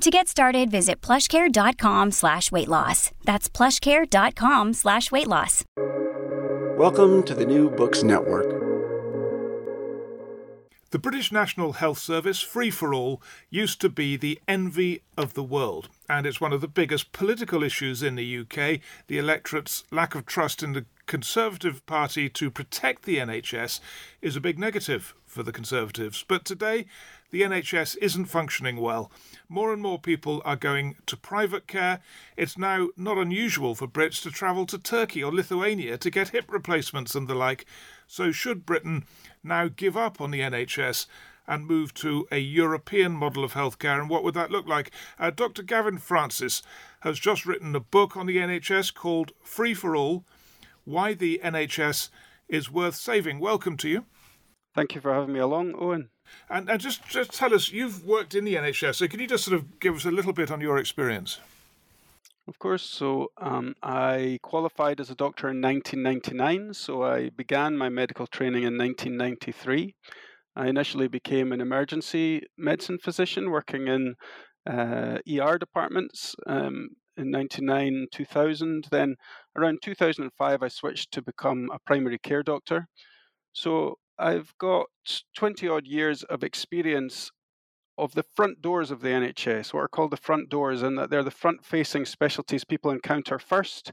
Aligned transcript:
To 0.00 0.10
get 0.10 0.28
started, 0.28 0.70
visit 0.70 1.00
plushcare.com 1.00 2.10
slash 2.12 2.52
weight 2.52 2.68
loss. 2.68 3.10
That's 3.24 3.48
plushcare.com 3.48 4.74
slash 4.74 5.10
weight 5.10 5.28
loss. 5.28 5.64
Welcome 6.76 7.22
to 7.22 7.34
the 7.34 7.46
New 7.46 7.70
Books 7.70 8.02
Network. 8.02 8.60
The 10.90 10.98
British 10.98 11.32
National 11.32 11.72
Health 11.72 11.98
Service, 11.98 12.40
free 12.40 12.70
for 12.70 12.94
all, 12.94 13.20
used 13.50 13.80
to 13.80 13.88
be 13.88 14.16
the 14.16 14.38
envy 14.46 15.02
of 15.16 15.34
the 15.34 15.42
world, 15.42 15.88
and 16.08 16.24
it's 16.24 16.40
one 16.40 16.52
of 16.52 16.60
the 16.60 16.68
biggest 16.68 17.10
political 17.10 17.64
issues 17.64 18.00
in 18.02 18.14
the 18.14 18.38
UK. 18.38 18.80
The 19.08 19.18
electorate's 19.18 19.82
lack 19.90 20.14
of 20.14 20.24
trust 20.24 20.62
in 20.62 20.72
the 20.72 20.86
Conservative 21.06 21.84
Party 21.86 22.28
to 22.30 22.50
protect 22.50 23.02
the 23.04 23.16
NHS 23.16 23.80
is 24.22 24.36
a 24.36 24.40
big 24.40 24.58
negative 24.58 25.14
for 25.34 25.42
the 25.42 25.52
Conservatives. 25.52 26.24
But 26.26 26.44
today, 26.44 26.86
the 27.30 27.42
NHS 27.42 27.96
isn't 28.00 28.26
functioning 28.26 28.76
well. 28.76 29.10
More 29.48 29.72
and 29.72 29.82
more 29.82 29.98
people 29.98 30.40
are 30.44 30.56
going 30.56 30.94
to 31.06 31.16
private 31.16 31.66
care. 31.66 31.98
It's 32.36 32.56
now 32.56 32.90
not 32.96 33.18
unusual 33.18 33.74
for 33.74 33.88
Brits 33.88 34.22
to 34.22 34.30
travel 34.30 34.64
to 34.66 34.78
Turkey 34.78 35.24
or 35.24 35.34
Lithuania 35.34 35.98
to 35.98 36.10
get 36.10 36.28
hip 36.28 36.44
replacements 36.48 37.16
and 37.16 37.26
the 37.26 37.34
like. 37.34 37.66
So, 38.06 38.30
should 38.30 38.64
Britain 38.64 39.04
now 39.42 39.68
give 39.68 39.96
up 39.96 40.20
on 40.20 40.30
the 40.30 40.40
NHS 40.40 41.06
and 41.48 41.66
move 41.66 41.92
to 41.94 42.28
a 42.30 42.38
European 42.38 43.12
model 43.12 43.42
of 43.42 43.54
healthcare? 43.54 43.98
And 43.98 44.08
what 44.08 44.22
would 44.22 44.34
that 44.34 44.52
look 44.52 44.68
like? 44.68 44.92
Uh, 45.18 45.30
Dr. 45.30 45.64
Gavin 45.64 45.98
Francis 45.98 46.62
has 47.00 47.18
just 47.18 47.44
written 47.44 47.74
a 47.74 47.80
book 47.80 48.16
on 48.16 48.26
the 48.26 48.36
NHS 48.36 48.94
called 48.94 49.32
Free 49.42 49.74
for 49.74 49.96
All 49.96 50.24
Why 50.84 51.12
the 51.14 51.40
NHS 51.42 52.10
is 52.48 52.70
Worth 52.70 52.94
Saving. 52.94 53.40
Welcome 53.40 53.76
to 53.78 53.88
you. 53.88 54.04
Thank 54.74 54.94
you 54.94 55.00
for 55.00 55.14
having 55.14 55.32
me 55.32 55.40
along, 55.40 55.74
Owen. 55.78 56.10
And, 56.50 56.68
and 56.68 56.80
just, 56.80 57.06
just 57.06 57.32
tell 57.32 57.54
us, 57.54 57.70
you've 57.70 58.04
worked 58.04 58.34
in 58.34 58.44
the 58.44 58.56
NHS, 58.56 58.96
so 58.96 59.06
can 59.06 59.20
you 59.20 59.28
just 59.28 59.44
sort 59.44 59.56
of 59.56 59.78
give 59.78 59.94
us 59.94 60.04
a 60.04 60.10
little 60.10 60.32
bit 60.32 60.50
on 60.50 60.60
your 60.60 60.78
experience? 60.78 61.38
Of 62.46 62.58
course. 62.58 62.82
So 62.82 63.28
um, 63.40 63.74
I 63.82 64.38
qualified 64.42 65.00
as 65.00 65.10
a 65.10 65.14
doctor 65.14 65.48
in 65.48 65.62
1999. 65.62 66.74
So 66.74 67.02
I 67.02 67.30
began 67.30 67.76
my 67.76 67.88
medical 67.88 68.26
training 68.26 68.64
in 68.64 68.76
1993. 68.76 69.94
I 70.56 70.66
initially 70.66 71.08
became 71.08 71.52
an 71.52 71.60
emergency 71.60 72.42
medicine 72.58 72.98
physician 72.98 73.50
working 73.50 73.88
in 73.88 74.14
uh, 74.70 75.18
ER 75.28 75.58
departments 75.58 76.36
um, 76.46 76.90
in 77.16 77.30
99 77.30 78.06
2000. 78.12 78.88
Then 78.90 79.16
around 79.56 79.78
2005, 79.82 80.62
I 80.62 80.68
switched 80.68 81.12
to 81.12 81.22
become 81.22 81.70
a 81.72 81.78
primary 81.86 82.18
care 82.18 82.42
doctor. 82.42 82.88
So 83.54 83.96
I've 84.18 84.54
got 84.58 84.86
20 85.36 85.68
odd 85.68 85.86
years 85.86 86.22
of 86.24 86.44
experience 86.44 87.30
of 87.96 88.14
the 88.14 88.22
front 88.22 88.60
doors 88.60 88.90
of 88.90 89.00
the 89.00 89.08
NHS, 89.08 89.72
what 89.72 89.80
are 89.80 89.88
called 89.88 90.10
the 90.10 90.16
front 90.16 90.48
doors, 90.50 90.82
and 90.82 90.98
that 90.98 91.10
they're 91.10 91.22
the 91.22 91.30
front 91.30 91.64
facing 91.64 92.04
specialties 92.04 92.64
people 92.64 92.90
encounter 92.90 93.38
first 93.38 93.92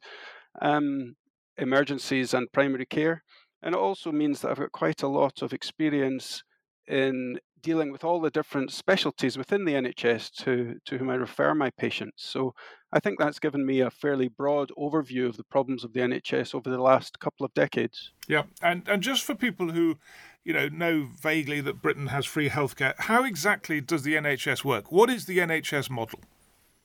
um, 0.62 1.16
emergencies 1.58 2.34
and 2.34 2.52
primary 2.52 2.86
care. 2.86 3.24
And 3.62 3.76
it 3.76 3.78
also 3.78 4.12
means 4.12 4.42
that 4.42 4.52
I've 4.52 4.60
got 4.60 4.72
quite 4.72 5.04
a 5.04 5.08
lot 5.08 5.42
of 5.42 5.54
experience 5.54 6.44
in 6.88 7.40
dealing 7.62 7.92
with 7.92 8.04
all 8.04 8.20
the 8.20 8.30
different 8.30 8.72
specialties 8.72 9.38
within 9.38 9.66
the 9.66 9.74
NHS 9.74 10.32
to, 10.44 10.80
to 10.86 10.98
whom 10.98 11.10
I 11.10 11.16
refer 11.16 11.54
my 11.54 11.70
patients. 11.70 12.24
So 12.24 12.54
I 12.92 13.00
think 13.00 13.20
that's 13.20 13.40
given 13.40 13.66
me 13.66 13.82
a 13.82 13.90
fairly 13.90 14.28
broad 14.28 14.72
overview 14.78 15.28
of 15.28 15.38
the 15.38 15.44
problems 15.44 15.84
of 15.84 15.94
the 15.94 16.00
NHS 16.00 16.54
over 16.56 16.70
the 16.70 16.82
last 16.82 17.20
couple 17.20 17.46
of 17.46 17.54
decades. 17.54 18.12
Yeah, 18.28 18.44
and, 18.62 18.88
and 18.88 19.02
just 19.02 19.24
for 19.24 19.36
people 19.36 19.72
who 19.72 19.98
you 20.44 20.54
know, 20.54 20.68
know 20.70 21.08
vaguely 21.22 21.62
that 21.62 21.82
Britain 21.82 22.08
has 22.08 22.26
free 22.26 22.50
healthcare. 22.50 22.94
How 22.98 23.24
exactly 23.24 23.82
does 23.82 24.04
the 24.04 24.16
NHS 24.16 24.64
work? 24.64 24.92
What 24.92 25.10
is 25.10 25.26
the 25.26 25.38
NHS 25.38 25.90
model? 25.90 26.20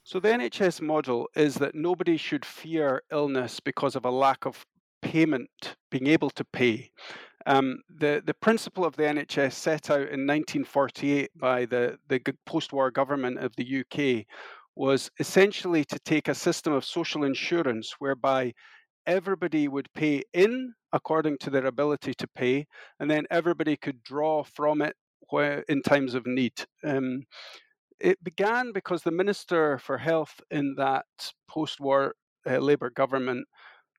So, 0.04 0.20
the 0.20 0.28
NHS 0.28 0.80
model 0.80 1.28
is 1.34 1.56
that 1.56 1.74
nobody 1.74 2.16
should 2.16 2.44
fear 2.44 3.02
illness 3.10 3.58
because 3.60 3.96
of 3.96 4.04
a 4.04 4.10
lack 4.10 4.46
of 4.46 4.64
payment, 5.02 5.76
being 5.90 6.06
able 6.06 6.30
to 6.30 6.44
pay. 6.44 6.90
Um, 7.46 7.78
the, 7.88 8.22
the 8.26 8.34
principle 8.34 8.84
of 8.84 8.96
the 8.96 9.04
NHS 9.04 9.52
set 9.52 9.90
out 9.90 10.00
in 10.00 10.26
1948 10.26 11.30
by 11.36 11.64
the, 11.64 11.96
the 12.08 12.20
post 12.44 12.72
war 12.72 12.90
government 12.90 13.38
of 13.38 13.54
the 13.56 13.80
UK 13.80 14.26
was 14.74 15.10
essentially 15.20 15.84
to 15.84 15.98
take 16.00 16.28
a 16.28 16.34
system 16.34 16.72
of 16.72 16.84
social 16.84 17.24
insurance 17.24 17.94
whereby 17.98 18.52
everybody 19.06 19.68
would 19.68 19.88
pay 19.94 20.22
in 20.34 20.74
according 20.92 21.38
to 21.38 21.50
their 21.50 21.66
ability 21.66 22.14
to 22.14 22.26
pay, 22.28 22.66
and 23.00 23.10
then 23.10 23.24
everybody 23.30 23.76
could 23.76 24.02
draw 24.02 24.42
from 24.42 24.82
it 24.82 24.96
in 25.68 25.82
times 25.82 26.14
of 26.14 26.26
need. 26.26 26.52
Um, 26.84 27.22
it 28.00 28.22
began 28.22 28.72
because 28.72 29.02
the 29.02 29.10
Minister 29.10 29.78
for 29.78 29.98
Health 29.98 30.40
in 30.50 30.74
that 30.76 31.06
post 31.48 31.80
war 31.80 32.14
uh, 32.48 32.58
Labour 32.58 32.90
government 32.90 33.46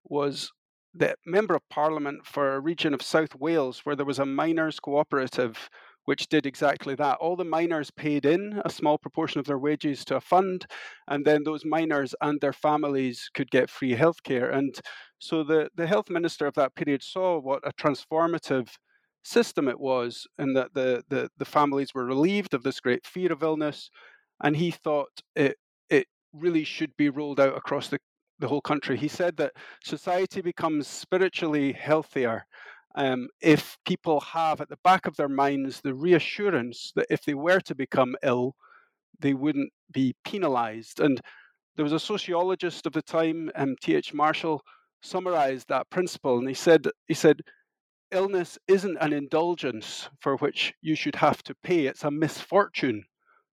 was 0.06 0.52
the 0.98 1.16
Member 1.26 1.56
of 1.56 1.68
Parliament 1.70 2.26
for 2.26 2.56
a 2.56 2.60
region 2.60 2.94
of 2.94 3.02
South 3.02 3.36
Wales 3.36 3.82
where 3.84 3.96
there 3.96 4.06
was 4.06 4.20
a 4.20 4.26
miners' 4.26 4.80
cooperative 4.80 5.70
which 6.06 6.30
did 6.30 6.46
exactly 6.46 6.96
that. 6.96 7.18
All 7.20 7.36
the 7.36 7.44
miners 7.44 7.92
paid 7.92 8.26
in 8.26 8.62
a 8.64 8.70
small 8.70 8.98
proportion 8.98 9.42
of 9.42 9.46
their 9.46 9.60
wages 9.60 10.06
to 10.06 10.16
a 10.16 10.22
fund, 10.22 10.66
and 11.10 11.26
then 11.26 11.44
those 11.44 11.66
miners 11.66 12.16
and 12.22 12.40
their 12.40 12.54
families 12.54 13.30
could 13.34 13.52
get 13.52 13.70
free 13.70 13.94
healthcare. 13.94 14.56
And 14.56 14.74
so 15.20 15.44
the, 15.44 15.70
the 15.76 15.86
health 15.86 16.10
minister 16.10 16.48
of 16.48 16.54
that 16.54 16.76
period 16.76 17.04
saw 17.04 17.40
what 17.40 17.68
a 17.68 17.74
transformative 17.74 18.70
system 19.26 19.68
it 19.68 19.82
was, 19.82 20.26
and 20.38 20.56
that 20.56 20.74
the, 20.74 21.04
the, 21.10 21.30
the 21.38 21.44
families 21.44 21.94
were 21.94 22.06
relieved 22.06 22.54
of 22.54 22.64
this 22.64 22.80
great 22.80 23.06
fear 23.06 23.34
of 23.34 23.44
illness. 23.44 23.90
And 24.42 24.56
he 24.56 24.72
thought 24.72 25.22
it, 25.36 25.58
it 25.90 26.08
really 26.32 26.64
should 26.64 26.96
be 26.96 27.10
rolled 27.10 27.42
out 27.42 27.58
across 27.58 27.90
the, 27.90 28.00
the 28.40 28.48
whole 28.48 28.62
country. 28.62 28.98
He 28.98 29.08
said 29.08 29.38
that 29.38 29.54
society 29.84 30.42
becomes 30.42 30.88
spiritually 30.88 31.74
healthier 31.74 32.46
um, 32.98 33.30
if 33.42 33.78
people 33.86 34.20
have 34.22 34.60
at 34.60 34.70
the 34.70 34.80
back 34.84 35.06
of 35.06 35.16
their 35.16 35.30
minds 35.30 35.82
the 35.82 35.94
reassurance 35.94 36.92
that 36.96 37.06
if 37.12 37.24
they 37.24 37.36
were 37.36 37.60
to 37.62 37.76
become 37.76 38.16
ill, 38.24 38.56
they 39.20 39.36
wouldn't 39.36 39.72
be 39.92 40.16
penalized. 40.26 41.00
And 41.00 41.22
there 41.76 41.84
was 41.84 41.94
a 41.94 42.00
sociologist 42.00 42.88
of 42.88 42.94
the 42.94 43.04
time, 43.04 43.52
um, 43.54 43.76
T.H. 43.82 44.16
Marshall, 44.16 44.64
summarized 45.04 45.68
that 45.70 45.88
principle, 45.92 46.40
and 46.40 46.48
he 46.48 46.56
said, 46.56 46.88
he 47.08 47.14
said, 47.14 47.42
illness 48.10 48.58
isn't 48.68 48.98
an 49.00 49.14
indulgence 49.14 50.10
for 50.20 50.38
which 50.38 50.74
you 50.82 50.96
should 50.96 51.16
have 51.16 51.44
to 51.44 51.54
pay; 51.62 51.86
it's 51.86 52.04
a 52.04 52.10
misfortune, 52.10 53.04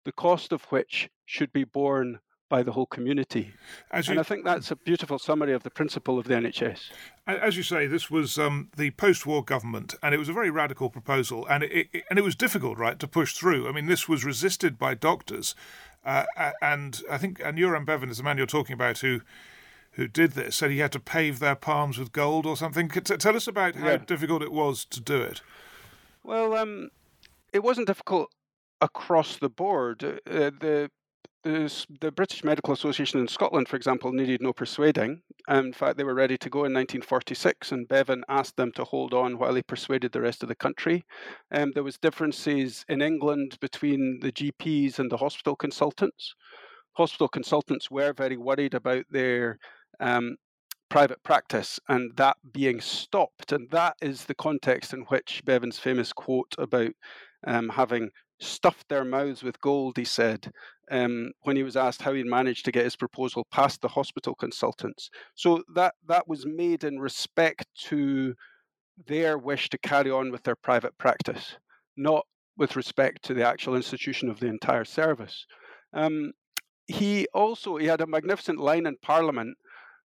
the 0.04 0.12
cost 0.12 0.52
of 0.52 0.62
which 0.64 1.08
should 1.26 1.52
be 1.52 1.64
borne 1.64 2.20
by 2.52 2.62
the 2.62 2.72
whole 2.72 2.84
community. 2.84 3.54
You, 3.94 4.02
and 4.10 4.20
I 4.20 4.22
think 4.22 4.44
that's 4.44 4.70
a 4.70 4.76
beautiful 4.76 5.18
summary 5.18 5.54
of 5.54 5.62
the 5.62 5.70
principle 5.70 6.18
of 6.18 6.26
the 6.26 6.34
NHS. 6.34 6.90
As 7.26 7.56
you 7.56 7.62
say, 7.62 7.86
this 7.86 8.10
was 8.10 8.38
um, 8.38 8.68
the 8.76 8.90
post-war 8.90 9.42
government, 9.42 9.94
and 10.02 10.14
it 10.14 10.18
was 10.18 10.28
a 10.28 10.34
very 10.34 10.50
radical 10.50 10.90
proposal, 10.90 11.46
and 11.48 11.62
it, 11.62 11.88
it, 11.94 12.04
and 12.10 12.18
it 12.18 12.22
was 12.22 12.36
difficult, 12.36 12.76
right, 12.76 12.98
to 12.98 13.08
push 13.08 13.32
through. 13.32 13.66
I 13.66 13.72
mean, 13.72 13.86
this 13.86 14.06
was 14.06 14.22
resisted 14.22 14.78
by 14.78 14.92
doctors, 14.92 15.54
uh, 16.04 16.24
and 16.60 17.00
I 17.10 17.16
think 17.16 17.38
Aneurin 17.38 17.86
Bevan 17.86 18.10
is 18.10 18.18
the 18.18 18.22
man 18.22 18.36
you're 18.36 18.46
talking 18.46 18.74
about 18.74 18.98
who 18.98 19.22
who 19.92 20.06
did 20.06 20.32
this 20.32 20.56
said 20.56 20.70
he 20.70 20.78
had 20.78 20.92
to 20.92 21.00
pave 21.00 21.38
their 21.38 21.54
palms 21.54 21.98
with 21.98 22.12
gold 22.12 22.44
or 22.44 22.56
something. 22.58 22.90
Tell 22.90 23.36
us 23.36 23.46
about 23.46 23.76
how 23.76 23.88
yeah. 23.88 23.96
difficult 23.96 24.42
it 24.42 24.52
was 24.52 24.84
to 24.86 25.00
do 25.00 25.22
it. 25.22 25.40
Well, 26.22 26.54
um, 26.54 26.90
it 27.52 27.62
wasn't 27.62 27.86
difficult 27.86 28.30
across 28.82 29.38
the 29.38 29.50
board. 29.50 30.02
Uh, 30.04 30.50
the 30.60 30.90
the, 31.42 31.86
the 32.00 32.12
British 32.12 32.44
Medical 32.44 32.72
Association 32.72 33.20
in 33.20 33.28
Scotland, 33.28 33.68
for 33.68 33.76
example, 33.76 34.12
needed 34.12 34.40
no 34.40 34.52
persuading. 34.52 35.22
in 35.48 35.72
fact, 35.72 35.96
they 35.96 36.04
were 36.04 36.14
ready 36.14 36.38
to 36.38 36.50
go 36.50 36.60
in 36.60 36.72
1946, 36.72 37.72
and 37.72 37.88
Bevan 37.88 38.24
asked 38.28 38.56
them 38.56 38.72
to 38.72 38.84
hold 38.84 39.12
on 39.12 39.38
while 39.38 39.54
he 39.54 39.62
persuaded 39.62 40.12
the 40.12 40.20
rest 40.20 40.42
of 40.42 40.48
the 40.48 40.54
country. 40.54 41.04
Um, 41.50 41.72
there 41.74 41.82
was 41.82 41.98
differences 41.98 42.84
in 42.88 43.02
England 43.02 43.58
between 43.60 44.20
the 44.20 44.32
GPs 44.32 44.98
and 44.98 45.10
the 45.10 45.16
hospital 45.16 45.56
consultants. 45.56 46.34
Hospital 46.94 47.28
consultants 47.28 47.90
were 47.90 48.12
very 48.12 48.36
worried 48.36 48.74
about 48.74 49.04
their 49.10 49.58
um, 50.00 50.36
private 50.90 51.22
practice 51.22 51.80
and 51.88 52.14
that 52.16 52.36
being 52.52 52.80
stopped. 52.80 53.50
And 53.50 53.70
that 53.70 53.96
is 54.02 54.26
the 54.26 54.34
context 54.34 54.92
in 54.92 55.00
which 55.08 55.42
Bevan's 55.44 55.78
famous 55.78 56.12
quote 56.12 56.54
about 56.58 56.92
um, 57.46 57.70
having 57.70 58.10
stuffed 58.42 58.88
their 58.88 59.04
mouths 59.04 59.42
with 59.42 59.60
gold, 59.60 59.96
he 59.96 60.04
said, 60.04 60.52
um, 60.92 61.32
when 61.42 61.56
he 61.56 61.62
was 61.62 61.76
asked 61.76 62.02
how 62.02 62.12
he 62.12 62.22
managed 62.22 62.64
to 62.66 62.72
get 62.72 62.84
his 62.84 62.96
proposal 62.96 63.46
past 63.50 63.80
the 63.80 63.88
hospital 63.88 64.34
consultants. 64.34 65.10
So 65.34 65.64
that, 65.74 65.94
that 66.06 66.28
was 66.28 66.46
made 66.46 66.84
in 66.84 67.00
respect 67.00 67.66
to 67.88 68.34
their 69.06 69.38
wish 69.38 69.70
to 69.70 69.78
carry 69.78 70.10
on 70.10 70.30
with 70.30 70.42
their 70.42 70.54
private 70.54 70.96
practice, 70.98 71.56
not 71.96 72.26
with 72.58 72.76
respect 72.76 73.24
to 73.24 73.34
the 73.34 73.46
actual 73.46 73.74
institution 73.74 74.28
of 74.28 74.38
the 74.38 74.46
entire 74.46 74.84
service. 74.84 75.46
Um, 75.94 76.32
he 76.86 77.26
also 77.32 77.76
he 77.76 77.86
had 77.86 78.02
a 78.02 78.06
magnificent 78.06 78.58
line 78.58 78.86
in 78.86 78.96
Parliament 79.02 79.56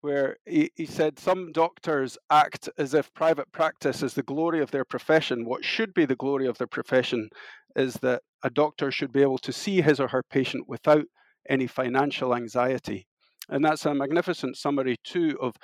where 0.03 0.35
he, 0.45 0.69
he 0.75 0.85
said 0.85 1.17
some 1.17 1.53
doctors 1.53 2.17
act 2.29 2.67
as 2.77 2.93
if 2.93 3.13
private 3.13 3.49
practice 3.53 4.03
is 4.03 4.13
the 4.13 4.21
glory 4.21 4.61
of 4.61 4.69
their 4.69 4.83
profession. 4.83 5.45
What 5.45 5.63
should 5.63 5.93
be 5.93 6.05
the 6.05 6.17
glory 6.17 6.45
of 6.45 6.57
their 6.57 6.67
profession 6.67 7.29
is 7.77 7.93
that 8.01 8.21
a 8.43 8.49
doctor 8.49 8.91
should 8.91 9.13
be 9.13 9.21
able 9.21 9.37
to 9.37 9.53
see 9.53 9.79
his 9.81 10.01
or 10.01 10.09
her 10.09 10.21
patient 10.29 10.67
without 10.67 11.05
any 11.49 11.67
financial 11.67 12.35
anxiety. 12.35 13.07
And 13.47 13.63
that's 13.63 13.85
a 13.85 13.93
magnificent 13.93 14.57
summary, 14.57 14.97
too, 15.05 15.37
of 15.39 15.55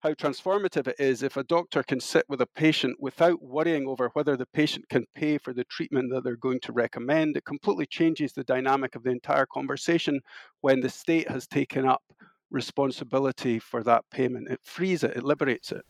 how 0.00 0.10
transformative 0.14 0.86
it 0.86 0.96
is 1.00 1.24
if 1.24 1.36
a 1.36 1.42
doctor 1.42 1.82
can 1.82 1.98
sit 1.98 2.24
with 2.28 2.40
a 2.40 2.46
patient 2.54 2.96
without 3.00 3.42
worrying 3.42 3.88
over 3.88 4.10
whether 4.12 4.36
the 4.36 4.46
patient 4.46 4.88
can 4.88 5.04
pay 5.16 5.38
for 5.38 5.52
the 5.52 5.64
treatment 5.64 6.12
that 6.12 6.22
they're 6.22 6.36
going 6.36 6.60
to 6.60 6.72
recommend. 6.72 7.36
It 7.36 7.44
completely 7.44 7.86
changes 7.86 8.32
the 8.32 8.44
dynamic 8.44 8.94
of 8.94 9.02
the 9.02 9.10
entire 9.10 9.46
conversation 9.46 10.20
when 10.60 10.78
the 10.78 10.88
state 10.88 11.28
has 11.28 11.48
taken 11.48 11.84
up 11.84 12.02
responsibility 12.50 13.58
for 13.58 13.82
that 13.82 14.04
payment. 14.10 14.48
It 14.48 14.60
frees 14.64 15.02
it, 15.02 15.16
it 15.16 15.24
liberates 15.24 15.72
it. 15.72 15.84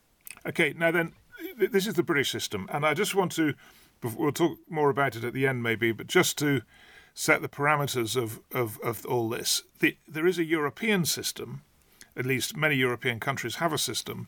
Okay, 0.45 0.73
now 0.77 0.91
then, 0.91 1.13
this 1.57 1.87
is 1.87 1.93
the 1.95 2.03
British 2.03 2.31
system, 2.31 2.67
and 2.71 2.85
I 2.85 2.93
just 2.93 3.15
want 3.15 3.31
to, 3.33 3.53
we'll 4.01 4.31
talk 4.31 4.57
more 4.69 4.89
about 4.89 5.15
it 5.15 5.23
at 5.23 5.33
the 5.33 5.47
end 5.47 5.63
maybe, 5.63 5.91
but 5.91 6.07
just 6.07 6.37
to 6.39 6.61
set 7.13 7.41
the 7.41 7.49
parameters 7.49 8.15
of, 8.15 8.39
of, 8.53 8.79
of 8.81 9.05
all 9.05 9.29
this, 9.29 9.63
the, 9.79 9.97
there 10.07 10.27
is 10.27 10.37
a 10.37 10.45
European 10.45 11.05
system, 11.05 11.63
at 12.15 12.25
least 12.25 12.55
many 12.55 12.75
European 12.75 13.19
countries 13.19 13.55
have 13.55 13.73
a 13.73 13.77
system, 13.77 14.27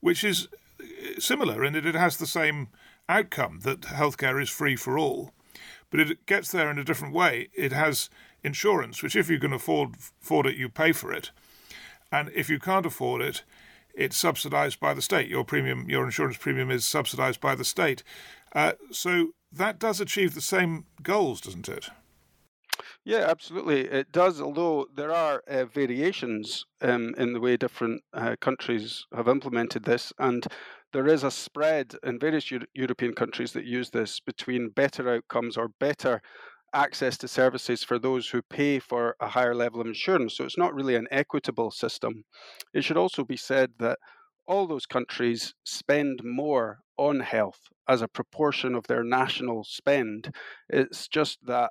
which 0.00 0.24
is 0.24 0.48
uh, 0.80 0.84
similar 1.18 1.64
in 1.64 1.72
that 1.72 1.86
it 1.86 1.94
has 1.94 2.16
the 2.16 2.26
same 2.26 2.68
outcome 3.08 3.60
that 3.60 3.82
healthcare 3.82 4.40
is 4.42 4.50
free 4.50 4.76
for 4.76 4.98
all, 4.98 5.32
but 5.90 6.00
it 6.00 6.26
gets 6.26 6.52
there 6.52 6.70
in 6.70 6.78
a 6.78 6.84
different 6.84 7.14
way. 7.14 7.48
It 7.54 7.72
has 7.72 8.10
insurance, 8.42 9.02
which 9.02 9.16
if 9.16 9.30
you 9.30 9.38
can 9.38 9.52
afford 9.52 9.96
afford 10.22 10.46
it, 10.46 10.56
you 10.56 10.68
pay 10.68 10.92
for 10.92 11.12
it. 11.12 11.30
And 12.10 12.30
if 12.34 12.48
you 12.48 12.58
can't 12.58 12.86
afford 12.86 13.22
it, 13.22 13.44
it's 13.94 14.16
subsidized 14.16 14.80
by 14.80 14.94
the 14.94 15.02
state. 15.02 15.28
Your 15.28 15.44
premium, 15.44 15.88
your 15.88 16.04
insurance 16.04 16.36
premium 16.36 16.70
is 16.70 16.84
subsidized 16.84 17.40
by 17.40 17.54
the 17.54 17.64
state. 17.64 18.02
Uh, 18.54 18.72
so 18.90 19.30
that 19.52 19.78
does 19.78 20.00
achieve 20.00 20.34
the 20.34 20.40
same 20.40 20.86
goals, 21.02 21.40
doesn't 21.40 21.68
it? 21.68 21.90
Yeah, 23.04 23.26
absolutely. 23.28 23.86
It 23.86 24.12
does, 24.12 24.40
although 24.40 24.86
there 24.94 25.12
are 25.12 25.42
uh, 25.48 25.64
variations 25.64 26.64
um, 26.82 27.14
in 27.16 27.32
the 27.32 27.40
way 27.40 27.56
different 27.56 28.02
uh, 28.12 28.36
countries 28.40 29.06
have 29.14 29.28
implemented 29.28 29.84
this. 29.84 30.12
And 30.18 30.46
there 30.92 31.06
is 31.06 31.24
a 31.24 31.30
spread 31.30 31.94
in 32.02 32.18
various 32.18 32.50
Euro- 32.50 32.66
European 32.74 33.14
countries 33.14 33.52
that 33.52 33.64
use 33.64 33.90
this 33.90 34.20
between 34.20 34.70
better 34.70 35.08
outcomes 35.08 35.56
or 35.56 35.68
better 35.68 36.20
access 36.74 37.16
to 37.18 37.28
services 37.28 37.82
for 37.82 37.98
those 37.98 38.28
who 38.28 38.42
pay 38.42 38.78
for 38.78 39.16
a 39.20 39.28
higher 39.28 39.54
level 39.54 39.80
of 39.80 39.86
insurance. 39.86 40.36
So 40.36 40.44
it's 40.44 40.58
not 40.58 40.74
really 40.74 40.94
an 40.94 41.08
equitable 41.10 41.70
system. 41.70 42.24
It 42.74 42.84
should 42.84 42.96
also 42.96 43.24
be 43.24 43.36
said 43.36 43.72
that 43.78 43.98
all 44.46 44.66
those 44.66 44.86
countries 44.86 45.54
spend 45.64 46.20
more 46.24 46.78
on 46.96 47.20
health 47.20 47.60
as 47.88 48.02
a 48.02 48.08
proportion 48.08 48.74
of 48.74 48.86
their 48.86 49.04
national 49.04 49.64
spend. 49.64 50.34
It's 50.68 51.06
just 51.08 51.38
that 51.46 51.70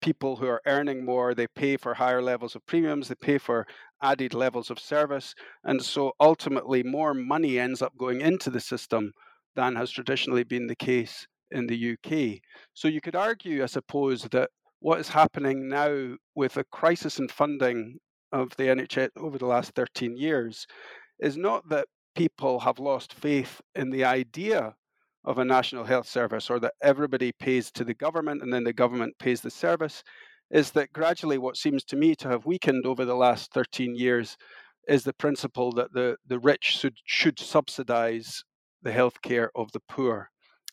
people 0.00 0.36
who 0.36 0.46
are 0.46 0.62
earning 0.66 1.04
more, 1.04 1.34
they 1.34 1.46
pay 1.46 1.76
for 1.76 1.94
higher 1.94 2.20
levels 2.20 2.56
of 2.56 2.66
premiums, 2.66 3.08
they 3.08 3.14
pay 3.14 3.38
for 3.38 3.66
added 4.02 4.34
levels 4.34 4.68
of 4.68 4.78
service. 4.80 5.34
And 5.64 5.82
so 5.82 6.12
ultimately, 6.20 6.82
more 6.82 7.14
money 7.14 7.58
ends 7.58 7.80
up 7.80 7.96
going 7.96 8.20
into 8.20 8.50
the 8.50 8.60
system 8.60 9.12
than 9.54 9.76
has 9.76 9.90
traditionally 9.90 10.44
been 10.44 10.66
the 10.66 10.76
case 10.76 11.26
in 11.52 11.66
the 11.66 11.92
UK. 11.92 12.40
So 12.74 12.88
you 12.88 13.00
could 13.00 13.16
argue, 13.16 13.62
I 13.62 13.66
suppose, 13.66 14.22
that 14.24 14.50
what 14.80 15.00
is 15.00 15.08
happening 15.08 15.68
now 15.68 16.16
with 16.34 16.56
a 16.56 16.64
crisis 16.64 17.18
in 17.18 17.28
funding 17.28 17.98
of 18.32 18.50
the 18.56 18.64
NHS 18.64 19.10
over 19.16 19.38
the 19.38 19.46
last 19.46 19.72
13 19.74 20.16
years 20.16 20.66
is 21.20 21.36
not 21.36 21.68
that 21.68 21.86
people 22.14 22.60
have 22.60 22.78
lost 22.78 23.14
faith 23.14 23.60
in 23.74 23.90
the 23.90 24.04
idea 24.04 24.74
of 25.24 25.38
a 25.38 25.44
national 25.44 25.84
health 25.84 26.08
service 26.08 26.50
or 26.50 26.58
that 26.58 26.74
everybody 26.82 27.32
pays 27.32 27.70
to 27.70 27.84
the 27.84 27.94
government 27.94 28.42
and 28.42 28.52
then 28.52 28.64
the 28.64 28.72
government 28.72 29.14
pays 29.18 29.40
the 29.40 29.50
service 29.50 30.02
is 30.50 30.72
that 30.72 30.92
gradually 30.92 31.38
what 31.38 31.56
seems 31.56 31.84
to 31.84 31.96
me 31.96 32.14
to 32.16 32.28
have 32.28 32.44
weakened 32.44 32.84
over 32.84 33.04
the 33.04 33.14
last 33.14 33.52
13 33.52 33.94
years 33.94 34.36
is 34.88 35.04
the 35.04 35.14
principle 35.14 35.72
that 35.72 35.92
the, 35.92 36.16
the 36.26 36.38
rich 36.38 36.76
should, 36.78 36.96
should 37.04 37.38
subsidize 37.38 38.42
the 38.82 38.90
healthcare 38.90 39.48
of 39.54 39.70
the 39.72 39.80
poor. 39.88 40.31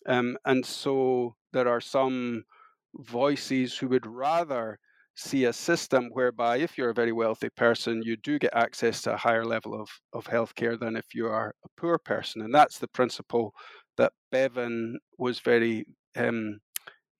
Um, 0.09 0.37
and 0.45 0.65
so 0.65 1.35
there 1.53 1.67
are 1.67 1.79
some 1.79 2.43
voices 2.95 3.77
who 3.77 3.87
would 3.89 4.05
rather 4.05 4.79
see 5.15 5.45
a 5.45 5.53
system 5.53 6.09
whereby 6.13 6.57
if 6.57 6.77
you're 6.77 6.89
a 6.89 6.93
very 6.93 7.11
wealthy 7.11 7.49
person, 7.49 8.01
you 8.03 8.17
do 8.17 8.39
get 8.39 8.53
access 8.55 9.01
to 9.03 9.13
a 9.13 9.17
higher 9.17 9.45
level 9.45 9.79
of, 9.79 9.89
of 10.13 10.25
healthcare 10.25 10.79
than 10.79 10.95
if 10.95 11.05
you 11.13 11.27
are 11.27 11.53
a 11.63 11.67
poor 11.79 11.97
person. 11.97 12.41
And 12.41 12.53
that's 12.53 12.79
the 12.79 12.87
principle 12.87 13.53
that 13.97 14.13
Bevan 14.31 14.97
was 15.17 15.39
very 15.39 15.85
um, 16.15 16.59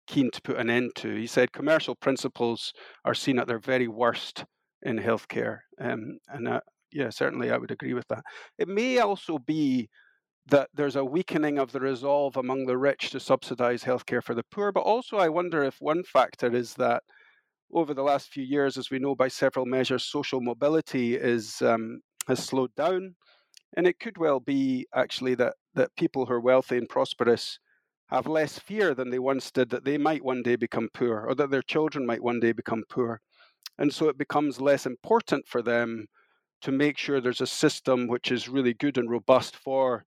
keen 0.08 0.32
to 0.32 0.42
put 0.42 0.58
an 0.58 0.70
end 0.70 0.92
to. 0.96 1.14
He 1.14 1.28
said 1.28 1.52
commercial 1.52 1.96
principles 1.96 2.74
are 3.06 3.14
seen 3.14 3.38
at 3.38 3.48
their 3.48 3.60
very 3.60 3.88
worst 3.88 4.46
in 4.82 4.98
healthcare. 4.98 5.60
Um, 5.80 6.18
and 6.30 6.48
uh, 6.48 6.62
yeah, 6.92 7.10
certainly 7.10 7.52
I 7.52 7.58
would 7.58 7.72
agree 7.72 7.94
with 7.94 8.08
that. 8.08 8.24
It 8.58 8.68
may 8.68 8.98
also 9.00 9.38
be 9.38 9.90
that 10.50 10.70
there's 10.74 10.96
a 10.96 11.06
weakening 11.06 11.60
of 11.60 11.72
the 11.72 11.80
resolve 11.80 12.38
among 12.38 12.66
the 12.66 12.78
rich 12.78 13.12
to 13.12 13.20
subsidize 13.20 13.84
healthcare 13.84 14.24
for 14.24 14.34
the 14.34 14.44
poor. 14.52 14.72
But 14.72 14.82
also, 14.82 15.18
I 15.18 15.30
wonder 15.30 15.64
if 15.64 15.78
one 15.80 16.04
factor 16.04 16.54
is 16.56 16.74
that 16.76 17.04
over 17.72 17.94
the 17.94 18.04
last 18.04 18.30
few 18.30 18.44
years, 18.44 18.78
as 18.78 18.90
we 18.90 19.00
know 19.00 19.16
by 19.16 19.28
several 19.28 19.66
measures, 19.66 20.06
social 20.06 20.42
mobility 20.42 21.16
is 21.16 21.62
um, 21.62 22.02
has 22.28 22.44
slowed 22.44 22.74
down, 22.76 23.16
and 23.78 23.88
it 23.88 24.00
could 24.00 24.18
well 24.18 24.40
be 24.40 24.88
actually 24.96 25.36
that 25.36 25.54
that 25.76 25.96
people 25.96 26.26
who 26.26 26.34
are 26.34 26.42
wealthy 26.42 26.78
and 26.78 26.90
prosperous 26.90 27.60
have 28.08 28.26
less 28.26 28.58
fear 28.58 28.96
than 28.96 29.12
they 29.12 29.20
once 29.20 29.52
did 29.52 29.70
that 29.70 29.86
they 29.86 29.98
might 29.98 30.24
one 30.24 30.42
day 30.42 30.56
become 30.56 30.90
poor, 30.94 31.26
or 31.28 31.36
that 31.36 31.52
their 31.52 31.62
children 31.62 32.06
might 32.06 32.24
one 32.24 32.40
day 32.40 32.52
become 32.52 32.84
poor, 32.90 33.22
and 33.78 33.94
so 33.94 34.10
it 34.10 34.18
becomes 34.18 34.60
less 34.62 34.86
important 34.86 35.48
for 35.48 35.62
them 35.62 36.08
to 36.62 36.72
make 36.72 36.98
sure 36.98 37.22
there's 37.22 37.42
a 37.42 37.48
system 37.48 38.08
which 38.08 38.32
is 38.32 38.50
really 38.50 38.74
good 38.74 38.98
and 38.98 39.10
robust 39.10 39.56
for 39.56 40.06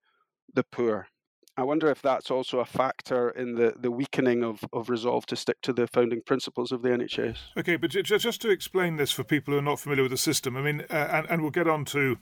the 0.55 0.65
poor. 0.65 1.09
I 1.55 1.65
wonder 1.65 1.91
if 1.91 2.01
that's 2.01 2.31
also 2.31 2.61
a 2.61 2.65
factor 2.65 3.29
in 3.29 3.57
the, 3.57 3.75
the 3.79 3.91
weakening 3.91 4.43
of, 4.43 4.65
of 4.73 4.89
resolve 4.89 5.27
to 5.27 5.37
stick 5.37 5.61
to 5.63 5.73
the 5.75 5.87
founding 5.87 6.23
principles 6.23 6.73
of 6.73 6.81
the 6.81 6.89
NHS. 6.89 7.37
Okay, 7.59 7.77
but 7.77 7.91
just 7.91 8.41
to 8.41 8.49
explain 8.51 8.97
this 8.97 9.13
for 9.13 9.23
people 9.23 9.53
who 9.53 9.59
are 9.59 9.63
not 9.63 9.79
familiar 9.79 10.05
with 10.05 10.13
the 10.13 10.19
system, 10.19 10.57
I 10.57 10.63
mean, 10.63 10.85
uh, 10.89 10.95
and, 10.95 11.27
and 11.29 11.43
we'll 11.43 11.51
get 11.51 11.69
on 11.69 11.85
to 11.87 12.17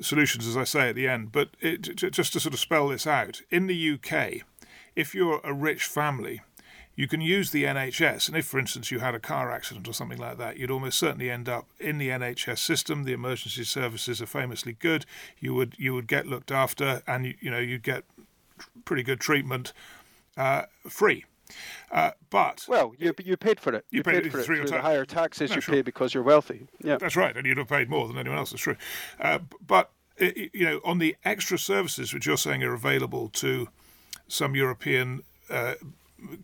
solutions 0.00 0.46
as 0.46 0.56
I 0.56 0.64
say 0.64 0.88
at 0.88 0.96
the 0.96 1.06
end, 1.06 1.30
but 1.30 1.50
it, 1.60 1.94
just 1.96 2.32
to 2.32 2.40
sort 2.40 2.52
of 2.52 2.58
spell 2.58 2.88
this 2.88 3.06
out, 3.06 3.42
in 3.48 3.68
the 3.68 3.92
UK, 3.92 4.42
if 4.96 5.14
you're 5.14 5.40
a 5.44 5.52
rich 5.52 5.84
family, 5.84 6.42
you 6.96 7.08
can 7.08 7.20
use 7.20 7.50
the 7.50 7.64
NHS. 7.64 8.28
And 8.28 8.36
if, 8.36 8.46
for 8.46 8.58
instance, 8.58 8.90
you 8.90 9.00
had 9.00 9.14
a 9.14 9.20
car 9.20 9.50
accident 9.50 9.88
or 9.88 9.92
something 9.92 10.18
like 10.18 10.38
that, 10.38 10.58
you'd 10.58 10.70
almost 10.70 10.98
certainly 10.98 11.30
end 11.30 11.48
up 11.48 11.66
in 11.80 11.98
the 11.98 12.08
NHS 12.08 12.58
system. 12.58 13.04
The 13.04 13.12
emergency 13.12 13.64
services 13.64 14.22
are 14.22 14.26
famously 14.26 14.74
good. 14.74 15.04
You 15.38 15.54
would 15.54 15.74
you 15.78 15.94
would 15.94 16.06
get 16.06 16.26
looked 16.26 16.50
after, 16.52 17.02
and 17.06 17.26
you, 17.26 17.34
you 17.40 17.50
know 17.50 17.58
you'd 17.58 17.82
get 17.82 18.04
pretty 18.84 19.02
good 19.02 19.20
treatment 19.20 19.72
uh, 20.36 20.62
free. 20.88 21.24
Uh, 21.90 22.12
but 22.30 22.64
well, 22.68 22.94
you 22.98 23.12
you 23.22 23.36
paid 23.36 23.60
for 23.60 23.74
it. 23.74 23.84
You, 23.90 23.98
you 23.98 24.02
paid, 24.02 24.22
paid, 24.22 24.32
for 24.32 24.40
it 24.40 24.46
through 24.46 24.64
the 24.66 24.80
higher 24.80 25.04
taxes 25.04 25.50
no, 25.50 25.56
you 25.56 25.60
sure. 25.60 25.74
pay 25.74 25.82
because 25.82 26.14
you're 26.14 26.22
wealthy. 26.22 26.66
Yeah, 26.82 26.96
that's 26.96 27.16
right, 27.16 27.36
and 27.36 27.46
you'd 27.46 27.58
have 27.58 27.68
paid 27.68 27.90
more 27.90 28.08
than 28.08 28.18
anyone 28.18 28.38
else. 28.38 28.50
That's 28.50 28.62
true. 28.62 28.76
Uh, 29.20 29.40
but 29.66 29.90
you 30.18 30.64
know, 30.64 30.80
on 30.84 30.98
the 30.98 31.16
extra 31.24 31.58
services 31.58 32.14
which 32.14 32.26
you're 32.26 32.36
saying 32.36 32.62
are 32.62 32.72
available 32.72 33.28
to 33.30 33.68
some 34.28 34.54
European 34.54 35.22
uh, 35.50 35.74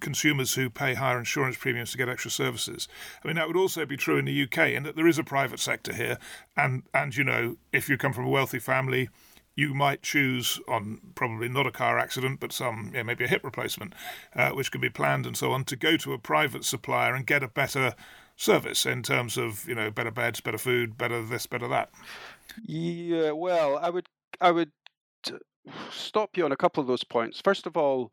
consumers 0.00 0.54
who 0.54 0.70
pay 0.70 0.94
higher 0.94 1.18
insurance 1.18 1.56
premiums 1.56 1.92
to 1.92 1.98
get 1.98 2.08
extra 2.08 2.30
services. 2.30 2.88
I 3.22 3.28
mean, 3.28 3.36
that 3.36 3.46
would 3.46 3.56
also 3.56 3.84
be 3.86 3.96
true 3.96 4.18
in 4.18 4.24
the 4.24 4.42
UK, 4.42 4.70
in 4.70 4.82
that 4.84 4.96
there 4.96 5.06
is 5.06 5.18
a 5.18 5.24
private 5.24 5.60
sector 5.60 5.92
here, 5.92 6.18
and 6.56 6.82
and 6.94 7.16
you 7.16 7.24
know, 7.24 7.56
if 7.72 7.88
you 7.88 7.96
come 7.96 8.12
from 8.12 8.26
a 8.26 8.30
wealthy 8.30 8.58
family, 8.58 9.08
you 9.56 9.74
might 9.74 10.02
choose 10.02 10.60
on 10.68 11.00
probably 11.14 11.48
not 11.48 11.66
a 11.66 11.72
car 11.72 11.98
accident, 11.98 12.40
but 12.40 12.52
some 12.52 12.92
yeah, 12.94 13.02
maybe 13.02 13.24
a 13.24 13.28
hip 13.28 13.44
replacement, 13.44 13.94
uh, 14.34 14.50
which 14.50 14.70
can 14.70 14.80
be 14.80 14.90
planned 14.90 15.26
and 15.26 15.36
so 15.36 15.52
on, 15.52 15.64
to 15.64 15.76
go 15.76 15.96
to 15.96 16.12
a 16.12 16.18
private 16.18 16.64
supplier 16.64 17.14
and 17.14 17.26
get 17.26 17.42
a 17.42 17.48
better 17.48 17.94
service 18.36 18.86
in 18.86 19.02
terms 19.02 19.36
of 19.36 19.68
you 19.68 19.74
know 19.74 19.90
better 19.90 20.10
beds, 20.10 20.40
better 20.40 20.58
food, 20.58 20.96
better 20.96 21.22
this, 21.22 21.46
better 21.46 21.68
that. 21.68 21.90
Yeah, 22.62 23.32
well, 23.32 23.78
I 23.78 23.90
would 23.90 24.06
I 24.40 24.50
would 24.50 24.72
stop 25.92 26.36
you 26.36 26.44
on 26.44 26.52
a 26.52 26.56
couple 26.56 26.80
of 26.80 26.86
those 26.86 27.04
points. 27.04 27.40
First 27.40 27.66
of 27.66 27.76
all, 27.76 28.12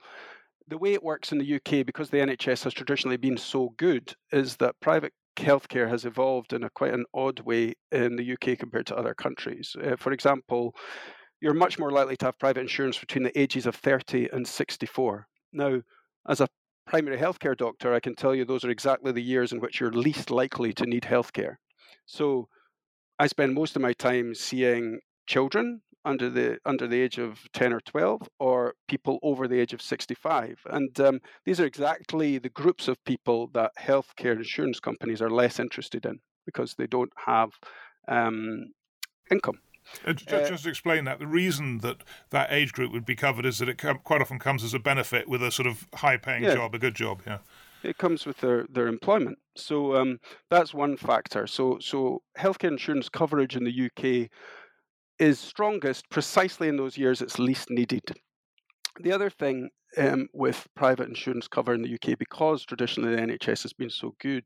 the 0.67 0.77
way 0.77 0.93
it 0.93 1.03
works 1.03 1.31
in 1.31 1.38
the 1.38 1.55
UK, 1.55 1.86
because 1.86 2.09
the 2.09 2.17
NHS 2.17 2.63
has 2.63 2.74
traditionally 2.74 3.17
been 3.17 3.38
so 3.38 3.74
good, 3.77 4.13
is 4.31 4.57
that 4.57 4.79
private 4.81 5.13
healthcare 5.38 5.89
has 5.89 6.05
evolved 6.05 6.53
in 6.53 6.63
a 6.63 6.69
quite 6.69 6.93
an 6.93 7.05
odd 7.13 7.39
way 7.41 7.74
in 7.91 8.15
the 8.15 8.33
UK 8.33 8.57
compared 8.57 8.86
to 8.88 8.95
other 8.95 9.13
countries. 9.13 9.75
Uh, 9.81 9.95
for 9.95 10.12
example, 10.12 10.75
you're 11.41 11.53
much 11.53 11.77
more 11.77 11.91
likely 11.91 12.17
to 12.17 12.25
have 12.25 12.39
private 12.39 12.62
insurance 12.62 12.97
between 12.97 13.24
the 13.24 13.39
ages 13.39 13.65
of 13.65 13.75
30 13.75 14.29
and 14.33 14.47
64. 14.47 15.27
Now, 15.53 15.81
as 16.27 16.41
a 16.41 16.47
primary 16.88 17.17
healthcare 17.17 17.55
doctor, 17.55 17.93
I 17.93 18.00
can 18.00 18.15
tell 18.15 18.33
you 18.33 18.43
those 18.45 18.65
are 18.65 18.69
exactly 18.69 19.12
the 19.12 19.21
years 19.21 19.51
in 19.51 19.59
which 19.59 19.79
you're 19.79 19.91
least 19.91 20.31
likely 20.31 20.74
to 20.74 20.86
need 20.86 21.03
healthcare. 21.03 21.55
So 22.05 22.47
I 23.19 23.27
spend 23.27 23.53
most 23.53 23.75
of 23.75 23.81
my 23.81 23.93
time 23.93 24.33
seeing 24.33 25.00
children 25.27 25.81
under 26.07 26.29
the 26.29 26.57
under 26.65 26.87
the 26.87 26.99
age 26.99 27.17
of 27.17 27.39
10 27.53 27.73
or 27.73 27.81
12 27.81 28.29
or 28.39 28.73
people 28.87 29.19
over 29.21 29.47
the 29.47 29.59
age 29.59 29.73
of 29.73 29.81
65 29.81 30.59
and 30.69 30.99
um, 31.01 31.19
these 31.45 31.59
are 31.59 31.65
exactly 31.65 32.37
the 32.37 32.49
groups 32.49 32.87
of 32.87 33.03
people 33.03 33.47
that 33.53 33.71
healthcare 33.79 34.35
insurance 34.35 34.79
companies 34.79 35.21
are 35.21 35.29
less 35.29 35.59
interested 35.59 36.05
in 36.05 36.19
because 36.45 36.75
they 36.75 36.87
don't 36.87 37.11
have 37.25 37.51
um, 38.07 38.67
income 39.29 39.59
uh, 40.05 40.13
just, 40.13 40.33
uh, 40.33 40.49
just, 40.49 40.63
to 40.63 40.69
explain 40.69 41.05
that, 41.05 41.19
the 41.19 41.27
reason 41.27 41.79
that 41.79 41.97
that 42.31 42.51
age 42.51 42.73
group 42.73 42.91
would 42.91 43.05
be 43.05 43.15
covered 43.15 43.45
is 43.45 43.59
that 43.59 43.69
it 43.69 43.77
com- 43.77 43.99
quite 44.03 44.21
often 44.21 44.37
comes 44.37 44.63
as 44.63 44.73
a 44.73 44.79
benefit 44.79 45.29
with 45.29 45.41
a 45.41 45.49
sort 45.49 45.65
of 45.65 45.87
high-paying 45.95 46.43
yeah. 46.43 46.53
job, 46.53 46.75
a 46.75 46.79
good 46.79 46.93
job. 46.93 47.21
Yeah, 47.25 47.37
it 47.83 47.97
comes 47.97 48.25
with 48.25 48.37
their, 48.39 48.65
their 48.69 48.87
employment. 48.87 49.37
So 49.55 49.95
um, 49.95 50.19
that's 50.49 50.73
one 50.73 50.97
factor. 50.97 51.47
So 51.47 51.77
so 51.79 52.21
healthcare 52.37 52.71
insurance 52.71 53.07
coverage 53.07 53.55
in 53.55 53.63
the 53.63 53.85
UK 53.85 54.29
is 55.19 55.39
strongest 55.39 56.09
precisely 56.09 56.67
in 56.67 56.77
those 56.77 56.97
years 56.97 57.21
it's 57.21 57.39
least 57.39 57.69
needed. 57.69 58.03
The 59.00 59.12
other 59.12 59.29
thing 59.29 59.69
um, 59.97 60.27
with 60.33 60.67
private 60.75 61.07
insurance 61.07 61.47
cover 61.47 61.74
in 61.74 61.81
the 61.81 61.93
UK, 61.93 62.17
because 62.17 62.65
traditionally 62.65 63.15
the 63.15 63.21
NHS 63.21 63.63
has 63.63 63.74
been 63.74 63.89
so 63.89 64.13
good, 64.19 64.43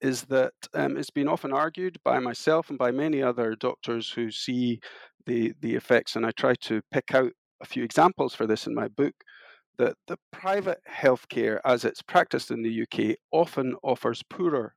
is 0.00 0.22
that 0.24 0.52
um, 0.74 0.96
it's 0.96 1.10
been 1.10 1.28
often 1.28 1.52
argued 1.52 1.98
by 2.04 2.18
myself 2.18 2.70
and 2.70 2.78
by 2.78 2.90
many 2.90 3.22
other 3.22 3.56
doctors 3.58 4.10
who 4.10 4.30
see 4.30 4.80
the, 5.26 5.52
the 5.60 5.74
effects, 5.74 6.16
and 6.16 6.24
I 6.24 6.30
try 6.32 6.54
to 6.62 6.80
pick 6.92 7.14
out 7.14 7.32
a 7.60 7.66
few 7.66 7.82
examples 7.82 8.34
for 8.34 8.46
this 8.46 8.66
in 8.66 8.74
my 8.74 8.88
book, 8.88 9.14
that 9.78 9.96
the 10.06 10.18
private 10.32 10.80
healthcare 10.90 11.60
as 11.64 11.84
it's 11.84 12.02
practiced 12.02 12.50
in 12.50 12.62
the 12.62 12.82
UK 12.82 13.16
often 13.32 13.74
offers 13.82 14.22
poorer 14.28 14.74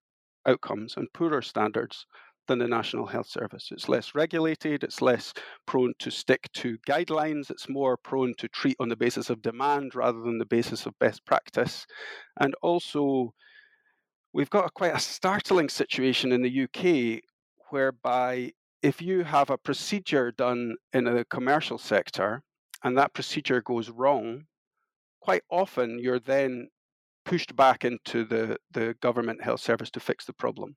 outcomes 0.48 0.96
and 0.98 1.12
poorer 1.14 1.42
standards 1.42 2.06
than 2.48 2.60
the 2.60 2.68
National 2.68 3.06
Health 3.06 3.28
Service. 3.28 3.70
It's 3.72 3.90
less 3.90 4.16
regulated, 4.16 4.84
it's 4.84 5.02
less 5.02 5.34
prone 5.66 5.94
to 6.00 6.12
stick 6.12 6.50
to 6.54 6.78
guidelines, 6.88 7.50
it's 7.50 7.70
more 7.70 7.98
prone 7.98 8.34
to 8.38 8.48
treat 8.50 8.78
on 8.80 8.90
the 8.90 8.96
basis 8.96 9.30
of 9.30 9.42
demand 9.42 9.96
rather 9.96 10.20
than 10.20 10.38
the 10.38 10.46
basis 10.46 10.86
of 10.86 10.98
best 11.00 11.26
practice. 11.26 11.86
And 12.40 12.56
also, 12.62 13.34
we've 14.34 14.50
got 14.50 14.66
a, 14.66 14.70
quite 14.72 14.96
a 14.96 15.00
startling 15.00 15.70
situation 15.70 16.32
in 16.32 16.42
the 16.42 16.64
UK 16.64 17.22
whereby 17.70 18.52
if 18.82 19.02
you 19.02 19.24
have 19.24 19.50
a 19.50 19.58
procedure 19.58 20.32
done 20.32 20.76
in 20.94 21.08
a 21.08 21.26
commercial 21.26 21.78
sector 21.78 22.42
and 22.84 22.98
that 22.98 23.14
procedure 23.14 23.62
goes 23.62 23.90
wrong, 23.90 24.46
quite 25.22 25.44
often 25.50 26.00
you're 26.00 26.20
then 26.20 26.68
pushed 27.26 27.56
back 27.56 27.86
into 27.86 28.26
the, 28.26 28.58
the 28.72 28.96
government 29.02 29.44
health 29.44 29.62
service 29.62 29.92
to 29.92 30.00
fix 30.00 30.26
the 30.26 30.34
problem. 30.34 30.76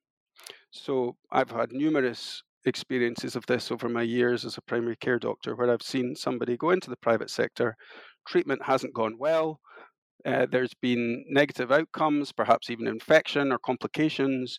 So 0.75 1.17
I've 1.31 1.51
had 1.51 1.73
numerous 1.73 2.43
experiences 2.65 3.37
of 3.37 3.47
this 3.47 3.71
over 3.71 3.89
my 3.89 4.03
years 4.03 4.45
as 4.45 4.57
a 4.57 4.63
primary 4.63 4.97
care 4.97 5.21
doctor 5.21 5.55
where 5.55 5.71
I've 5.71 5.83
seen 5.83 6.17
somebody 6.17 6.57
go 6.57 6.71
into 6.71 6.91
the 6.91 6.97
private 6.97 7.31
sector, 7.31 7.77
treatment 8.27 8.65
hasn't 8.65 8.93
gone 8.93 9.17
well, 9.17 9.61
uh, 10.27 10.47
there's 10.51 10.75
been 10.83 11.25
negative 11.29 11.71
outcomes, 11.71 12.33
perhaps 12.33 12.71
even 12.71 12.89
infection 12.89 13.53
or 13.53 13.59
complications, 13.59 14.59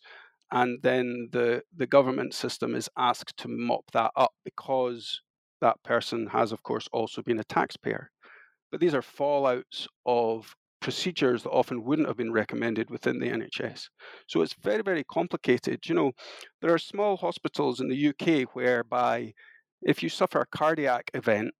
and 0.51 0.79
then 0.83 1.27
the, 1.33 1.61
the 1.75 1.87
government 1.87 2.33
system 2.33 2.75
is 2.75 2.89
asked 2.97 3.35
to 3.37 3.49
mop 3.49 3.83
that 3.91 4.11
up 4.15 4.31
because 4.45 5.21
that 5.59 5.81
person 5.83 6.27
has, 6.27 6.53
of 6.53 6.63
course, 6.63 6.87
also 6.93 7.21
been 7.23 7.39
a 7.39 7.43
taxpayer. 7.45 8.09
But 8.71 8.79
these 8.79 8.93
are 8.93 9.01
fallouts 9.01 9.87
of 10.05 10.55
procedures 10.81 11.43
that 11.43 11.49
often 11.49 11.83
wouldn't 11.83 12.07
have 12.07 12.17
been 12.17 12.31
recommended 12.31 12.89
within 12.89 13.19
the 13.19 13.27
NHS. 13.27 13.85
So 14.27 14.41
it's 14.41 14.55
very, 14.61 14.83
very 14.83 15.03
complicated. 15.03 15.79
You 15.85 15.95
know, 15.95 16.11
there 16.61 16.73
are 16.73 16.79
small 16.79 17.17
hospitals 17.17 17.79
in 17.79 17.89
the 17.89 18.09
UK 18.09 18.55
whereby 18.55 19.33
if 19.81 20.03
you 20.03 20.09
suffer 20.09 20.41
a 20.41 20.57
cardiac 20.57 21.09
event, 21.13 21.51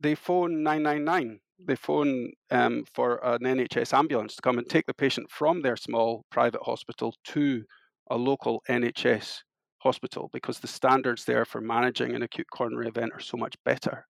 they 0.00 0.14
phone 0.14 0.62
999 0.62 1.40
they 1.64 1.76
phone 1.76 2.32
um, 2.50 2.84
for 2.94 3.24
an 3.24 3.40
NHS 3.40 3.96
ambulance 3.96 4.36
to 4.36 4.42
come 4.42 4.58
and 4.58 4.68
take 4.68 4.86
the 4.86 4.94
patient 4.94 5.30
from 5.30 5.62
their 5.62 5.76
small 5.76 6.24
private 6.30 6.62
hospital 6.62 7.14
to 7.24 7.64
a 8.10 8.16
local 8.16 8.62
NHS 8.68 9.38
hospital 9.78 10.28
because 10.32 10.58
the 10.58 10.68
standards 10.68 11.24
there 11.24 11.44
for 11.44 11.60
managing 11.60 12.14
an 12.14 12.22
acute 12.22 12.48
coronary 12.52 12.88
event 12.88 13.12
are 13.12 13.20
so 13.20 13.36
much 13.36 13.54
better. 13.64 14.06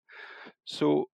So 0.64 1.06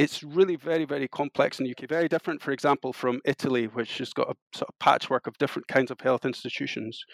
it's 0.00 0.22
really 0.22 0.56
very, 0.56 0.86
very 0.86 1.06
complex 1.08 1.60
in 1.60 1.66
the 1.66 1.72
UK. 1.72 1.86
Very 1.86 2.08
different, 2.08 2.40
for 2.40 2.52
example, 2.52 2.90
from 2.90 3.20
Italy, 3.26 3.66
which 3.66 3.98
has 3.98 4.14
got 4.14 4.30
a 4.30 4.56
sort 4.56 4.70
of 4.70 4.78
patchwork 4.78 5.26
of 5.26 5.36
different 5.36 5.68
kinds 5.68 5.90
of 5.90 6.00
health 6.00 6.24
institutions. 6.24 7.04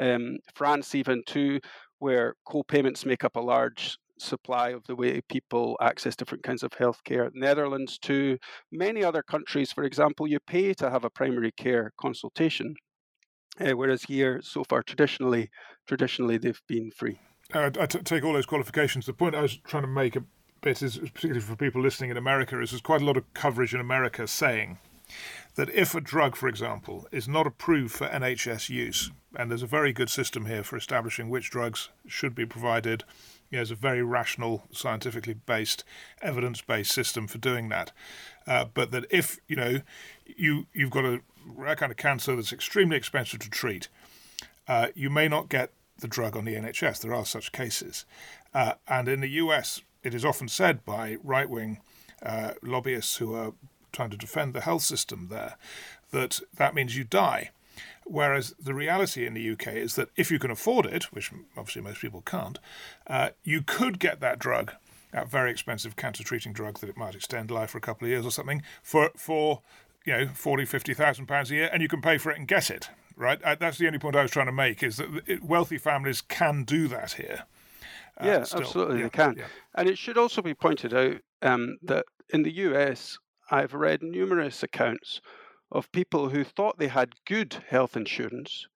Um, 0.00 0.38
France, 0.52 0.92
even 0.96 1.22
too, 1.24 1.60
where 2.00 2.34
co-payments 2.44 3.06
make 3.06 3.22
up 3.22 3.36
a 3.36 3.40
large 3.40 3.96
supply 4.18 4.70
of 4.70 4.82
the 4.88 4.96
way 4.96 5.20
people 5.28 5.76
access 5.80 6.16
different 6.16 6.42
kinds 6.42 6.64
of 6.64 6.72
healthcare. 6.72 7.30
Netherlands, 7.32 7.96
too. 7.96 8.38
Many 8.72 9.04
other 9.04 9.22
countries, 9.22 9.70
for 9.70 9.84
example, 9.84 10.26
you 10.26 10.40
pay 10.44 10.74
to 10.74 10.90
have 10.90 11.04
a 11.04 11.10
primary 11.10 11.52
care 11.52 11.92
consultation, 11.96 12.74
uh, 13.60 13.70
whereas 13.76 14.02
here, 14.02 14.40
so 14.42 14.64
far, 14.64 14.82
traditionally, 14.82 15.48
traditionally 15.86 16.38
they've 16.38 16.62
been 16.66 16.90
free. 16.90 17.20
Uh, 17.54 17.70
I 17.78 17.86
take 17.86 18.24
all 18.24 18.32
those 18.32 18.46
qualifications. 18.46 19.06
The 19.06 19.12
point 19.12 19.36
I 19.36 19.42
was 19.42 19.58
trying 19.64 19.84
to 19.84 19.88
make 19.88 20.16
bit 20.62 20.82
is, 20.82 20.96
particularly 20.98 21.40
for 21.40 21.56
people 21.56 21.82
listening 21.82 22.10
in 22.10 22.16
America, 22.16 22.60
is 22.60 22.70
there's 22.70 22.80
quite 22.80 23.02
a 23.02 23.04
lot 23.04 23.16
of 23.16 23.34
coverage 23.34 23.74
in 23.74 23.80
America 23.80 24.26
saying 24.26 24.78
that 25.56 25.68
if 25.70 25.94
a 25.94 26.00
drug, 26.00 26.34
for 26.36 26.48
example, 26.48 27.06
is 27.12 27.28
not 27.28 27.46
approved 27.46 27.94
for 27.94 28.08
NHS 28.08 28.70
use, 28.70 29.10
and 29.36 29.50
there's 29.50 29.62
a 29.62 29.66
very 29.66 29.92
good 29.92 30.08
system 30.08 30.46
here 30.46 30.62
for 30.62 30.76
establishing 30.76 31.28
which 31.28 31.50
drugs 31.50 31.90
should 32.06 32.34
be 32.34 32.46
provided 32.46 33.04
you 33.50 33.58
know, 33.58 33.62
a 33.70 33.74
very 33.74 34.02
rational, 34.02 34.64
scientifically 34.72 35.34
based, 35.34 35.84
evidence 36.22 36.62
based 36.62 36.92
system 36.92 37.26
for 37.26 37.38
doing 37.38 37.68
that. 37.68 37.92
Uh, 38.46 38.64
but 38.72 38.90
that 38.90 39.04
if 39.10 39.38
you 39.46 39.56
know 39.56 39.80
you 40.24 40.66
you've 40.72 40.90
got 40.90 41.04
a 41.04 41.20
rare 41.46 41.76
kind 41.76 41.92
of 41.92 41.98
cancer 41.98 42.34
that's 42.34 42.52
extremely 42.52 42.96
expensive 42.96 43.40
to 43.40 43.50
treat, 43.50 43.88
uh, 44.66 44.88
you 44.94 45.10
may 45.10 45.28
not 45.28 45.50
get 45.50 45.70
the 45.98 46.08
drug 46.08 46.36
on 46.36 46.46
the 46.46 46.54
NHS. 46.54 47.00
There 47.00 47.14
are 47.14 47.26
such 47.26 47.52
cases, 47.52 48.06
uh, 48.54 48.74
and 48.88 49.06
in 49.06 49.20
the 49.20 49.28
US, 49.28 49.82
it 50.02 50.14
is 50.14 50.24
often 50.24 50.48
said 50.48 50.84
by 50.84 51.16
right 51.22 51.48
wing 51.48 51.80
uh, 52.22 52.52
lobbyists 52.62 53.16
who 53.16 53.34
are 53.34 53.52
trying 53.92 54.10
to 54.10 54.16
defend 54.16 54.54
the 54.54 54.62
health 54.62 54.82
system 54.82 55.28
there 55.30 55.56
that 56.12 56.40
that 56.56 56.74
means 56.74 56.96
you 56.96 57.04
die. 57.04 57.50
Whereas 58.04 58.54
the 58.60 58.74
reality 58.74 59.26
in 59.26 59.34
the 59.34 59.50
UK 59.50 59.68
is 59.68 59.94
that 59.94 60.10
if 60.16 60.30
you 60.30 60.38
can 60.38 60.50
afford 60.50 60.86
it, 60.86 61.04
which 61.12 61.30
obviously 61.56 61.82
most 61.82 62.00
people 62.00 62.20
can't, 62.20 62.58
uh, 63.06 63.30
you 63.44 63.62
could 63.62 63.98
get 63.98 64.20
that 64.20 64.38
drug, 64.38 64.72
that 65.12 65.30
very 65.30 65.50
expensive 65.50 65.96
cancer 65.96 66.24
treating 66.24 66.52
drug 66.52 66.80
that 66.80 66.90
it 66.90 66.96
might 66.96 67.14
extend 67.14 67.50
life 67.50 67.70
for 67.70 67.78
a 67.78 67.82
couple 67.82 68.06
of 68.06 68.10
years 68.10 68.26
or 68.26 68.30
something, 68.30 68.62
for 68.82 69.10
for 69.16 69.62
you 70.04 70.12
know 70.12 70.28
forty, 70.34 70.64
fifty 70.64 70.94
thousand 70.94 71.26
pounds 71.26 71.50
a 71.50 71.54
year, 71.54 71.70
and 71.72 71.82
you 71.82 71.88
can 71.88 72.02
pay 72.02 72.18
for 72.18 72.30
it 72.30 72.38
and 72.38 72.48
get 72.48 72.70
it. 72.70 72.90
Right, 73.14 73.42
uh, 73.42 73.56
that's 73.58 73.78
the 73.78 73.86
only 73.86 73.98
point 73.98 74.16
I 74.16 74.22
was 74.22 74.30
trying 74.30 74.46
to 74.46 74.52
make 74.52 74.82
is 74.82 74.96
that 74.96 75.40
wealthy 75.42 75.78
families 75.78 76.22
can 76.22 76.64
do 76.64 76.88
that 76.88 77.12
here. 77.12 77.44
Uh, 78.20 78.26
yeah, 78.26 78.42
still. 78.42 78.60
absolutely, 78.60 78.98
yeah, 78.98 79.02
they 79.04 79.10
can. 79.10 79.34
Yeah. 79.36 79.46
And 79.76 79.88
it 79.88 79.98
should 79.98 80.18
also 80.18 80.42
be 80.42 80.54
pointed 80.54 80.94
out 80.94 81.16
um, 81.42 81.76
that 81.82 82.04
in 82.30 82.42
the 82.42 82.52
US, 82.52 83.18
I've 83.50 83.74
read 83.74 84.02
numerous 84.02 84.62
accounts 84.62 85.20
of 85.70 85.90
people 85.92 86.28
who 86.28 86.44
thought 86.44 86.78
they 86.78 86.88
had 86.88 87.14
good 87.26 87.56
health 87.68 87.96
insurance 87.96 88.66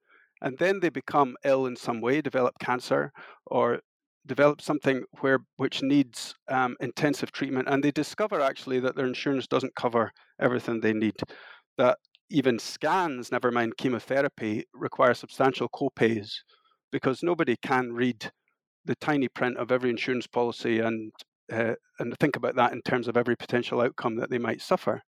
and 0.42 0.58
then 0.58 0.80
they 0.80 0.88
become 0.88 1.36
ill 1.44 1.66
in 1.66 1.76
some 1.76 2.00
way, 2.00 2.20
develop 2.20 2.58
cancer 2.58 3.12
or 3.46 3.80
develop 4.26 4.60
something 4.60 5.04
where 5.20 5.38
which 5.56 5.82
needs 5.82 6.34
um, 6.48 6.76
intensive 6.80 7.32
treatment, 7.32 7.68
and 7.68 7.82
they 7.82 7.90
discover 7.90 8.40
actually 8.40 8.80
that 8.80 8.96
their 8.96 9.06
insurance 9.06 9.46
doesn't 9.46 9.74
cover 9.76 10.10
everything 10.40 10.80
they 10.80 10.92
need. 10.92 11.14
that 11.78 11.98
even 12.28 12.58
scans, 12.58 13.30
never 13.30 13.52
mind 13.52 13.76
chemotherapy, 13.76 14.64
require 14.74 15.14
substantial 15.14 15.68
copays 15.68 16.32
because 16.90 17.22
nobody 17.22 17.56
can 17.62 17.92
read 17.92 18.30
the 18.86 18.96
tiny 18.96 19.28
print 19.28 19.56
of 19.58 19.70
every 19.70 19.90
insurance 19.90 20.26
policy 20.26 20.80
and 20.80 21.12
uh, 21.52 21.74
and 21.98 22.16
think 22.18 22.36
about 22.36 22.56
that 22.56 22.72
in 22.72 22.82
terms 22.82 23.06
of 23.06 23.16
every 23.16 23.36
potential 23.36 23.80
outcome 23.80 24.16
that 24.16 24.30
they 24.30 24.38
might 24.38 24.60
suffer. 24.60 25.02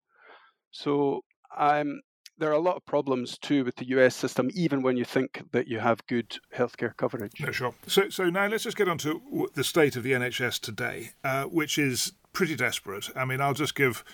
So 0.70 1.22
um, 1.56 2.00
there 2.38 2.48
are 2.48 2.52
a 2.54 2.60
lot 2.60 2.76
of 2.76 2.86
problems 2.86 3.36
too 3.38 3.64
with 3.64 3.76
the 3.76 3.88
US 3.88 4.14
system, 4.14 4.48
even 4.54 4.82
when 4.82 4.96
you 4.96 5.04
think 5.04 5.42
that 5.52 5.66
you 5.66 5.80
have 5.80 6.06
good 6.06 6.38
healthcare 6.54 6.96
coverage. 6.96 7.40
No, 7.40 7.50
sure. 7.50 7.74
So, 7.86 8.08
so 8.08 8.30
now 8.30 8.46
let's 8.46 8.64
just 8.64 8.76
get 8.76 8.88
on 8.88 8.98
to 8.98 9.48
the 9.54 9.64
state 9.64 9.96
of 9.96 10.02
the 10.02 10.12
NHS 10.12 10.60
today, 10.60 11.10
uh, 11.24 11.44
which 11.44 11.78
is 11.78 12.12
pretty 12.32 12.54
desperate. 12.54 13.10
I 13.16 13.24
mean, 13.24 13.40
I'll 13.40 13.54
just 13.54 13.74
give 13.74 14.04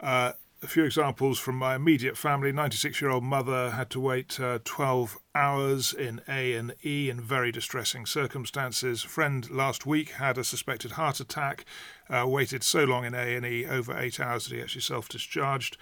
uh, 0.00 0.32
a 0.64 0.66
few 0.66 0.84
examples 0.84 1.38
from 1.38 1.56
my 1.56 1.76
immediate 1.76 2.16
family. 2.16 2.50
96-year-old 2.50 3.22
mother 3.22 3.72
had 3.72 3.90
to 3.90 4.00
wait 4.00 4.40
uh, 4.40 4.58
12 4.64 5.18
hours 5.34 5.92
in 5.92 6.22
A&E 6.26 7.10
in 7.10 7.20
very 7.20 7.52
distressing 7.52 8.06
circumstances. 8.06 9.02
Friend 9.02 9.50
last 9.50 9.84
week 9.84 10.12
had 10.12 10.38
a 10.38 10.44
suspected 10.44 10.92
heart 10.92 11.20
attack, 11.20 11.66
uh, 12.08 12.24
waited 12.26 12.64
so 12.64 12.84
long 12.84 13.04
in 13.04 13.14
A&E, 13.14 13.66
over 13.66 13.96
eight 13.98 14.18
hours 14.18 14.46
that 14.46 14.54
he 14.54 14.62
actually 14.62 14.80
self-discharged. 14.80 15.76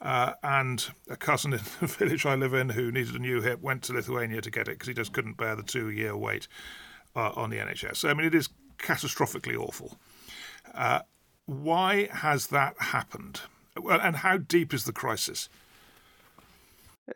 Uh, 0.00 0.34
and 0.44 0.90
a 1.10 1.16
cousin 1.16 1.54
in 1.54 1.60
the 1.80 1.86
village 1.88 2.24
I 2.24 2.36
live 2.36 2.54
in 2.54 2.70
who 2.70 2.92
needed 2.92 3.16
a 3.16 3.18
new 3.18 3.42
hip 3.42 3.60
went 3.60 3.82
to 3.84 3.92
Lithuania 3.92 4.40
to 4.40 4.50
get 4.52 4.68
it 4.68 4.72
because 4.72 4.88
he 4.88 4.94
just 4.94 5.12
couldn't 5.12 5.36
bear 5.36 5.56
the 5.56 5.64
two-year 5.64 6.16
wait 6.16 6.46
uh, 7.16 7.32
on 7.34 7.50
the 7.50 7.56
NHS. 7.56 7.96
So, 7.96 8.08
I 8.08 8.14
mean, 8.14 8.26
it 8.26 8.34
is 8.36 8.48
catastrophically 8.78 9.58
awful. 9.58 9.98
Uh, 10.72 11.00
why 11.46 12.08
has 12.12 12.46
that 12.48 12.80
happened? 12.80 13.40
And 13.86 14.16
how 14.16 14.38
deep 14.38 14.74
is 14.74 14.84
the 14.84 14.92
crisis? 14.92 15.48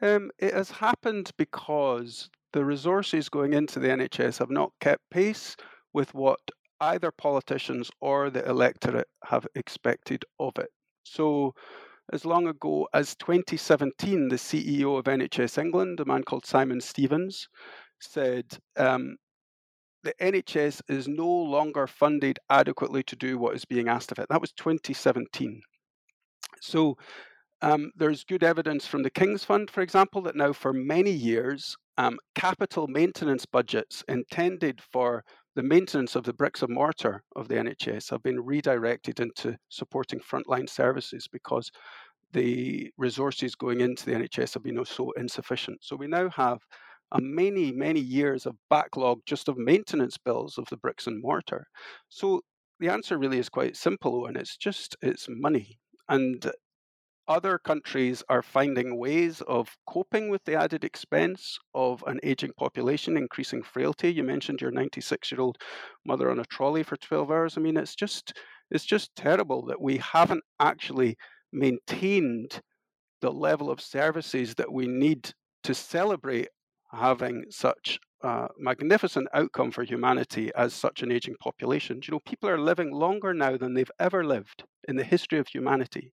Um, 0.01 0.31
it 0.39 0.55
has 0.55 0.71
happened 0.71 1.31
because 1.37 2.31
the 2.53 2.65
resources 2.65 3.29
going 3.29 3.53
into 3.53 3.79
the 3.79 3.89
NHS 3.89 4.39
have 4.39 4.51
not 4.51 4.73
kept 4.81 5.03
pace 5.11 5.57
with 5.93 6.15
what 6.15 6.41
either 6.81 7.11
politicians 7.13 7.91
or 8.01 8.31
the 8.31 8.45
electorate 8.49 9.09
have 9.25 9.47
expected 9.55 10.25
of 10.41 10.53
it. 10.59 10.71
So, 11.05 11.55
as 12.13 12.25
long 12.25 12.49
ago 12.49 12.89
as 12.93 13.15
2017, 13.17 14.29
the 14.29 14.37
CEO 14.37 14.99
of 14.99 15.05
NHS 15.05 15.59
England, 15.59 16.01
a 16.01 16.05
man 16.05 16.25
called 16.25 16.45
Simon 16.45 16.81
Stevens, 16.81 17.49
said 18.01 18.47
um, 18.77 19.17
the 20.03 20.15
NHS 20.21 20.83
is 20.89 21.07
no 21.07 21.29
longer 21.29 21.87
funded 21.87 22.39
adequately 22.51 23.03
to 23.05 23.17
do 23.17 23.39
what 23.39 23.55
is 23.55 23.65
being 23.65 23.89
asked 23.89 24.11
of 24.11 24.19
it. 24.19 24.27
That 24.29 24.41
was 24.41 24.53
2017. 24.53 25.63
So 26.63 26.97
um, 27.61 27.91
there's 27.97 28.25
good 28.25 28.43
evidence 28.43 28.87
from 28.87 29.03
the 29.03 29.11
King's 29.11 29.45
Fund, 29.45 29.71
for 29.71 29.83
example, 29.83 30.23
that 30.23 30.37
now 30.37 30.53
for 30.53 30.73
many 30.73 31.11
years, 31.11 31.77
um, 31.99 32.19
capital 32.35 32.87
maintenance 32.87 33.47
budgets 33.47 34.03
intended 34.09 34.81
for 34.81 35.25
the 35.55 35.63
maintenance 35.63 36.17
of 36.17 36.25
the 36.25 36.33
bricks 36.33 36.63
and 36.63 36.73
mortar 36.75 37.23
of 37.37 37.49
the 37.49 37.57
NHS 37.57 38.11
have 38.11 38.23
been 38.23 38.41
redirected 38.41 39.21
into 39.21 39.57
supporting 39.69 40.19
frontline 40.21 40.69
services 40.69 41.29
because 41.31 41.71
the 42.33 42.91
resources 42.97 43.55
going 43.55 43.81
into 43.81 44.07
the 44.07 44.13
NHS 44.13 44.55
have 44.55 44.63
been 44.63 44.83
so 44.85 45.11
insufficient. 45.13 45.79
So 45.83 45.97
we 45.97 46.07
now 46.07 46.31
have 46.31 46.59
a 47.13 47.21
many, 47.21 47.71
many 47.73 48.01
years 48.01 48.47
of 48.47 48.57
backlog 48.71 49.21
just 49.27 49.49
of 49.49 49.59
maintenance 49.59 50.17
bills 50.17 50.57
of 50.57 50.67
the 50.71 50.79
bricks 50.79 51.07
and 51.07 51.21
mortar. 51.21 51.67
So 52.09 52.41
the 52.81 52.89
answer 52.89 53.19
really 53.19 53.39
is 53.39 53.51
quite 53.51 53.77
simple, 53.77 54.27
and 54.27 54.37
it's 54.37 54.57
just 54.57 54.97
it's 55.03 55.27
money. 55.29 55.79
And 56.09 56.53
other 57.29 57.59
countries 57.59 58.23
are 58.29 58.43
finding 58.43 58.99
ways 58.99 59.41
of 59.43 59.77
coping 59.87 60.29
with 60.29 60.45
the 60.45 60.55
added 60.55 60.85
expense 60.85 61.59
of 61.75 62.03
an 62.07 62.21
aging 62.23 62.53
population, 62.59 63.17
increasing 63.17 63.63
frailty. 63.63 64.13
You 64.13 64.25
mentioned 64.25 64.61
your 64.61 64.71
96 64.73 65.31
year 65.33 65.41
old 65.41 65.59
mother 66.05 66.31
on 66.31 66.41
a 66.41 66.45
trolley 66.45 66.83
for 66.83 66.97
12 66.97 67.31
hours. 67.31 67.57
I 67.57 67.61
mean, 67.61 67.77
it's 67.77 67.95
just 67.95 68.35
it's 68.71 68.85
just 68.85 69.15
terrible 69.17 69.65
that 69.67 69.81
we 69.81 69.99
haven't 69.99 70.45
actually 70.61 71.17
maintained 71.53 72.61
the 73.21 73.33
level 73.33 73.71
of 73.71 73.81
services 73.81 74.55
that 74.57 74.73
we 74.73 74.87
need 74.87 75.33
to 75.65 75.75
celebrate 75.75 76.49
having 76.93 77.45
such 77.51 77.99
a 78.23 78.49
magnificent 78.59 79.29
outcome 79.35 79.71
for 79.71 79.83
humanity 79.83 80.51
as 80.55 80.73
such 80.73 81.03
an 81.03 81.11
aging 81.11 81.37
population. 81.41 82.01
You 82.03 82.13
know, 82.13 82.21
people 82.21 82.49
are 82.49 82.59
living 82.59 82.93
longer 82.93 83.35
now 83.35 83.57
than 83.57 83.75
they've 83.75 83.91
ever 83.99 84.25
lived 84.25 84.65
in 84.89 84.97
the 84.97 85.05
history 85.05 85.39
of 85.39 85.49
humanity. 85.49 86.13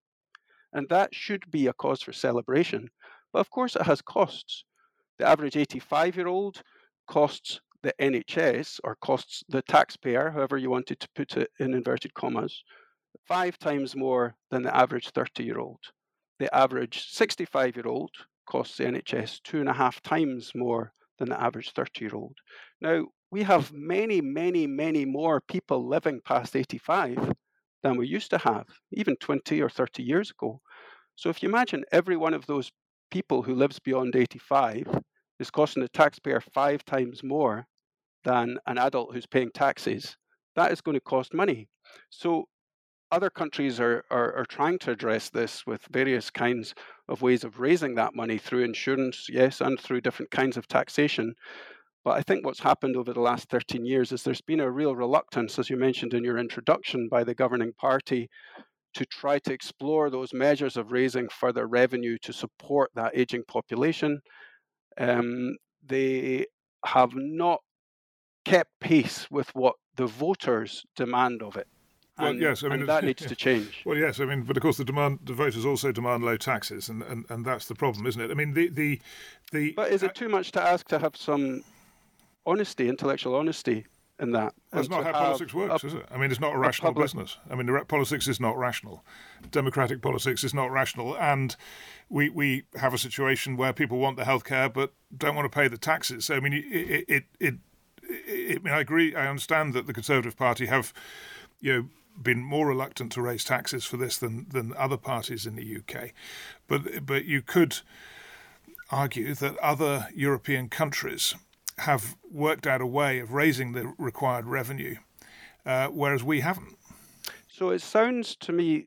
And 0.72 0.88
that 0.88 1.14
should 1.14 1.50
be 1.50 1.66
a 1.66 1.72
cause 1.72 2.02
for 2.02 2.12
celebration. 2.12 2.90
But 3.32 3.40
of 3.40 3.50
course, 3.50 3.76
it 3.76 3.82
has 3.82 4.02
costs. 4.02 4.64
The 5.18 5.28
average 5.28 5.56
85 5.56 6.16
year 6.16 6.28
old 6.28 6.62
costs 7.06 7.60
the 7.82 7.94
NHS 8.00 8.80
or 8.84 8.96
costs 8.96 9.42
the 9.48 9.62
taxpayer, 9.62 10.30
however 10.30 10.58
you 10.58 10.70
wanted 10.70 11.00
to 11.00 11.08
put 11.14 11.36
it 11.36 11.50
in 11.58 11.74
inverted 11.74 12.14
commas, 12.14 12.62
five 13.26 13.58
times 13.58 13.96
more 13.96 14.36
than 14.50 14.62
the 14.62 14.76
average 14.76 15.10
30 15.10 15.44
year 15.44 15.58
old. 15.58 15.80
The 16.38 16.54
average 16.54 17.06
65 17.08 17.76
year 17.76 17.86
old 17.86 18.10
costs 18.46 18.76
the 18.76 18.84
NHS 18.84 19.42
two 19.42 19.60
and 19.60 19.68
a 19.68 19.74
half 19.74 20.02
times 20.02 20.52
more 20.54 20.92
than 21.20 21.28
the 21.28 21.40
average 21.40 21.70
30 21.70 22.04
year 22.04 22.14
old. 22.14 22.36
Now, 22.80 23.04
we 23.30 23.44
have 23.44 23.68
mm-hmm. 23.68 23.86
many, 23.86 24.20
many, 24.20 24.66
many 24.66 25.04
more 25.04 25.40
people 25.40 25.86
living 25.86 26.20
past 26.24 26.56
85 26.56 27.32
than 27.84 27.96
we 27.96 28.08
used 28.08 28.30
to 28.30 28.38
have, 28.38 28.66
even 28.92 29.14
20 29.16 29.62
or 29.62 29.68
30 29.68 30.02
years 30.02 30.30
ago. 30.30 30.60
So 31.14 31.28
if 31.28 31.42
you 31.42 31.48
imagine 31.48 31.84
every 31.92 32.16
one 32.16 32.34
of 32.34 32.46
those 32.46 32.72
people 33.10 33.42
who 33.42 33.54
lives 33.54 33.78
beyond 33.78 34.16
85 34.16 34.84
is 35.38 35.50
costing 35.50 35.82
the 35.82 35.88
taxpayer 35.90 36.40
five 36.40 36.84
times 36.84 37.22
more 37.22 37.66
than 38.24 38.58
an 38.66 38.78
adult 38.78 39.14
who's 39.14 39.26
paying 39.26 39.50
taxes, 39.54 40.16
that 40.56 40.72
is 40.72 40.80
going 40.80 40.96
to 40.96 41.00
cost 41.00 41.32
money. 41.32 41.68
So 42.10 42.46
other 43.12 43.30
countries 43.30 43.80
are, 43.80 44.04
are, 44.10 44.34
are, 44.36 44.44
trying 44.44 44.78
to 44.80 44.90
address 44.90 45.30
this 45.30 45.66
with 45.66 45.82
various 45.90 46.30
kinds 46.30 46.74
of 47.08 47.22
ways 47.22 47.44
of 47.44 47.60
raising 47.60 47.94
that 47.96 48.14
money 48.14 48.38
through 48.38 48.64
insurance, 48.64 49.26
yes, 49.28 49.60
and 49.60 49.80
through 49.80 50.00
different 50.00 50.30
kinds 50.30 50.56
of 50.56 50.68
taxation. 50.68 51.34
But 52.04 52.16
I 52.16 52.22
think 52.22 52.44
what's 52.44 52.60
happened 52.60 52.96
over 52.96 53.12
the 53.12 53.20
last 53.20 53.50
13 53.50 53.84
years 53.84 54.12
is 54.12 54.22
there's 54.22 54.40
been 54.40 54.60
a 54.60 54.70
real 54.70 54.96
reluctance, 54.96 55.58
as 55.58 55.68
you 55.68 55.76
mentioned 55.76 56.14
in 56.14 56.24
your 56.24 56.38
introduction, 56.38 57.08
by 57.10 57.24
the 57.24 57.34
governing 57.34 57.72
party 57.74 58.28
to 58.94 59.04
try 59.06 59.38
to 59.40 59.52
explore 59.52 60.10
those 60.10 60.32
measures 60.32 60.76
of 60.76 60.92
raising 60.92 61.28
further 61.28 61.66
revenue 61.66 62.16
to 62.22 62.32
support 62.32 62.90
that 62.94 63.12
aging 63.14 63.44
population. 63.46 64.20
Um, 64.98 65.56
they 65.86 66.46
have 66.84 67.12
not 67.14 67.60
kept 68.44 68.70
pace 68.80 69.30
with 69.30 69.54
what 69.54 69.74
the 69.96 70.06
voters 70.06 70.84
demand 70.96 71.42
of 71.42 71.56
it. 71.56 71.68
Well, 72.20 72.30
and, 72.30 72.40
yes, 72.40 72.62
I 72.62 72.68
mean 72.68 72.86
that 72.86 73.04
needs 73.04 73.24
to 73.26 73.34
change. 73.34 73.82
Well, 73.84 73.96
yes, 73.96 74.20
I 74.20 74.24
mean, 74.24 74.42
but 74.42 74.56
of 74.56 74.62
course 74.62 74.76
the 74.76 74.84
demand, 74.84 75.20
the 75.24 75.34
voters 75.34 75.64
also 75.64 75.92
demand 75.92 76.24
low 76.24 76.36
taxes, 76.36 76.88
and, 76.88 77.02
and, 77.02 77.24
and 77.28 77.44
that's 77.44 77.66
the 77.66 77.74
problem, 77.74 78.06
isn't 78.06 78.20
it? 78.20 78.30
I 78.30 78.34
mean, 78.34 78.54
the 78.54 78.68
the 78.68 79.00
the. 79.52 79.72
But 79.72 79.90
is 79.92 80.02
it 80.02 80.14
too 80.14 80.28
much 80.28 80.52
to 80.52 80.62
ask 80.62 80.88
to 80.88 80.98
have 80.98 81.16
some 81.16 81.62
honesty, 82.46 82.88
intellectual 82.88 83.34
honesty 83.34 83.86
in 84.20 84.32
that. 84.32 84.54
That's 84.70 84.88
not 84.88 85.04
how 85.04 85.12
politics 85.12 85.54
works, 85.54 85.82
a, 85.82 85.86
is 85.86 85.94
it? 85.94 86.06
I 86.10 86.18
mean, 86.18 86.30
it's 86.30 86.40
not 86.40 86.54
a 86.54 86.58
rational 86.58 86.92
a 86.92 86.94
business. 86.94 87.38
I 87.50 87.54
mean, 87.54 87.84
politics 87.86 88.28
is 88.28 88.38
not 88.38 88.56
rational. 88.58 89.02
Democratic 89.50 90.02
politics 90.02 90.44
is 90.44 90.54
not 90.54 90.70
rational, 90.70 91.16
and 91.16 91.56
we 92.08 92.28
we 92.28 92.64
have 92.76 92.94
a 92.94 92.98
situation 92.98 93.56
where 93.56 93.72
people 93.72 93.98
want 93.98 94.16
the 94.16 94.24
healthcare 94.24 94.72
but 94.72 94.92
don't 95.16 95.34
want 95.34 95.50
to 95.50 95.54
pay 95.54 95.68
the 95.68 95.78
taxes. 95.78 96.26
So 96.26 96.36
I 96.36 96.40
mean, 96.40 96.52
it 96.52 96.62
it 96.62 97.04
it. 97.08 97.24
it 97.40 97.54
I 98.02 98.58
mean, 98.62 98.74
I 98.74 98.80
agree. 98.80 99.14
I 99.14 99.28
understand 99.28 99.72
that 99.74 99.86
the 99.86 99.92
Conservative 99.92 100.36
Party 100.36 100.66
have, 100.66 100.92
you 101.60 101.72
know, 101.72 101.88
been 102.20 102.40
more 102.40 102.66
reluctant 102.66 103.12
to 103.12 103.22
raise 103.22 103.44
taxes 103.44 103.84
for 103.84 103.96
this 103.96 104.18
than 104.18 104.46
than 104.48 104.74
other 104.76 104.96
parties 104.96 105.46
in 105.46 105.56
the 105.56 105.76
UK, 105.78 106.10
but 106.66 107.06
but 107.06 107.24
you 107.24 107.42
could 107.42 107.78
argue 108.90 109.34
that 109.34 109.56
other 109.58 110.08
European 110.14 110.68
countries 110.68 111.34
have 111.78 112.16
worked 112.30 112.66
out 112.66 112.80
a 112.80 112.86
way 112.86 113.20
of 113.20 113.32
raising 113.32 113.72
the 113.72 113.92
required 113.98 114.46
revenue, 114.46 114.96
uh, 115.64 115.88
whereas 115.88 116.22
we 116.22 116.40
haven't. 116.40 116.76
So 117.48 117.70
it 117.70 117.82
sounds 117.82 118.36
to 118.36 118.52
me, 118.52 118.86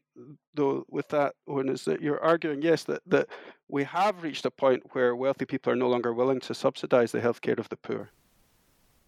though, 0.53 0.85
with 0.89 1.09
that, 1.09 1.35
Owen, 1.47 1.69
is 1.69 1.85
that 1.85 2.01
you're 2.01 2.21
arguing, 2.23 2.61
yes, 2.61 2.83
that, 2.85 3.01
that 3.05 3.27
we 3.67 3.83
have 3.83 4.23
reached 4.23 4.45
a 4.45 4.51
point 4.51 4.83
where 4.93 5.15
wealthy 5.15 5.45
people 5.45 5.71
are 5.71 5.75
no 5.75 5.89
longer 5.89 6.13
willing 6.13 6.39
to 6.41 6.53
subsidise 6.53 7.11
the 7.11 7.19
healthcare 7.19 7.57
of 7.59 7.69
the 7.69 7.77
poor. 7.77 8.11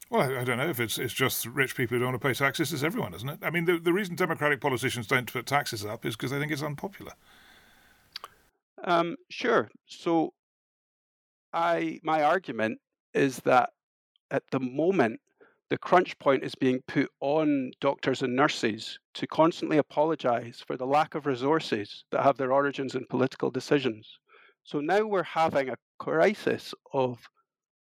Well, 0.09 0.21
I, 0.21 0.41
I, 0.41 0.43
don't 0.43 0.57
know 0.57 0.69
if 0.69 0.79
it's 0.79 0.99
it's 0.99 1.13
just 1.13 1.45
rich 1.47 1.75
people 1.75 1.95
who 1.95 1.99
don't 1.99 2.11
want 2.11 2.21
to 2.21 2.27
pay 2.27 2.33
taxes. 2.33 2.71
It's 2.71 2.83
everyone, 2.83 3.13
isn't 3.13 3.27
it? 3.27 3.39
I 3.41 3.49
mean, 3.49 3.65
the, 3.65 3.79
the 3.79 3.93
reason 3.93 4.15
Democratic 4.15 4.61
politicians 4.61 5.07
don't 5.07 5.31
put 5.31 5.45
taxes 5.45 5.83
up 5.85 6.05
is 6.05 6.15
because 6.15 6.31
they 6.31 6.39
think 6.39 6.51
it's 6.51 6.61
unpopular. 6.61 7.13
Um, 8.83 9.15
sure. 9.29 9.69
So, 9.87 10.33
I 11.53 11.99
my 12.03 12.21
argument 12.21 12.79
is 13.13 13.37
that 13.39 13.71
at 14.29 14.43
the 14.51 14.59
moment, 14.59 15.19
the 15.69 15.77
crunch 15.77 16.17
point 16.19 16.43
is 16.43 16.53
being 16.53 16.81
put 16.87 17.09
on 17.21 17.71
doctors 17.81 18.21
and 18.21 18.35
nurses 18.35 18.99
to 19.15 19.25
constantly 19.25 19.77
apologize 19.77 20.63
for 20.65 20.77
the 20.77 20.85
lack 20.85 21.15
of 21.15 21.25
resources 21.25 22.03
that 22.11 22.23
have 22.23 22.37
their 22.37 22.53
origins 22.53 22.93
in 22.93 23.05
political 23.09 23.49
decisions. 23.49 24.19
So 24.63 24.79
now 24.79 25.05
we're 25.05 25.23
having 25.23 25.69
a 25.69 25.77
crisis 25.97 26.73
of 26.93 27.19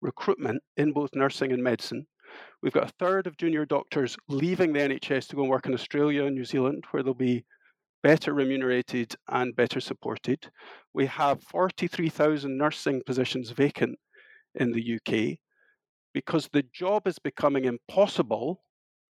recruitment 0.01 0.61
in 0.77 0.91
both 0.91 1.11
nursing 1.15 1.51
and 1.51 1.63
medicine. 1.63 2.05
We've 2.61 2.73
got 2.73 2.89
a 2.89 2.93
third 2.99 3.27
of 3.27 3.37
junior 3.37 3.65
doctors 3.65 4.15
leaving 4.27 4.73
the 4.73 4.79
NHS 4.79 5.27
to 5.27 5.35
go 5.35 5.41
and 5.41 5.49
work 5.49 5.65
in 5.65 5.73
Australia 5.73 6.25
and 6.25 6.35
New 6.35 6.45
Zealand, 6.45 6.83
where 6.91 7.03
they'll 7.03 7.13
be 7.13 7.45
better 8.03 8.33
remunerated 8.33 9.15
and 9.29 9.55
better 9.55 9.79
supported. 9.79 10.49
We 10.93 11.05
have 11.07 11.43
43,000 11.43 12.57
nursing 12.57 13.01
positions 13.05 13.51
vacant 13.51 13.97
in 14.55 14.71
the 14.71 14.95
UK 14.95 15.37
because 16.13 16.49
the 16.51 16.63
job 16.73 17.07
is 17.07 17.19
becoming 17.19 17.65
impossible 17.65 18.63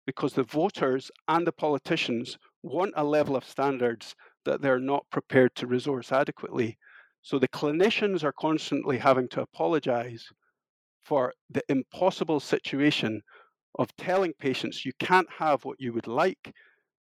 because 0.06 0.34
the 0.34 0.44
voters 0.44 1.12
and 1.28 1.46
the 1.46 1.52
politicians 1.52 2.38
want 2.64 2.94
a 2.96 3.04
level 3.04 3.36
of 3.36 3.46
standards 3.46 4.16
that 4.46 4.62
they're 4.62 4.80
not 4.80 5.06
prepared 5.12 5.56
to 5.56 5.68
resource 5.68 6.12
adequately. 6.12 6.78
So 7.22 7.38
the 7.38 7.48
clinicians 7.48 8.24
are 8.24 8.34
constantly 8.34 8.98
having 8.98 9.30
to 9.30 9.42
apologize 9.42 10.28
for 11.04 11.34
the 11.50 11.64
impossible 11.70 12.40
situation 12.40 13.22
of 13.80 13.96
telling 13.98 14.34
patients 14.34 14.86
you 14.86 14.92
can't 15.00 15.28
have 15.38 15.64
what 15.66 15.80
you 15.80 15.94
would 15.94 16.08
like 16.08 16.54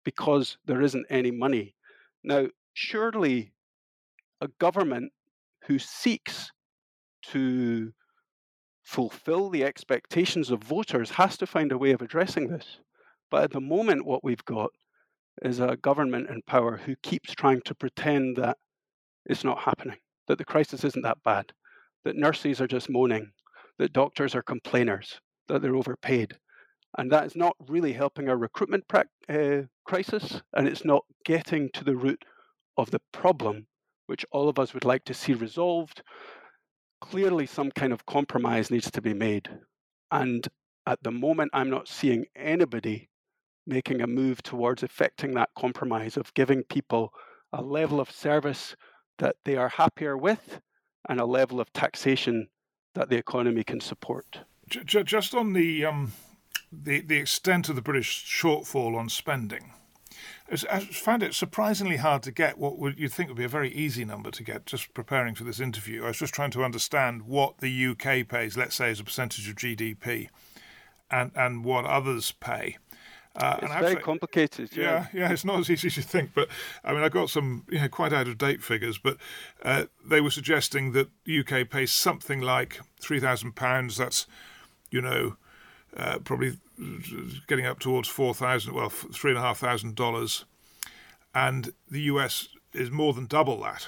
because 0.04 0.58
there 0.66 0.82
isn't 0.82 1.06
any 1.10 1.32
money. 1.32 1.76
Now, 2.24 2.48
surely 2.74 3.54
a 4.42 4.48
government 4.60 5.12
who 5.66 5.80
seeks 5.80 6.52
to 7.24 7.92
fulfill 8.84 9.50
the 9.50 9.64
expectations 9.64 10.50
of 10.50 10.64
voters 10.64 11.12
has 11.12 11.38
to 11.38 11.46
find 11.46 11.72
a 11.72 11.78
way 11.78 11.92
of 11.92 12.02
addressing 12.02 12.48
this. 12.48 12.80
But 13.30 13.44
at 13.44 13.52
the 13.52 13.62
moment, 13.62 14.06
what 14.06 14.24
we've 14.24 14.44
got 14.46 14.72
is 15.44 15.60
a 15.60 15.78
government 15.78 16.30
in 16.30 16.42
power 16.48 16.78
who 16.78 16.96
keeps 17.04 17.34
trying 17.34 17.62
to 17.66 17.76
pretend 17.76 18.38
that 18.38 18.58
it's 19.26 19.44
not 19.44 19.60
happening, 19.60 19.98
that 20.28 20.38
the 20.38 20.46
crisis 20.46 20.84
isn't 20.84 21.04
that 21.04 21.22
bad, 21.24 21.52
that 22.04 22.16
nurses 22.16 22.62
are 22.62 22.68
just 22.68 22.90
moaning, 22.90 23.32
that 23.80 23.94
doctors 23.94 24.36
are 24.36 24.44
complainers, 24.44 25.20
that 25.48 25.62
they're 25.62 25.76
overpaid. 25.76 26.38
And 26.98 27.12
that 27.12 27.26
is 27.26 27.36
not 27.36 27.56
really 27.68 27.94
helping 27.94 28.30
our 28.30 28.38
recruitment 28.38 28.88
pra- 28.88 29.06
uh, 29.30 29.64
crisis, 29.86 30.42
and 30.56 30.68
it's 30.68 30.86
not 30.86 31.04
getting 31.26 31.70
to 31.74 31.84
the 31.84 31.96
root 31.96 32.24
of 32.78 32.92
the 32.92 33.02
problem, 33.12 33.66
which 34.08 34.26
all 34.32 34.50
of 34.50 34.60
us 34.60 34.74
would 34.74 34.86
like 34.86 35.06
to 35.06 35.14
see 35.14 35.34
resolved. 35.34 36.04
Clearly, 37.02 37.46
some 37.46 37.72
kind 37.72 37.94
of 37.94 38.06
compromise 38.06 38.70
needs 38.70 38.92
to 38.92 39.02
be 39.02 39.14
made. 39.14 39.50
And 40.12 40.48
at 40.86 41.02
the 41.04 41.12
moment, 41.12 41.52
I'm 41.54 41.70
not 41.70 41.88
seeing 41.88 42.26
anybody 42.36 43.10
making 43.68 44.02
a 44.02 44.08
move 44.08 44.42
towards 44.42 44.84
effecting 44.84 45.34
that 45.36 45.50
compromise 45.58 46.18
of 46.18 46.34
giving 46.34 46.64
people 46.64 47.14
a 47.54 47.62
level 47.62 48.00
of 48.00 48.12
service 48.12 48.76
that 49.20 49.36
they 49.46 49.56
are 49.56 49.70
happier 49.70 50.18
with 50.18 50.60
and 51.08 51.20
a 51.20 51.26
level 51.26 51.62
of 51.62 51.72
taxation 51.74 52.48
that 53.00 53.08
the 53.08 53.16
economy 53.16 53.64
can 53.64 53.80
support. 53.80 54.42
Just 54.68 55.34
on 55.34 55.54
the 55.54 55.86
um, 55.86 56.12
the 56.70 57.00
the 57.00 57.16
extent 57.16 57.70
of 57.70 57.78
the 57.78 57.82
British 57.82 58.26
shortfall 58.26 58.98
on 58.98 59.08
spending, 59.08 59.72
I 60.70 60.82
found 60.82 61.24
it 61.24 61.34
surprisingly 61.34 61.96
hard 61.96 62.24
to 62.24 62.32
get 62.32 62.58
what 62.58 62.78
would 62.78 63.00
you'd 63.00 63.14
think 63.14 63.30
would 63.30 63.38
be 63.38 63.46
a 63.46 63.48
very 63.48 63.72
easy 63.72 64.04
number 64.04 64.32
to 64.32 64.44
get. 64.44 64.66
Just 64.66 64.94
preparing 64.94 65.34
for 65.34 65.46
this 65.46 65.62
interview, 65.62 66.04
I 66.04 66.08
was 66.08 66.20
just 66.20 66.34
trying 66.34 66.52
to 66.52 66.64
understand 66.66 67.22
what 67.22 67.60
the 67.60 67.88
UK 67.88 68.28
pays, 68.28 68.58
let's 68.58 68.76
say, 68.76 68.92
as 68.92 69.00
a 69.00 69.06
percentage 69.06 69.48
of 69.48 69.56
GDP, 69.56 70.28
and 71.10 71.32
and 71.36 71.64
what 71.64 71.86
others 71.86 72.34
pay. 72.34 72.78
Uh, 73.36 73.58
it's 73.62 73.74
very 73.74 73.96
complicated. 73.96 74.70
Yeah. 74.76 75.08
yeah. 75.14 75.22
yeah, 75.22 75.32
it's 75.32 75.46
not 75.46 75.60
as 75.60 75.70
easy 75.70 75.88
as 75.88 75.98
you 75.98 76.04
think. 76.04 76.32
But 76.34 76.50
I 76.84 76.94
mean, 76.94 77.04
I 77.04 77.10
got 77.10 77.30
some 77.30 77.64
you 77.70 77.80
know, 77.80 77.88
quite 77.88 78.12
out 78.12 78.28
of 78.28 78.38
date 78.38 78.64
figures, 78.64 78.98
but 78.98 79.18
uh, 79.64 79.86
they 80.06 80.20
were 80.20 80.32
suggesting 80.32 80.92
that 80.94 81.10
UK 81.28 81.70
pays 81.70 81.92
something 81.92 82.42
like 82.42 82.82
three 83.00 83.20
thousand 83.20 83.56
pounds. 83.56 83.98
That's 83.98 84.26
you 84.90 85.02
know 85.02 85.38
uh, 85.96 86.20
probably 86.20 86.58
getting 87.48 87.66
up 87.66 87.80
towards 87.80 88.08
four 88.08 88.34
thousand, 88.34 88.74
well, 88.74 88.90
three 88.90 89.32
and 89.32 89.38
a 89.38 89.42
half 89.42 89.60
thousand 89.60 89.96
dollars, 89.96 90.46
and 91.34 91.74
the 91.90 92.02
US 92.02 92.50
is 92.74 92.92
more 92.92 93.14
than 93.14 93.26
double 93.26 93.62
that 93.62 93.88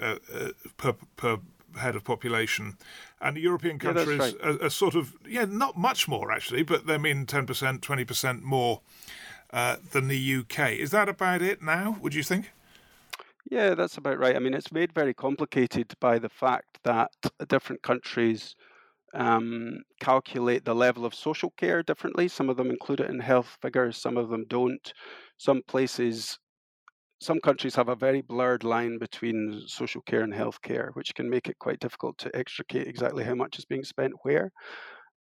uh, 0.00 0.16
uh, 0.34 0.48
per 0.76 0.94
per 1.16 1.38
head 1.76 1.96
of 1.96 2.04
population, 2.04 2.76
and 3.20 3.36
European 3.36 3.78
countries 3.78 4.08
yeah, 4.08 4.16
right. 4.16 4.36
are, 4.42 4.66
are, 4.66 4.70
sort 4.70 4.94
of 4.94 5.14
yeah 5.26 5.44
not 5.44 5.76
much 5.76 6.08
more 6.08 6.32
actually, 6.32 6.62
but 6.62 6.86
they 6.86 6.98
mean 6.98 7.26
ten 7.26 7.46
percent, 7.46 7.82
twenty 7.82 8.04
percent 8.04 8.42
more 8.42 8.80
uh, 9.52 9.76
than 9.92 10.08
the 10.08 10.36
UK. 10.36 10.72
Is 10.72 10.90
that 10.90 11.08
about 11.08 11.42
it 11.42 11.62
now? 11.62 11.96
Would 12.00 12.14
you 12.14 12.22
think? 12.22 12.50
Yeah, 13.50 13.74
that's 13.74 13.96
about 13.96 14.18
right. 14.18 14.36
I 14.36 14.38
mean, 14.38 14.54
it's 14.54 14.72
made 14.72 14.92
very 14.92 15.12
complicated 15.12 15.92
by 16.00 16.18
the 16.18 16.28
fact 16.28 16.78
that 16.84 17.10
different 17.48 17.82
countries 17.82 18.54
um, 19.14 19.82
calculate 20.00 20.64
the 20.64 20.74
level 20.74 21.04
of 21.04 21.14
social 21.14 21.50
care 21.58 21.82
differently. 21.82 22.28
Some 22.28 22.48
of 22.48 22.56
them 22.56 22.70
include 22.70 23.00
it 23.00 23.10
in 23.10 23.20
health 23.20 23.58
figures, 23.60 23.96
some 23.96 24.16
of 24.16 24.30
them 24.30 24.44
don't. 24.48 24.92
Some 25.38 25.62
places 25.66 26.38
some 27.22 27.40
countries 27.40 27.74
have 27.76 27.88
a 27.88 27.96
very 27.96 28.20
blurred 28.20 28.64
line 28.64 28.98
between 28.98 29.62
social 29.66 30.02
care 30.02 30.22
and 30.22 30.32
healthcare, 30.32 30.90
which 30.94 31.14
can 31.14 31.30
make 31.30 31.48
it 31.48 31.58
quite 31.58 31.80
difficult 31.80 32.18
to 32.18 32.36
extricate 32.36 32.88
exactly 32.88 33.24
how 33.24 33.34
much 33.34 33.58
is 33.58 33.64
being 33.64 33.84
spent 33.84 34.12
where. 34.22 34.50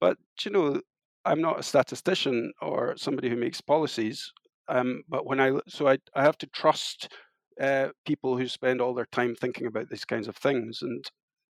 But 0.01 0.17
you 0.45 0.51
know, 0.51 0.81
I'm 1.25 1.41
not 1.41 1.61
a 1.61 1.63
statistician 1.63 2.53
or 2.63 2.95
somebody 2.97 3.29
who 3.29 3.37
makes 3.37 3.61
policies. 3.61 4.33
Um, 4.69 5.03
but 5.09 5.27
when 5.27 5.41
I 5.41 5.53
so 5.69 5.89
I, 5.89 5.99
I 6.15 6.23
have 6.23 6.39
to 6.39 6.47
trust 6.49 7.13
uh, 7.61 7.89
people 8.07 8.37
who 8.39 8.49
spend 8.49 8.81
all 8.81 8.95
their 8.95 9.09
time 9.13 9.35
thinking 9.35 9.67
about 9.67 9.91
these 9.91 10.05
kinds 10.05 10.29
of 10.29 10.37
things. 10.37 10.83
And 10.83 11.05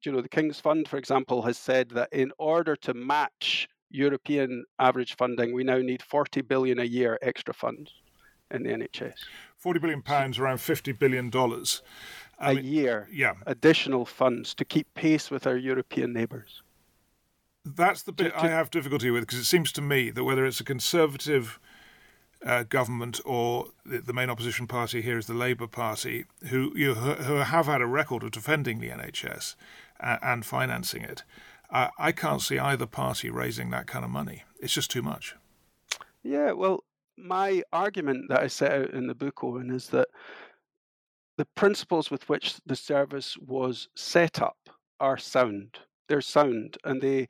you 0.04 0.12
know, 0.12 0.20
the 0.20 0.28
King's 0.28 0.58
Fund, 0.58 0.88
for 0.88 0.96
example, 0.96 1.42
has 1.42 1.58
said 1.58 1.90
that 1.90 2.12
in 2.12 2.32
order 2.38 2.74
to 2.76 2.94
match 2.94 3.68
European 3.90 4.64
average 4.78 5.16
funding, 5.16 5.54
we 5.54 5.64
now 5.64 5.78
need 5.78 6.02
40 6.02 6.40
billion 6.42 6.80
a 6.80 6.84
year 6.84 7.18
extra 7.22 7.54
funds 7.54 7.92
in 8.50 8.62
the 8.62 8.70
NHS. 8.70 9.14
40 9.56 9.80
billion 9.80 10.02
pounds, 10.02 10.38
around 10.38 10.58
50 10.58 10.92
billion 10.92 11.30
dollars 11.30 11.82
a 12.38 12.54
mean, 12.54 12.64
year. 12.64 13.08
Yeah. 13.12 13.34
Additional 13.46 14.04
funds 14.04 14.54
to 14.54 14.64
keep 14.64 14.92
pace 14.94 15.30
with 15.30 15.46
our 15.46 15.56
European 15.56 16.12
neighbours. 16.12 16.62
That's 17.64 18.02
the 18.02 18.12
bit 18.12 18.32
to, 18.34 18.40
to, 18.40 18.44
I 18.44 18.48
have 18.48 18.70
difficulty 18.70 19.10
with 19.10 19.22
because 19.22 19.38
it 19.38 19.44
seems 19.44 19.70
to 19.72 19.82
me 19.82 20.10
that 20.10 20.24
whether 20.24 20.46
it's 20.46 20.60
a 20.60 20.64
conservative 20.64 21.60
uh, 22.44 22.62
government 22.62 23.20
or 23.26 23.66
the, 23.84 23.98
the, 23.98 24.14
main 24.14 24.30
opposition 24.30 24.66
party 24.66 25.02
here 25.02 25.18
is 25.18 25.26
the 25.26 25.34
Labour 25.34 25.66
Party, 25.66 26.24
who 26.48 26.72
you 26.74 26.94
who 26.94 27.34
have 27.34 27.66
had 27.66 27.82
a 27.82 27.86
record 27.86 28.22
of 28.22 28.30
defending 28.30 28.80
the 28.80 28.88
NHS 28.88 29.56
uh, 30.00 30.16
and 30.22 30.46
financing 30.46 31.02
it, 31.02 31.22
uh, 31.70 31.88
I 31.98 32.12
can't 32.12 32.40
see 32.40 32.58
either 32.58 32.86
party 32.86 33.28
raising 33.28 33.68
that 33.70 33.86
kind 33.86 34.06
of 34.06 34.10
money. 34.10 34.44
It's 34.58 34.72
just 34.72 34.90
too 34.90 35.02
much. 35.02 35.36
Yeah, 36.22 36.52
well, 36.52 36.84
my 37.22 37.62
argument 37.72 38.28
that 38.28 38.40
I 38.40 38.46
set 38.46 38.72
out 38.72 38.90
in 38.90 39.06
the 39.06 39.14
book, 39.14 39.42
Owen, 39.42 39.70
is 39.70 39.88
that 39.88 40.08
the 41.38 41.46
principles 41.56 42.10
with 42.10 42.28
which 42.28 42.56
the 42.66 42.76
service 42.76 43.36
was 43.38 43.88
set 43.96 44.42
up 44.42 44.58
are 44.98 45.18
sound. 45.18 45.78
They're 46.08 46.20
sound, 46.20 46.76
and 46.84 47.00
they 47.00 47.28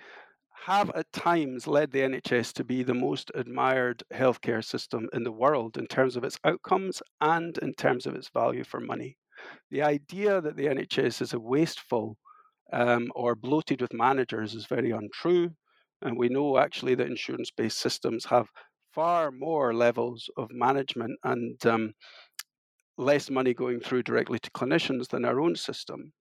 have 0.64 0.90
at 0.90 1.12
times 1.12 1.66
led 1.66 1.90
the 1.90 2.00
NHS 2.00 2.52
to 2.54 2.64
be 2.64 2.82
the 2.82 2.94
most 2.94 3.30
admired 3.34 4.02
healthcare 4.12 4.64
system 4.64 5.08
in 5.12 5.24
the 5.24 5.32
world 5.32 5.78
in 5.78 5.86
terms 5.86 6.16
of 6.16 6.24
its 6.24 6.38
outcomes 6.44 7.02
and 7.20 7.56
in 7.58 7.72
terms 7.74 8.06
of 8.06 8.14
its 8.14 8.28
value 8.28 8.64
for 8.64 8.80
money. 8.80 9.16
The 9.70 9.82
idea 9.82 10.40
that 10.40 10.56
the 10.56 10.66
NHS 10.66 11.22
is 11.22 11.32
a 11.32 11.40
wasteful 11.40 12.18
um, 12.72 13.10
or 13.14 13.34
bloated 13.34 13.80
with 13.80 13.92
managers 13.92 14.54
is 14.54 14.66
very 14.66 14.90
untrue. 14.90 15.50
And 16.02 16.16
we 16.16 16.28
know 16.28 16.58
actually 16.58 16.94
that 16.96 17.06
insurance 17.06 17.50
based 17.50 17.78
systems 17.78 18.24
have 18.26 18.48
far 18.92 19.30
more 19.30 19.72
levels 19.74 20.28
of 20.36 20.50
management 20.50 21.18
and 21.24 21.64
um, 21.66 21.92
less 22.98 23.30
money 23.30 23.54
going 23.54 23.80
through 23.80 24.02
directly 24.02 24.38
to 24.38 24.50
clinicians 24.50 25.08
than 25.08 25.24
our 25.24 25.40
own 25.40 25.56
system. 25.56 26.12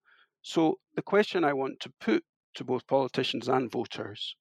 So, 0.41 0.79
the 0.95 1.01
question 1.01 1.43
I 1.43 1.53
want 1.53 1.79
to 1.81 1.91
put 1.99 2.23
to 2.55 2.63
both 2.63 2.87
politicians 2.87 3.47
and 3.49 3.71
voters 3.71 4.35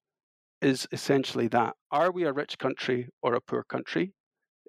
is 0.61 0.87
essentially 0.93 1.49
that 1.49 1.75
Are 1.91 2.11
we 2.13 2.25
a 2.25 2.33
rich 2.33 2.59
country 2.59 3.09
or 3.23 3.35
a 3.35 3.41
poor 3.41 3.65
country? 3.65 4.13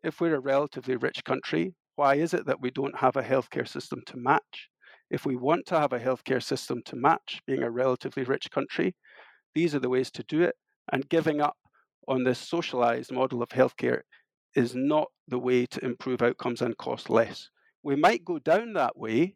If 0.04 0.22
we're 0.22 0.36
a 0.36 0.40
relatively 0.40 0.96
rich 0.96 1.24
country, 1.24 1.74
why 1.96 2.16
is 2.16 2.34
it 2.34 2.46
that 2.46 2.62
we 2.62 2.72
don't 2.72 2.98
have 2.98 3.18
a 3.18 3.24
healthcare 3.24 3.68
system 3.68 4.02
to 4.08 4.18
match? 4.18 4.70
If 5.10 5.26
we 5.26 5.36
want 5.36 5.66
to 5.68 5.80
have 5.80 5.92
a 5.94 6.00
healthcare 6.00 6.42
system 6.42 6.82
to 6.86 6.96
match 6.96 7.42
being 7.46 7.64
a 7.64 7.72
relatively 7.72 8.24
rich 8.24 8.50
country, 8.52 8.96
these 9.56 9.76
are 9.76 9.80
the 9.80 9.90
ways 9.90 10.12
to 10.12 10.24
do 10.24 10.42
it. 10.42 10.56
And 10.92 11.10
giving 11.10 11.42
up 11.42 11.58
on 12.10 12.24
this 12.24 12.40
socialized 12.40 13.12
model 13.12 13.42
of 13.42 13.50
healthcare 13.50 14.02
is 14.56 14.76
not 14.76 15.08
the 15.28 15.40
way 15.40 15.66
to 15.68 15.86
improve 15.86 16.22
outcomes 16.22 16.62
and 16.62 16.76
cost 16.78 17.10
less. 17.10 17.50
We 17.84 17.96
might 17.96 18.26
go 18.26 18.40
down 18.40 18.74
that 18.74 18.98
way 18.98 19.36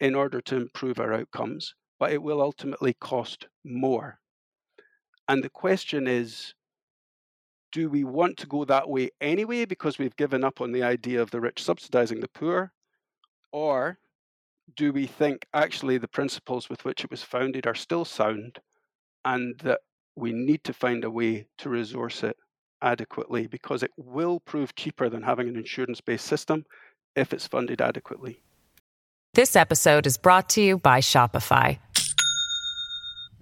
in 0.00 0.14
order 0.14 0.40
to 0.42 0.56
improve 0.56 1.00
our 1.00 1.12
outcomes, 1.12 1.74
but 1.98 2.12
it 2.12 2.22
will 2.22 2.40
ultimately 2.40 2.94
cost 3.00 3.48
more. 3.64 4.18
And 5.28 5.42
the 5.42 5.50
question 5.50 6.06
is 6.06 6.54
do 7.72 7.90
we 7.90 8.04
want 8.04 8.36
to 8.36 8.46
go 8.46 8.64
that 8.64 8.88
way 8.88 9.10
anyway 9.20 9.64
because 9.64 9.98
we've 9.98 10.14
given 10.14 10.44
up 10.44 10.60
on 10.60 10.70
the 10.70 10.84
idea 10.84 11.20
of 11.20 11.32
the 11.32 11.40
rich 11.40 11.60
subsidizing 11.60 12.20
the 12.20 12.28
poor? 12.28 12.72
Or 13.52 13.98
do 14.76 14.92
we 14.92 15.08
think 15.08 15.44
actually 15.52 15.98
the 15.98 16.06
principles 16.06 16.70
with 16.70 16.84
which 16.84 17.02
it 17.02 17.10
was 17.10 17.24
founded 17.24 17.66
are 17.66 17.74
still 17.74 18.04
sound 18.04 18.60
and 19.24 19.58
that 19.64 19.80
we 20.16 20.32
need 20.32 20.64
to 20.64 20.72
find 20.72 21.04
a 21.04 21.10
way 21.10 21.46
to 21.58 21.68
resource 21.68 22.22
it 22.22 22.36
adequately 22.82 23.46
because 23.46 23.82
it 23.82 23.90
will 23.96 24.40
prove 24.40 24.74
cheaper 24.74 25.08
than 25.08 25.22
having 25.22 25.48
an 25.48 25.56
insurance 25.56 26.00
based 26.00 26.26
system 26.26 26.64
if 27.16 27.32
it's 27.32 27.46
funded 27.46 27.80
adequately. 27.80 28.40
This 29.34 29.56
episode 29.56 30.06
is 30.06 30.16
brought 30.16 30.48
to 30.50 30.62
you 30.62 30.78
by 30.78 31.00
Shopify. 31.00 31.78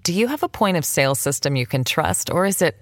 Do 0.05 0.13
you 0.13 0.27
have 0.29 0.43
a 0.43 0.49
point 0.49 0.77
of 0.77 0.85
sale 0.85 1.15
system 1.15 1.55
you 1.55 1.67
can 1.67 1.85
trust, 1.85 2.31
or 2.31 2.47
is 2.47 2.63
it 2.63 2.77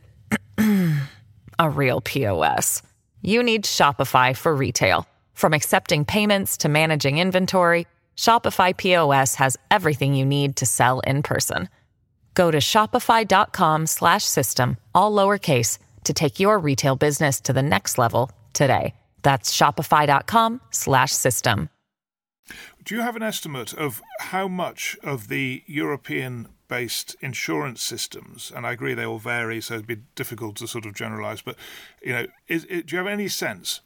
a 1.58 1.68
real 1.68 2.00
POS? 2.00 2.82
You 3.22 3.42
need 3.42 3.64
Shopify 3.64 4.36
for 4.36 4.54
retail. 4.54 5.06
From 5.34 5.52
accepting 5.52 6.04
payments 6.04 6.56
to 6.58 6.68
managing 6.68 7.18
inventory, 7.18 7.86
Shopify 8.16 8.76
POS 8.76 9.34
has 9.34 9.56
everything 9.70 10.14
you 10.14 10.24
need 10.24 10.56
to 10.56 10.66
sell 10.66 11.00
in 11.00 11.22
person. 11.22 11.68
Go 12.40 12.50
to 12.50 12.56
shopify.com 12.56 13.86
slash 13.86 14.24
system, 14.24 14.78
all 14.94 15.12
lowercase 15.12 15.76
to 16.04 16.14
take 16.14 16.40
your 16.40 16.58
retail 16.58 16.96
business 16.96 17.38
to 17.42 17.52
the 17.52 17.62
next 17.62 17.98
level 17.98 18.30
today. 18.54 18.94
That's 19.20 19.54
shopify.com 19.54 20.62
slash 20.70 21.12
system. 21.12 21.68
Do 22.82 22.94
you 22.94 23.02
have 23.02 23.14
an 23.14 23.22
estimate 23.22 23.74
of 23.74 24.00
how 24.20 24.48
much 24.48 24.96
of 25.02 25.28
the 25.28 25.62
European 25.66 26.48
based 26.66 27.14
insurance 27.20 27.82
systems, 27.82 28.50
and 28.56 28.66
I 28.66 28.72
agree 28.72 28.94
they 28.94 29.04
all 29.04 29.18
vary, 29.18 29.60
so 29.60 29.74
it'd 29.74 29.86
be 29.86 29.98
difficult 30.14 30.56
to 30.56 30.66
sort 30.66 30.86
of 30.86 30.94
generalize, 30.94 31.42
but 31.42 31.56
you 32.02 32.14
know, 32.14 32.26
is, 32.48 32.64
do 32.64 32.84
you 32.86 32.96
have 32.96 33.06
any 33.06 33.28
sense 33.28 33.82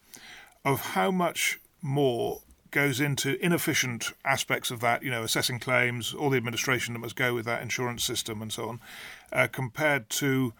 of 0.65 0.81
how 0.95 1.11
much 1.11 1.59
more 1.83 2.43
goes 2.75 3.01
into 3.01 3.43
inefficient 3.43 4.13
aspects 4.25 4.73
of 4.73 4.81
that, 4.81 5.05
you 5.05 5.11
know, 5.11 5.23
assessing 5.23 5.61
claims, 5.61 6.13
all 6.13 6.29
the 6.29 6.37
administration 6.37 6.93
that 6.93 6.99
must 6.99 7.15
go 7.15 7.33
with 7.33 7.45
that 7.45 7.63
insurance 7.63 8.03
system 8.03 8.43
and 8.43 8.53
so 8.53 8.69
on, 8.69 8.81
uh, 9.33 9.47
compared 9.47 10.11
to 10.11 10.53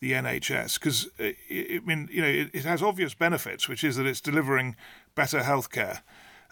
the 0.00 0.12
NHS? 0.12 0.74
Because, 0.74 1.08
I 1.20 1.80
mean, 1.84 2.08
you 2.10 2.20
know, 2.20 2.28
it, 2.28 2.50
it, 2.52 2.64
has 2.64 2.82
obvious 2.82 3.14
benefits, 3.14 3.68
which 3.68 3.84
is 3.84 3.94
that 3.96 4.04
it's 4.04 4.20
delivering 4.20 4.74
better 5.14 5.40
healthcare. 5.40 6.00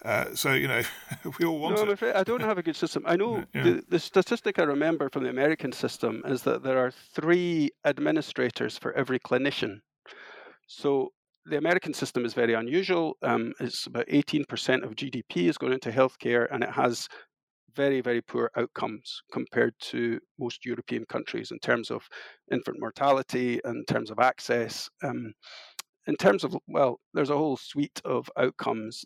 Uh, 0.05 0.35
so 0.35 0.53
you 0.53 0.69
know, 0.69 0.83
we 1.39 1.45
all 1.47 1.59
want 1.59 1.75
no, 1.75 1.83
it. 1.83 1.85
I'm 1.87 1.91
afraid 1.91 2.15
I 2.15 2.23
don't 2.23 2.41
have 2.41 2.59
a 2.59 2.63
good 2.63 2.77
system. 2.77 3.03
I 3.05 3.17
know 3.17 3.45
yeah. 3.55 3.63
the, 3.65 3.85
the 3.89 3.99
statistic 3.99 4.61
I 4.61 4.63
remember 4.63 5.09
from 5.09 5.25
the 5.25 5.31
American 5.31 5.73
system 5.73 6.23
is 6.27 6.43
that 6.43 6.63
there 6.63 6.79
are 6.79 6.93
three 6.93 7.71
administrators 7.85 8.79
for 8.79 8.93
every 8.93 9.19
clinician. 9.19 9.81
So 10.67 11.13
the 11.47 11.59
American 11.59 11.93
system 11.95 12.25
is 12.25 12.35
very 12.35 12.55
unusual. 12.55 13.17
Um, 13.23 13.53
it's 13.61 13.87
about 13.87 14.07
18% 14.07 14.85
of 14.85 14.95
GDP 14.95 15.49
is 15.49 15.59
going 15.59 15.73
into 15.73 15.91
healthcare, 15.91 16.47
and 16.53 16.63
it 16.63 16.71
has 16.71 17.09
very, 17.75 18.01
very 18.01 18.21
poor 18.21 18.51
outcomes 18.57 19.23
compared 19.33 19.75
to 19.81 20.21
most 20.39 20.65
European 20.65 21.05
countries 21.07 21.51
in 21.51 21.59
terms 21.59 21.91
of 21.91 22.07
infant 22.51 22.79
mortality, 22.79 23.61
in 23.65 23.85
terms 23.87 24.11
of 24.11 24.19
access. 24.19 24.89
Um, 25.03 25.33
in 26.07 26.17
terms 26.17 26.45
of, 26.45 26.57
well, 26.67 27.01
there's 27.15 27.31
a 27.31 27.37
whole 27.37 27.57
suite 27.57 28.01
of 28.05 28.29
outcomes 28.37 29.05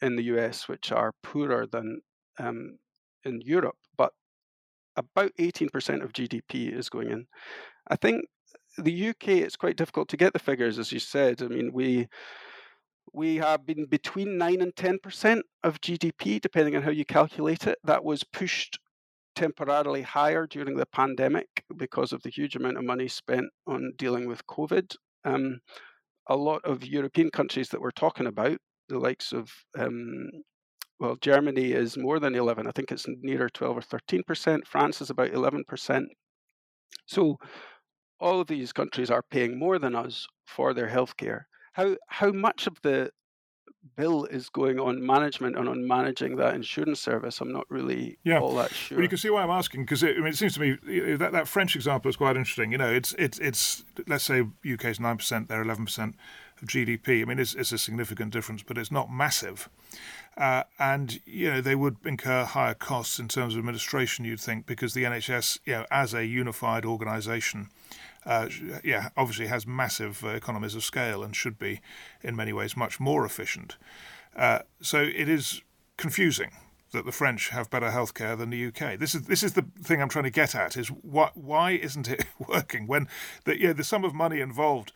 in 0.00 0.16
the 0.16 0.24
US 0.24 0.68
which 0.68 0.92
are 0.92 1.12
poorer 1.22 1.66
than 1.66 2.00
um, 2.38 2.78
in 3.24 3.40
Europe, 3.40 3.76
but 3.96 4.12
about 4.96 5.32
18% 5.38 6.02
of 6.02 6.12
GDP 6.12 6.72
is 6.72 6.88
going 6.88 7.10
in. 7.10 7.26
I 7.88 7.96
think 7.96 8.24
the 8.78 9.08
UK, 9.10 9.28
it's 9.28 9.56
quite 9.56 9.76
difficult 9.76 10.08
to 10.08 10.16
get 10.16 10.32
the 10.32 10.38
figures, 10.38 10.78
as 10.78 10.92
you 10.92 10.98
said. 10.98 11.42
I 11.42 11.46
mean, 11.46 11.72
we 11.72 12.08
we 13.12 13.36
have 13.36 13.64
been 13.64 13.86
between 13.86 14.36
nine 14.36 14.60
and 14.60 14.74
ten 14.76 14.98
percent 14.98 15.44
of 15.62 15.80
GDP, 15.80 16.40
depending 16.40 16.76
on 16.76 16.82
how 16.82 16.90
you 16.90 17.04
calculate 17.04 17.66
it. 17.66 17.78
That 17.84 18.04
was 18.04 18.24
pushed 18.24 18.78
temporarily 19.34 20.02
higher 20.02 20.46
during 20.46 20.76
the 20.76 20.86
pandemic 20.86 21.64
because 21.76 22.12
of 22.12 22.22
the 22.22 22.30
huge 22.30 22.56
amount 22.56 22.78
of 22.78 22.84
money 22.84 23.08
spent 23.08 23.46
on 23.66 23.92
dealing 23.96 24.26
with 24.26 24.46
COVID. 24.46 24.96
Um, 25.24 25.60
a 26.28 26.36
lot 26.36 26.64
of 26.64 26.84
European 26.84 27.30
countries 27.30 27.68
that 27.68 27.80
we're 27.80 27.90
talking 27.90 28.26
about, 28.26 28.58
the 28.88 28.98
likes 28.98 29.32
of 29.32 29.50
um, 29.78 30.28
well, 30.98 31.16
Germany 31.20 31.72
is 31.72 31.96
more 31.96 32.18
than 32.18 32.34
11. 32.34 32.66
I 32.66 32.70
think 32.70 32.90
it's 32.90 33.06
nearer 33.20 33.50
12 33.50 33.78
or 33.78 33.82
13 33.82 34.22
percent. 34.26 34.66
France 34.66 35.00
is 35.00 35.10
about 35.10 35.32
11 35.32 35.64
percent. 35.68 36.06
So 37.06 37.38
all 38.20 38.40
of 38.40 38.46
these 38.46 38.72
countries 38.72 39.10
are 39.10 39.22
paying 39.22 39.58
more 39.58 39.78
than 39.78 39.94
us 39.94 40.26
for 40.46 40.74
their 40.74 40.88
healthcare. 40.88 41.44
How 41.72 41.96
how 42.08 42.32
much 42.32 42.66
of 42.66 42.80
the 42.82 43.10
bill 43.94 44.24
is 44.24 44.48
going 44.48 44.78
on 44.78 45.04
management 45.04 45.56
and 45.56 45.68
on 45.68 45.86
managing 45.86 46.36
that 46.36 46.54
insurance 46.54 47.00
service. 47.00 47.40
I'm 47.40 47.52
not 47.52 47.66
really 47.70 48.18
yeah. 48.24 48.40
all 48.40 48.54
that 48.56 48.72
sure. 48.72 48.98
Well, 48.98 49.02
you 49.02 49.08
can 49.08 49.18
see 49.18 49.30
why 49.30 49.42
I'm 49.42 49.50
asking 49.50 49.82
because 49.82 50.02
it, 50.02 50.16
I 50.16 50.18
mean, 50.18 50.28
it 50.28 50.36
seems 50.36 50.54
to 50.54 50.60
me 50.60 51.16
that 51.16 51.32
that 51.32 51.48
French 51.48 51.76
example 51.76 52.08
is 52.08 52.16
quite 52.16 52.36
interesting. 52.36 52.72
You 52.72 52.78
know, 52.78 52.90
it's 52.90 53.14
it's 53.18 53.38
it's 53.38 53.84
let's 54.06 54.24
say 54.24 54.46
UK's 54.70 54.98
nine 54.98 55.16
percent, 55.16 55.48
they're 55.48 55.62
eleven 55.62 55.84
percent 55.84 56.16
of 56.60 56.68
GDP. 56.68 57.22
I 57.22 57.24
mean, 57.24 57.38
it's, 57.38 57.54
it's 57.54 57.72
a 57.72 57.78
significant 57.78 58.32
difference, 58.32 58.62
but 58.62 58.78
it's 58.78 58.90
not 58.90 59.10
massive. 59.10 59.68
Uh, 60.36 60.64
and 60.78 61.20
you 61.24 61.50
know 61.50 61.60
they 61.60 61.74
would 61.74 61.96
incur 62.04 62.44
higher 62.44 62.74
costs 62.74 63.18
in 63.18 63.28
terms 63.28 63.54
of 63.54 63.58
administration. 63.58 64.24
You'd 64.24 64.40
think 64.40 64.66
because 64.66 64.94
the 64.94 65.04
NHS, 65.04 65.60
you 65.64 65.72
know, 65.74 65.86
as 65.90 66.14
a 66.14 66.26
unified 66.26 66.84
organisation, 66.84 67.68
uh, 68.26 68.48
yeah, 68.82 69.10
obviously 69.16 69.46
has 69.46 69.66
massive 69.66 70.24
uh, 70.24 70.28
economies 70.28 70.74
of 70.74 70.84
scale 70.84 71.22
and 71.22 71.34
should 71.34 71.58
be, 71.58 71.80
in 72.22 72.34
many 72.34 72.52
ways, 72.52 72.76
much 72.76 72.98
more 72.98 73.24
efficient. 73.24 73.76
Uh, 74.34 74.60
so 74.82 75.00
it 75.00 75.28
is 75.28 75.62
confusing 75.96 76.50
that 76.92 77.04
the 77.04 77.12
French 77.12 77.50
have 77.50 77.70
better 77.70 77.90
healthcare 77.90 78.36
than 78.36 78.50
the 78.50 78.66
UK. 78.66 78.98
This 78.98 79.14
is 79.14 79.22
this 79.22 79.42
is 79.42 79.52
the 79.52 79.64
thing 79.82 80.02
I'm 80.02 80.08
trying 80.08 80.24
to 80.24 80.30
get 80.30 80.54
at: 80.54 80.76
is 80.76 80.88
what 80.88 81.36
why 81.36 81.72
isn't 81.72 82.08
it 82.08 82.24
working 82.48 82.86
when 82.86 83.08
the 83.44 83.60
yeah 83.60 83.72
the 83.72 83.84
sum 83.84 84.04
of 84.04 84.12
money 84.12 84.40
involved 84.40 84.92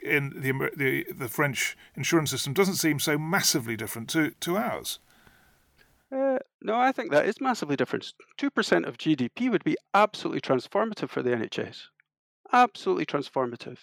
in 0.00 0.32
the 0.34 0.52
the, 0.76 1.06
the 1.12 1.28
French 1.28 1.76
insurance 1.94 2.30
system 2.30 2.52
doesn't 2.52 2.74
seem 2.74 2.98
so 2.98 3.16
massively 3.16 3.76
different 3.76 4.08
to 4.10 4.32
to 4.40 4.56
ours. 4.56 4.98
Uh, 6.10 6.38
no, 6.60 6.76
I 6.76 6.92
think 6.92 7.10
that 7.10 7.24
is 7.26 7.40
massively 7.40 7.76
different. 7.76 8.12
Two 8.36 8.50
percent 8.50 8.86
of 8.86 8.98
GDP 8.98 9.50
would 9.50 9.64
be 9.64 9.76
absolutely 9.94 10.40
transformative 10.40 11.08
for 11.08 11.22
the 11.22 11.30
NHS 11.30 11.84
absolutely 12.52 13.06
transformative. 13.06 13.78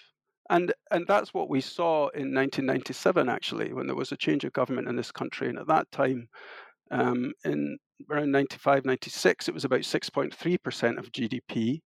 And, 0.50 0.74
and 0.90 1.06
that's 1.08 1.34
what 1.34 1.50
we 1.50 1.62
saw 1.62 2.08
in 2.10 2.34
1997, 2.34 3.30
actually, 3.30 3.72
when 3.74 3.86
there 3.86 3.96
was 3.96 4.12
a 4.12 4.18
change 4.18 4.44
of 4.46 4.54
government 4.54 4.88
in 4.88 4.96
this 4.96 5.12
country. 5.12 5.48
And 5.48 5.60
at 5.60 5.68
that 5.68 5.92
time, 5.92 6.28
um, 6.92 7.34
in 7.46 7.78
around 8.10 8.32
95, 8.32 8.86
96, 8.86 9.48
it 9.48 9.54
was 9.54 9.66
about 9.66 9.82
6.3% 9.82 10.98
of 10.98 11.12
GDP 11.12 11.82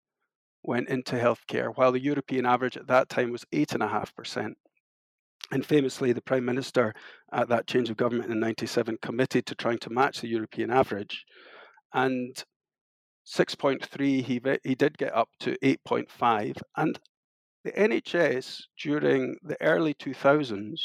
went 0.64 0.88
into 0.88 1.16
healthcare, 1.16 1.76
while 1.76 1.92
the 1.92 2.02
European 2.02 2.46
average 2.46 2.78
at 2.78 2.88
that 2.88 3.10
time 3.10 3.32
was 3.32 3.44
8.5%. 3.54 4.54
And 5.52 5.66
famously, 5.66 6.14
the 6.14 6.22
Prime 6.22 6.46
Minister 6.46 6.94
at 7.34 7.50
that 7.50 7.68
change 7.68 7.90
of 7.90 7.98
government 7.98 8.32
in 8.32 8.40
97 8.40 8.98
committed 9.02 9.46
to 9.48 9.56
trying 9.56 9.80
to 9.80 9.90
match 9.90 10.22
the 10.22 10.30
European 10.30 10.72
average. 10.72 11.26
And 11.94 12.42
6.3, 13.26 14.24
he, 14.24 14.42
he 14.64 14.76
did 14.76 14.98
get 14.98 15.16
up 15.16 15.30
to 15.40 15.58
8.5. 15.64 16.62
And 16.78 17.00
the 17.64 17.72
NHS 17.72 18.64
during 18.78 19.38
the 19.44 19.62
early 19.62 19.94
2000s 19.94 20.80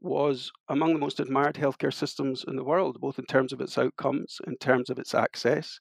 was 0.00 0.50
among 0.68 0.92
the 0.94 0.98
most 0.98 1.20
admired 1.20 1.54
healthcare 1.54 1.92
systems 1.92 2.44
in 2.48 2.56
the 2.56 2.64
world, 2.64 2.98
both 3.00 3.18
in 3.18 3.26
terms 3.26 3.52
of 3.52 3.60
its 3.60 3.76
outcomes, 3.78 4.40
in 4.46 4.56
terms 4.56 4.90
of 4.90 4.98
its 4.98 5.14
access, 5.14 5.78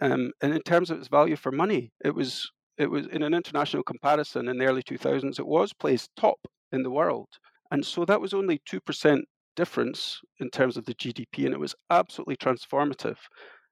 um, 0.00 0.30
and 0.42 0.54
in 0.54 0.62
terms 0.62 0.90
of 0.90 0.98
its 0.98 1.08
value 1.08 1.36
for 1.36 1.50
money. 1.50 1.90
It 2.04 2.14
was 2.14 2.50
it 2.78 2.90
was 2.90 3.06
in 3.08 3.22
an 3.22 3.34
international 3.34 3.82
comparison 3.82 4.48
in 4.48 4.58
the 4.58 4.66
early 4.66 4.82
2000s. 4.82 5.38
It 5.38 5.46
was 5.46 5.72
placed 5.72 6.10
top 6.16 6.38
in 6.72 6.82
the 6.82 6.90
world, 6.90 7.28
and 7.70 7.84
so 7.84 8.04
that 8.04 8.20
was 8.20 8.34
only 8.34 8.60
two 8.66 8.80
percent 8.80 9.24
difference 9.56 10.20
in 10.40 10.50
terms 10.50 10.76
of 10.76 10.84
the 10.84 10.94
GDP, 10.94 11.44
and 11.46 11.54
it 11.54 11.60
was 11.60 11.74
absolutely 11.90 12.36
transformative. 12.36 13.18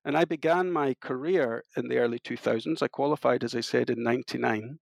And 0.04 0.16
I 0.16 0.24
began 0.24 0.72
my 0.72 0.94
career 1.00 1.64
in 1.76 1.88
the 1.88 1.98
early 1.98 2.18
2000s. 2.18 2.82
I 2.82 2.88
qualified, 2.88 3.44
as 3.44 3.54
I 3.54 3.60
said, 3.60 3.90
in 3.90 4.02
99. 4.02 4.78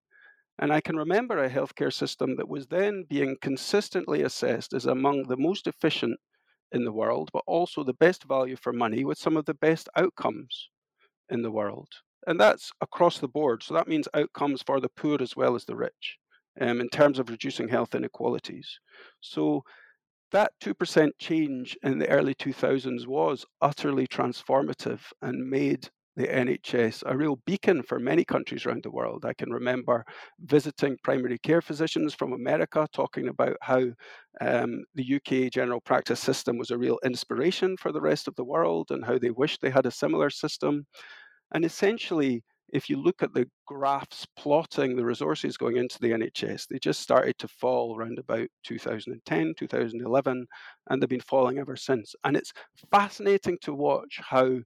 And 0.60 0.72
I 0.72 0.80
can 0.80 0.96
remember 0.96 1.38
a 1.38 1.50
healthcare 1.50 1.92
system 1.92 2.36
that 2.36 2.48
was 2.48 2.66
then 2.66 3.04
being 3.08 3.36
consistently 3.40 4.22
assessed 4.22 4.72
as 4.72 4.86
among 4.86 5.24
the 5.24 5.36
most 5.36 5.66
efficient 5.66 6.18
in 6.72 6.84
the 6.84 6.92
world, 6.92 7.30
but 7.32 7.44
also 7.46 7.82
the 7.82 7.94
best 7.94 8.24
value 8.24 8.56
for 8.56 8.72
money 8.72 9.04
with 9.04 9.18
some 9.18 9.36
of 9.36 9.44
the 9.44 9.54
best 9.54 9.88
outcomes 9.96 10.68
in 11.30 11.42
the 11.42 11.50
world. 11.50 11.88
And 12.26 12.38
that's 12.38 12.72
across 12.80 13.18
the 13.18 13.28
board. 13.28 13.62
So 13.62 13.74
that 13.74 13.88
means 13.88 14.08
outcomes 14.14 14.62
for 14.62 14.80
the 14.80 14.88
poor 14.88 15.18
as 15.20 15.36
well 15.36 15.54
as 15.54 15.64
the 15.64 15.76
rich 15.76 16.18
um, 16.60 16.80
in 16.80 16.88
terms 16.88 17.18
of 17.18 17.30
reducing 17.30 17.68
health 17.68 17.94
inequalities. 17.94 18.68
So 19.20 19.62
that 20.32 20.52
2% 20.60 21.10
change 21.18 21.76
in 21.82 21.98
the 21.98 22.08
early 22.08 22.34
2000s 22.34 23.06
was 23.06 23.44
utterly 23.60 24.06
transformative 24.06 25.00
and 25.22 25.48
made 25.48 25.88
the 26.16 26.26
NHS 26.26 27.04
a 27.06 27.16
real 27.16 27.36
beacon 27.46 27.80
for 27.80 28.00
many 28.00 28.24
countries 28.24 28.66
around 28.66 28.82
the 28.82 28.90
world. 28.90 29.24
I 29.24 29.34
can 29.34 29.52
remember 29.52 30.04
visiting 30.40 30.98
primary 31.04 31.38
care 31.38 31.62
physicians 31.62 32.12
from 32.12 32.32
America 32.32 32.88
talking 32.92 33.28
about 33.28 33.56
how 33.62 33.84
um, 34.40 34.82
the 34.96 35.14
UK 35.14 35.52
general 35.52 35.80
practice 35.80 36.18
system 36.18 36.58
was 36.58 36.72
a 36.72 36.78
real 36.78 36.98
inspiration 37.04 37.76
for 37.76 37.92
the 37.92 38.00
rest 38.00 38.26
of 38.26 38.34
the 38.34 38.44
world 38.44 38.88
and 38.90 39.04
how 39.04 39.16
they 39.16 39.30
wished 39.30 39.60
they 39.60 39.70
had 39.70 39.86
a 39.86 39.92
similar 39.92 40.28
system. 40.28 40.84
And 41.54 41.64
essentially, 41.64 42.42
if 42.72 42.90
you 42.90 43.00
look 43.00 43.22
at 43.22 43.34
the 43.34 43.48
graphs 43.66 44.26
plotting 44.36 44.96
the 44.96 45.04
resources 45.04 45.56
going 45.56 45.76
into 45.76 45.98
the 46.00 46.10
NHS, 46.10 46.66
they 46.68 46.78
just 46.78 47.00
started 47.00 47.38
to 47.38 47.48
fall 47.48 47.96
around 47.96 48.18
about 48.18 48.48
2010, 48.64 49.54
2011, 49.56 50.46
and 50.90 51.02
they've 51.02 51.08
been 51.08 51.20
falling 51.20 51.58
ever 51.58 51.76
since. 51.76 52.14
And 52.24 52.36
it's 52.36 52.52
fascinating 52.90 53.58
to 53.62 53.74
watch 53.74 54.20
how 54.20 54.58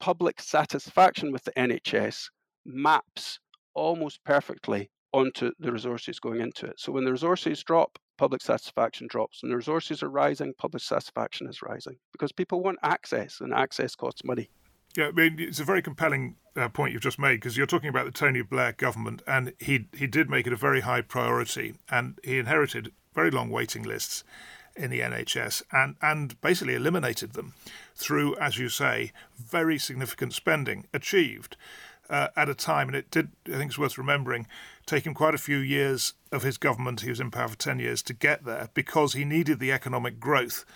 public 0.00 0.40
satisfaction 0.40 1.32
with 1.32 1.44
the 1.44 1.52
NHS 1.52 2.24
maps 2.64 3.38
almost 3.74 4.22
perfectly 4.24 4.90
onto 5.12 5.52
the 5.60 5.72
resources 5.72 6.18
going 6.18 6.40
into 6.40 6.66
it. 6.66 6.78
So 6.78 6.90
when 6.90 7.04
the 7.04 7.12
resources 7.12 7.62
drop, 7.62 7.98
public 8.18 8.42
satisfaction 8.42 9.06
drops. 9.08 9.42
When 9.42 9.50
the 9.50 9.56
resources 9.56 10.02
are 10.02 10.10
rising, 10.10 10.54
public 10.58 10.82
satisfaction 10.82 11.48
is 11.48 11.62
rising 11.62 11.96
because 12.12 12.32
people 12.32 12.62
want 12.62 12.78
access, 12.82 13.40
and 13.40 13.52
access 13.52 13.94
costs 13.94 14.24
money. 14.24 14.50
Yeah, 14.96 15.08
I 15.08 15.12
mean, 15.12 15.36
it's 15.38 15.60
a 15.60 15.64
very 15.64 15.82
compelling 15.82 16.36
uh, 16.56 16.68
point 16.68 16.92
you've 16.92 17.02
just 17.02 17.18
made 17.18 17.36
because 17.36 17.56
you're 17.56 17.66
talking 17.66 17.88
about 17.88 18.06
the 18.06 18.12
Tony 18.12 18.42
Blair 18.42 18.72
government, 18.72 19.22
and 19.26 19.52
he 19.58 19.88
he 19.92 20.06
did 20.06 20.30
make 20.30 20.46
it 20.46 20.52
a 20.52 20.56
very 20.56 20.80
high 20.80 21.00
priority, 21.00 21.74
and 21.90 22.18
he 22.22 22.38
inherited 22.38 22.92
very 23.14 23.30
long 23.30 23.50
waiting 23.50 23.82
lists 23.82 24.24
in 24.76 24.90
the 24.90 25.00
NHS 25.00 25.62
and 25.72 25.96
and 26.02 26.40
basically 26.40 26.74
eliminated 26.74 27.32
them 27.32 27.54
through, 27.94 28.36
as 28.36 28.58
you 28.58 28.68
say, 28.68 29.12
very 29.38 29.78
significant 29.78 30.32
spending 30.32 30.86
achieved. 30.92 31.56
Uh, 32.10 32.28
at 32.36 32.50
a 32.50 32.54
time, 32.54 32.88
and 32.88 32.96
it 32.98 33.10
did, 33.10 33.30
I 33.46 33.52
think 33.52 33.70
it's 33.70 33.78
worth 33.78 33.96
remembering, 33.96 34.46
take 34.84 35.06
him 35.06 35.14
quite 35.14 35.34
a 35.34 35.38
few 35.38 35.56
years 35.56 36.12
of 36.30 36.42
his 36.42 36.58
government, 36.58 37.00
he 37.00 37.08
was 37.08 37.18
in 37.18 37.30
power 37.30 37.48
for 37.48 37.56
10 37.56 37.78
years, 37.78 38.02
to 38.02 38.12
get 38.12 38.44
there 38.44 38.68
because 38.74 39.14
he 39.14 39.24
needed 39.24 39.58
the 39.58 39.72
economic 39.72 40.20
growth 40.20 40.66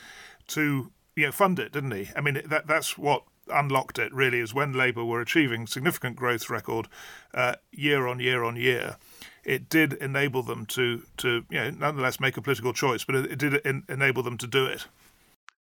to 0.46 0.90
you 1.18 1.26
know, 1.26 1.32
fund 1.32 1.58
it, 1.58 1.72
didn't 1.72 1.90
he? 1.90 2.08
I 2.14 2.20
mean, 2.20 2.40
that, 2.46 2.66
that's 2.66 2.96
what 2.96 3.24
unlocked 3.52 3.98
it 3.98 4.12
really 4.12 4.40
is 4.40 4.54
when 4.54 4.72
Labour 4.72 5.04
were 5.04 5.20
achieving 5.20 5.66
significant 5.66 6.16
growth 6.16 6.48
record 6.50 6.88
uh, 7.34 7.54
year 7.72 8.06
on 8.06 8.20
year 8.20 8.44
on 8.44 8.56
year. 8.56 8.96
It 9.44 9.68
did 9.68 9.94
enable 9.94 10.42
them 10.42 10.66
to 10.66 11.02
to 11.18 11.44
you 11.50 11.58
know 11.58 11.70
nonetheless 11.70 12.20
make 12.20 12.36
a 12.36 12.42
political 12.42 12.72
choice, 12.72 13.04
but 13.04 13.14
it, 13.14 13.32
it 13.32 13.38
did 13.38 13.60
en- 13.66 13.84
enable 13.88 14.22
them 14.22 14.38
to 14.38 14.46
do 14.46 14.66
it. 14.66 14.86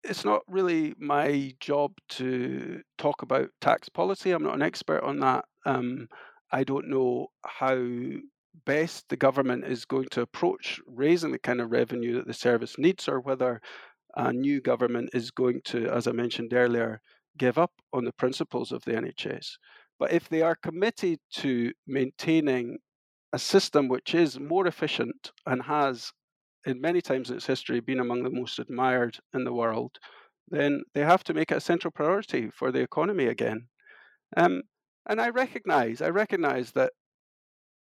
It's 0.03 0.25
not 0.25 0.41
really 0.47 0.93
my 0.97 1.53
job 1.59 1.93
to 2.09 2.81
talk 2.97 3.21
about 3.21 3.49
tax 3.61 3.89
policy. 3.89 4.31
I'm 4.31 4.43
not 4.43 4.55
an 4.55 4.61
expert 4.61 5.03
on 5.03 5.19
that. 5.19 5.45
Um, 5.65 6.07
I 6.51 6.63
don't 6.63 6.89
know 6.89 7.27
how 7.45 7.77
best 8.65 9.09
the 9.09 9.17
government 9.17 9.65
is 9.65 9.85
going 9.85 10.07
to 10.11 10.21
approach 10.21 10.79
raising 10.87 11.31
the 11.31 11.39
kind 11.39 11.61
of 11.61 11.71
revenue 11.71 12.15
that 12.15 12.27
the 12.27 12.33
service 12.33 12.77
needs, 12.77 13.07
or 13.07 13.19
whether 13.19 13.61
a 14.15 14.33
new 14.33 14.59
government 14.61 15.09
is 15.13 15.31
going 15.31 15.61
to, 15.65 15.87
as 15.89 16.07
I 16.07 16.11
mentioned 16.11 16.53
earlier, 16.53 17.01
give 17.37 17.57
up 17.57 17.71
on 17.93 18.05
the 18.05 18.13
principles 18.13 18.71
of 18.71 18.83
the 18.83 18.93
NHS. 18.93 19.57
But 19.99 20.11
if 20.11 20.29
they 20.29 20.41
are 20.41 20.55
committed 20.55 21.19
to 21.33 21.71
maintaining 21.87 22.77
a 23.33 23.39
system 23.39 23.87
which 23.87 24.13
is 24.13 24.39
more 24.39 24.67
efficient 24.67 25.31
and 25.45 25.61
has, 25.63 26.11
in 26.65 26.79
many 26.79 27.01
times 27.01 27.29
in 27.29 27.37
its 27.37 27.45
history, 27.45 27.79
been 27.79 27.99
among 27.99 28.23
the 28.23 28.29
most 28.29 28.59
admired 28.59 29.17
in 29.33 29.43
the 29.43 29.53
world, 29.53 29.97
then 30.49 30.83
they 30.93 31.01
have 31.01 31.23
to 31.25 31.33
make 31.33 31.51
it 31.51 31.57
a 31.57 31.61
central 31.61 31.91
priority 31.91 32.49
for 32.49 32.71
the 32.71 32.79
economy 32.79 33.25
again. 33.25 33.67
Um, 34.35 34.63
and 35.09 35.19
I 35.19 35.29
recognize, 35.29 36.01
I 36.01 36.09
recognize 36.09 36.71
that 36.71 36.93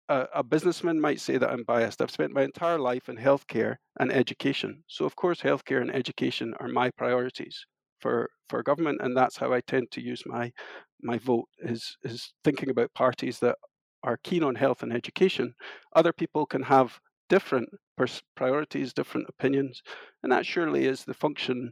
a, 0.09 0.27
a, 0.35 0.43
businessman 0.43 0.99
might 0.99 1.19
say 1.19 1.37
that 1.37 1.49
I'm 1.49 1.63
biased. 1.63 2.01
I've 2.01 2.11
spent 2.11 2.33
my 2.33 2.43
entire 2.43 2.79
life 2.79 3.09
in 3.09 3.17
healthcare 3.17 3.75
and 3.99 4.11
education. 4.11 4.83
So, 4.87 5.05
of 5.05 5.15
course, 5.15 5.41
healthcare 5.41 5.81
and 5.81 5.93
education 5.93 6.53
are 6.59 6.67
my 6.67 6.89
priorities 6.89 7.65
for 7.99 8.29
for 8.49 8.63
government, 8.63 9.01
and 9.01 9.15
that's 9.15 9.37
how 9.37 9.53
I 9.53 9.61
tend 9.61 9.91
to 9.91 10.01
use 10.01 10.23
my 10.25 10.51
my 11.01 11.17
vote 11.17 11.45
is 11.59 11.97
is 12.03 12.33
thinking 12.43 12.69
about 12.69 12.93
parties 12.93 13.39
that 13.39 13.57
are 14.03 14.17
keen 14.23 14.43
on 14.43 14.55
health 14.55 14.83
and 14.83 14.93
education. 14.93 15.53
Other 15.95 16.13
people 16.13 16.45
can 16.45 16.63
have 16.63 16.99
different 17.29 17.69
pers- 17.97 18.23
priorities, 18.35 18.93
different 18.93 19.27
opinions, 19.29 19.81
and 20.23 20.31
that 20.31 20.45
surely 20.45 20.85
is 20.85 21.03
the 21.03 21.13
function 21.13 21.71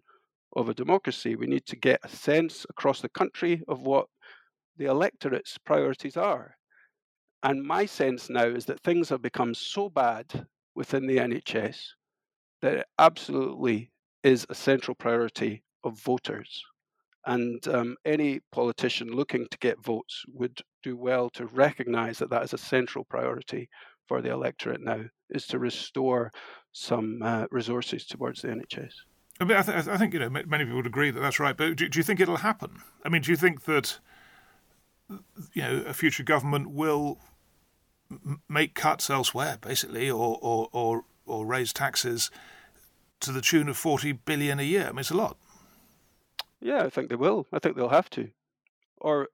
of 0.56 0.70
a 0.70 0.74
democracy. 0.74 1.36
We 1.36 1.48
need 1.48 1.66
to 1.68 1.76
get 1.76 2.00
a 2.04 2.10
sense 2.10 2.66
across 2.70 3.02
the 3.02 3.10
country 3.10 3.64
of 3.68 3.82
what 3.82 4.08
the 4.78 4.86
electorate's 4.86 5.58
priorities 5.58 6.18
are. 6.18 6.56
And 7.44 7.64
my 7.64 7.86
sense 7.86 8.30
now 8.30 8.46
is 8.46 8.66
that 8.66 8.82
things 8.82 9.10
have 9.10 9.22
become 9.22 9.54
so 9.54 9.90
bad 9.90 10.48
within 10.76 11.08
the 11.08 11.18
NHS 11.18 11.78
that 12.62 12.74
it 12.76 12.88
absolutely 13.00 13.92
is 14.24 14.46
a 14.50 14.56
central 14.56 14.96
priority 14.96 15.64
of 15.84 16.00
voters. 16.00 16.64
And 17.26 17.66
um, 17.68 17.98
any 18.06 18.40
politician 18.52 19.10
looking 19.12 19.48
to 19.52 19.58
get 19.58 19.84
votes 19.84 20.24
would 20.34 20.62
do 20.82 20.96
well 20.96 21.30
to 21.32 21.46
recognize 21.48 22.20
that 22.20 22.30
that 22.30 22.44
is 22.44 22.54
a 22.54 22.58
central 22.58 23.04
priority 23.04 23.70
for 24.08 24.22
the 24.22 24.32
electorate 24.32 24.82
now, 24.82 25.02
is 25.30 25.46
to 25.48 25.60
restore 25.60 26.32
some 26.72 27.22
uh, 27.22 27.46
resources 27.52 28.06
towards 28.06 28.42
the 28.42 28.48
NHS. 28.48 28.94
I 29.40 29.44
mean, 29.44 29.58
I, 29.58 29.62
th- 29.62 29.88
I, 29.88 29.98
think 29.98 30.14
you 30.14 30.20
know 30.20 30.30
many 30.30 30.64
people 30.64 30.78
would 30.78 30.88
agree 30.88 31.12
that 31.12 31.20
that's 31.20 31.40
right. 31.40 31.56
But 31.56 31.76
do, 31.76 31.90
do, 31.90 32.00
you 32.00 32.04
think 32.04 32.20
it'll 32.20 32.38
happen? 32.38 32.82
I 33.06 33.10
mean, 33.10 33.22
do 33.22 33.30
you 33.30 33.38
think 33.38 33.66
that 33.66 34.00
you 35.54 35.62
know 35.62 35.84
a 35.86 35.94
future 35.94 36.24
government 36.24 36.72
will 36.72 37.20
m- 38.10 38.42
make 38.50 38.74
cuts 38.74 39.10
elsewhere, 39.10 39.58
basically, 39.62 40.10
or, 40.10 40.40
or 40.42 40.70
or 40.72 41.04
or 41.26 41.46
raise 41.46 41.72
taxes 41.72 42.32
to 43.20 43.32
the 43.32 43.42
tune 43.42 43.70
of 43.70 43.78
forty 43.78 44.12
billion 44.12 44.60
a 44.60 44.64
year? 44.64 44.88
I 44.88 44.92
mean, 44.92 45.00
it's 45.00 45.12
a 45.12 45.18
lot. 45.18 45.38
Yeah, 46.68 46.84
I 46.84 46.90
think 46.90 47.08
they 47.10 47.16
will. 47.16 47.48
I 47.54 47.60
think 47.60 47.78
they'll 47.78 47.88
have 47.88 48.10
to, 48.10 48.28
or 48.98 49.30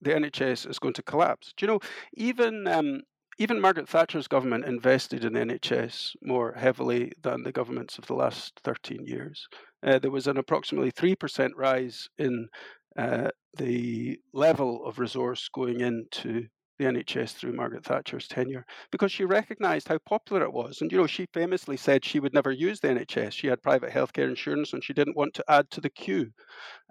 the 0.00 0.12
NHS 0.12 0.66
is 0.70 0.78
going 0.78 0.94
to 0.94 1.02
collapse. 1.02 1.52
Do 1.54 1.66
you 1.66 1.72
know? 1.72 1.80
Even 2.14 2.66
um, 2.66 3.02
even 3.38 3.60
Margaret 3.60 3.86
Thatcher's 3.86 4.28
government 4.28 4.64
invested 4.64 5.26
in 5.26 5.34
NHS 5.34 6.12
more 6.22 6.54
heavily 6.54 7.12
than 7.22 7.42
the 7.42 7.52
governments 7.52 7.98
of 7.98 8.06
the 8.06 8.14
last 8.14 8.60
13 8.64 9.04
years. 9.04 9.46
Uh, 9.86 9.98
there 9.98 10.10
was 10.10 10.26
an 10.26 10.38
approximately 10.38 10.90
3% 10.90 11.50
rise 11.54 12.08
in 12.16 12.48
uh, 12.96 13.28
the 13.58 14.18
level 14.32 14.86
of 14.86 14.98
resource 14.98 15.50
going 15.54 15.80
into 15.82 16.46
the 16.78 16.86
NHS 16.86 17.32
through 17.32 17.52
Margaret 17.52 17.84
Thatcher's 17.84 18.28
tenure 18.28 18.64
because 18.90 19.12
she 19.12 19.24
recognised 19.24 19.88
how 19.88 19.98
popular 19.98 20.42
it 20.42 20.52
was. 20.52 20.80
And, 20.80 20.90
you 20.90 20.98
know, 20.98 21.06
she 21.06 21.26
famously 21.32 21.76
said 21.76 22.04
she 22.04 22.20
would 22.20 22.34
never 22.34 22.50
use 22.50 22.80
the 22.80 22.88
NHS. 22.88 23.32
She 23.32 23.46
had 23.46 23.62
private 23.62 23.90
healthcare 23.92 24.28
insurance 24.28 24.72
and 24.72 24.82
she 24.82 24.92
didn't 24.92 25.16
want 25.16 25.34
to 25.34 25.44
add 25.48 25.70
to 25.70 25.80
the 25.80 25.90
queue. 25.90 26.30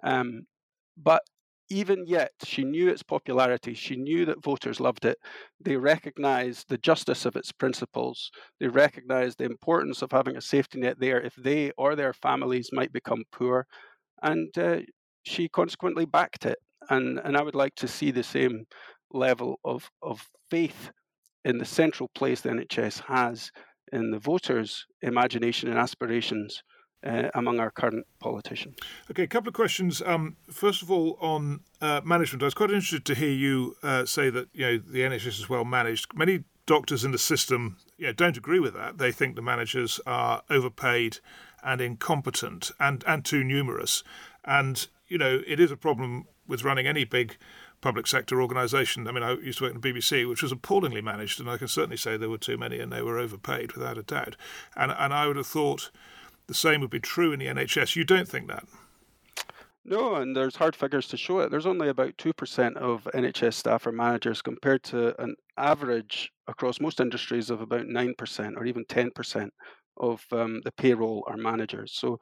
Um, 0.02 0.46
but 0.96 1.22
even 1.70 2.04
yet, 2.06 2.32
she 2.44 2.62
knew 2.62 2.88
its 2.88 3.02
popularity. 3.02 3.74
She 3.74 3.96
knew 3.96 4.26
that 4.26 4.42
voters 4.42 4.80
loved 4.80 5.04
it. 5.04 5.18
They 5.60 5.76
recognised 5.76 6.68
the 6.68 6.78
justice 6.78 7.24
of 7.24 7.36
its 7.36 7.52
principles. 7.52 8.30
They 8.60 8.68
recognised 8.68 9.38
the 9.38 9.44
importance 9.44 10.02
of 10.02 10.12
having 10.12 10.36
a 10.36 10.40
safety 10.42 10.80
net 10.80 10.98
there 11.00 11.20
if 11.20 11.34
they 11.36 11.72
or 11.78 11.96
their 11.96 12.12
families 12.12 12.70
might 12.72 12.92
become 12.92 13.24
poor. 13.32 13.66
And 14.22 14.56
uh, 14.58 14.80
she 15.24 15.48
consequently 15.48 16.04
backed 16.04 16.44
it. 16.44 16.58
And, 16.90 17.18
and 17.24 17.34
I 17.36 17.42
would 17.42 17.54
like 17.54 17.74
to 17.76 17.88
see 17.88 18.10
the 18.10 18.22
same 18.22 18.66
level 19.14 19.60
of, 19.64 19.90
of 20.02 20.28
faith 20.50 20.90
in 21.44 21.58
the 21.58 21.64
central 21.64 22.08
place 22.14 22.40
the 22.40 22.50
NHS 22.50 23.00
has 23.02 23.50
in 23.92 24.10
the 24.10 24.18
voters' 24.18 24.86
imagination 25.02 25.68
and 25.68 25.78
aspirations 25.78 26.62
uh, 27.06 27.28
among 27.34 27.60
our 27.60 27.70
current 27.70 28.06
politicians. 28.18 28.76
Okay, 29.10 29.24
a 29.24 29.26
couple 29.26 29.48
of 29.48 29.54
questions. 29.54 30.02
Um, 30.04 30.36
first 30.50 30.82
of 30.82 30.90
all, 30.90 31.18
on 31.20 31.60
uh, 31.80 32.00
management, 32.04 32.42
I 32.42 32.46
was 32.46 32.54
quite 32.54 32.70
interested 32.70 33.04
to 33.04 33.14
hear 33.14 33.30
you 33.30 33.76
uh, 33.82 34.06
say 34.06 34.30
that 34.30 34.48
you 34.52 34.64
know 34.64 34.78
the 34.78 35.00
NHS 35.00 35.38
is 35.38 35.48
well 35.48 35.64
managed. 35.64 36.14
Many 36.14 36.44
doctors 36.66 37.04
in 37.04 37.12
the 37.12 37.18
system 37.18 37.76
don't 38.16 38.38
agree 38.38 38.58
with 38.58 38.72
that. 38.74 38.96
They 38.96 39.12
think 39.12 39.36
the 39.36 39.42
managers 39.42 40.00
are 40.06 40.42
overpaid 40.48 41.18
and 41.62 41.80
incompetent 41.80 42.70
and, 42.80 43.04
and 43.06 43.24
too 43.24 43.44
numerous. 43.44 44.02
And 44.44 44.86
you 45.06 45.18
know 45.18 45.42
it 45.46 45.60
is 45.60 45.70
a 45.70 45.76
problem 45.76 46.26
with 46.46 46.64
running 46.64 46.86
any 46.86 47.04
big 47.04 47.36
public 47.84 48.06
sector 48.06 48.40
organisation. 48.40 49.06
I 49.06 49.12
mean, 49.12 49.22
I 49.22 49.32
used 49.34 49.58
to 49.58 49.64
work 49.64 49.74
in 49.74 49.80
the 49.82 49.92
BBC, 49.92 50.26
which 50.26 50.42
was 50.42 50.50
appallingly 50.50 51.02
managed, 51.02 51.38
and 51.38 51.50
I 51.50 51.58
can 51.58 51.68
certainly 51.68 51.98
say 51.98 52.16
there 52.16 52.30
were 52.30 52.38
too 52.38 52.56
many 52.56 52.80
and 52.80 52.90
they 52.90 53.02
were 53.02 53.18
overpaid 53.18 53.72
without 53.72 53.98
a 53.98 54.02
doubt. 54.02 54.36
And 54.74 54.90
and 54.90 55.12
I 55.12 55.26
would 55.26 55.36
have 55.36 55.46
thought 55.46 55.90
the 56.46 56.54
same 56.54 56.80
would 56.80 56.88
be 56.88 56.98
true 56.98 57.32
in 57.32 57.40
the 57.40 57.46
NHS. 57.46 57.94
You 57.94 58.04
don't 58.04 58.26
think 58.26 58.48
that? 58.48 58.64
No, 59.84 60.14
and 60.14 60.34
there's 60.34 60.56
hard 60.56 60.74
figures 60.74 61.06
to 61.08 61.18
show 61.18 61.40
it. 61.40 61.50
There's 61.50 61.66
only 61.66 61.90
about 61.90 62.16
2% 62.16 62.76
of 62.78 63.06
NHS 63.14 63.52
staff 63.52 63.86
are 63.86 63.92
managers 63.92 64.40
compared 64.40 64.82
to 64.84 65.20
an 65.22 65.34
average 65.58 66.32
across 66.48 66.80
most 66.80 67.00
industries 67.00 67.50
of 67.50 67.60
about 67.60 67.84
9% 67.86 68.56
or 68.56 68.64
even 68.64 68.86
10% 68.86 69.48
of 69.98 70.24
um, 70.32 70.62
the 70.64 70.72
payroll 70.72 71.22
are 71.26 71.36
managers. 71.36 71.92
So, 71.92 72.18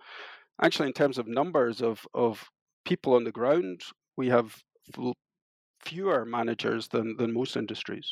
actually, 0.61 0.89
in 0.89 0.93
terms 0.93 1.19
of 1.19 1.29
numbers 1.29 1.83
of, 1.83 2.05
of 2.15 2.45
people 2.85 3.15
on 3.15 3.23
the 3.23 3.31
ground, 3.31 3.83
we 4.17 4.29
have 4.29 4.61
fewer 5.85 6.25
managers 6.25 6.89
than, 6.89 7.17
than 7.17 7.33
most 7.33 7.57
industries. 7.57 8.09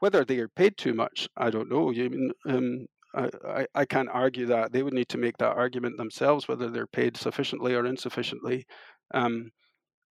Whether 0.00 0.24
they 0.24 0.38
are 0.38 0.48
paid 0.48 0.76
too 0.76 0.94
much, 0.94 1.28
I 1.36 1.50
don't 1.50 1.70
know. 1.70 1.90
You 1.90 2.10
mean, 2.10 2.30
um, 2.46 2.86
I, 3.14 3.66
I 3.74 3.84
can't 3.84 4.08
argue 4.10 4.46
that. 4.46 4.72
They 4.72 4.82
would 4.82 4.94
need 4.94 5.08
to 5.10 5.18
make 5.18 5.36
that 5.38 5.56
argument 5.56 5.96
themselves, 5.96 6.48
whether 6.48 6.70
they're 6.70 6.86
paid 6.86 7.16
sufficiently 7.16 7.74
or 7.74 7.86
insufficiently. 7.86 8.66
Um, 9.14 9.50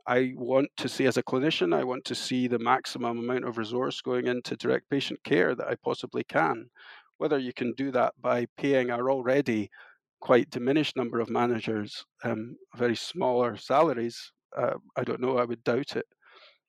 I 0.07 0.33
want 0.35 0.69
to 0.77 0.89
see, 0.89 1.05
as 1.05 1.17
a 1.17 1.23
clinician, 1.23 1.75
I 1.75 1.83
want 1.83 2.05
to 2.05 2.15
see 2.15 2.47
the 2.47 2.59
maximum 2.59 3.19
amount 3.19 3.45
of 3.45 3.57
resource 3.57 4.01
going 4.01 4.27
into 4.27 4.55
direct 4.55 4.89
patient 4.89 5.23
care 5.23 5.55
that 5.55 5.67
I 5.67 5.75
possibly 5.83 6.23
can. 6.23 6.69
Whether 7.17 7.37
you 7.37 7.53
can 7.53 7.73
do 7.73 7.91
that 7.91 8.13
by 8.19 8.47
paying 8.57 8.89
our 8.89 9.11
already 9.11 9.69
quite 10.19 10.49
diminished 10.49 10.95
number 10.95 11.19
of 11.19 11.29
managers 11.29 12.03
um, 12.23 12.55
very 12.75 12.95
smaller 12.95 13.57
salaries, 13.57 14.31
uh, 14.57 14.73
I 14.95 15.03
don't 15.03 15.21
know, 15.21 15.37
I 15.37 15.45
would 15.45 15.63
doubt 15.63 15.95
it. 15.95 16.05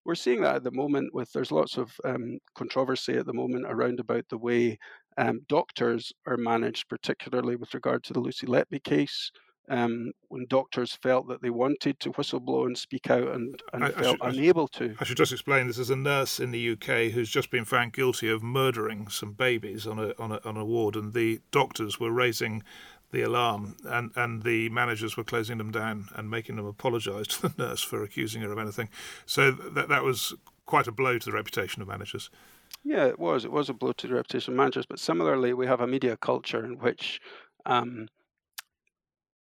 We're 0.05 0.15
seeing 0.15 0.43
that 0.43 0.57
at 0.57 0.65
the 0.65 0.71
moment 0.73 1.15
with 1.15 1.33
there's 1.33 1.53
lots 1.53 1.77
of 1.77 1.93
um, 2.05 2.39
controversy 2.55 3.15
at 3.15 3.27
the 3.27 3.33
moment 3.33 3.67
around 3.69 4.01
about 4.01 4.29
the 4.29 4.39
way 4.39 4.79
um, 5.17 5.41
doctors 5.49 6.13
are 6.27 6.37
managed, 6.37 6.89
particularly 6.89 7.57
with 7.57 7.75
regard 7.75 8.03
to 8.05 8.13
the 8.13 8.21
Lucy 8.21 8.47
Letby 8.47 8.83
case. 8.83 9.31
Um, 9.69 10.11
when 10.29 10.47
doctors 10.49 10.99
felt 11.03 11.29
that 11.29 11.41
they 11.41 11.49
wanted 11.49 12.01
to 12.01 12.11
whistleblow 12.11 12.67
and 12.67 12.77
speak 12.77 13.11
out 13.11 13.29
and, 13.29 13.63
and 13.73 13.85
I, 13.85 13.91
felt 13.91 14.19
I 14.21 14.31
should, 14.31 14.39
unable 14.41 14.67
to. 14.69 14.97
I 14.99 15.05
should 15.05 15.17
just 15.17 15.31
explain 15.31 15.69
this 15.69 15.79
is 15.79 15.89
a 15.89 15.97
nurse 15.97 16.41
in 16.41 16.51
the 16.51 16.73
UK 16.73 17.13
who's 17.13 17.31
just 17.31 17.51
been 17.51 17.65
found 17.65 17.93
guilty 17.93 18.29
of 18.29 18.43
murdering 18.43 19.09
some 19.09 19.33
babies 19.35 19.87
on 19.87 20.01
a, 20.01 20.15
on 20.19 20.33
a, 20.33 20.41
on 20.45 20.57
a 20.57 20.65
ward, 20.65 20.97
and 20.97 21.15
the 21.15 21.41
doctors 21.53 22.01
were 22.01 22.11
raising 22.11 22.65
the 23.13 23.23
alarm, 23.23 23.77
and, 23.85 24.11
and 24.17 24.43
the 24.43 24.69
managers 24.71 25.17
were 25.17 25.25
closing 25.25 25.59
them 25.59 25.71
down 25.71 26.09
and 26.15 26.31
making 26.31 26.57
them 26.57 26.67
apologise 26.67 27.27
to 27.39 27.49
the 27.49 27.55
nurse 27.63 27.83
for 27.83 28.03
accusing 28.03 28.43
her 28.43 28.51
of 28.51 28.59
anything. 28.59 28.89
So 29.27 29.53
that 29.53 29.89
that 29.89 30.03
was 30.03 30.35
quite 30.67 30.87
a 30.87 30.93
blow 30.93 31.19
to 31.19 31.25
the 31.25 31.33
reputation 31.33 31.83
of 31.83 31.89
managers. 31.89 32.31
Yeah, 32.85 33.07
it 33.07 33.19
was. 33.19 33.45
It 33.45 33.53
was 33.53 33.69
a 33.69 33.75
blow 33.75 33.93
to 33.93 34.09
the 34.09 34.15
reputation 34.15 34.55
of 34.55 34.57
managers. 34.57 34.87
But 34.87 34.99
similarly, 34.99 35.53
we 35.55 35.67
have 35.67 35.81
a 35.81 35.87
media 35.87 36.17
culture 36.17 36.65
in 36.65 36.79
which 36.79 37.21
um, 37.67 38.09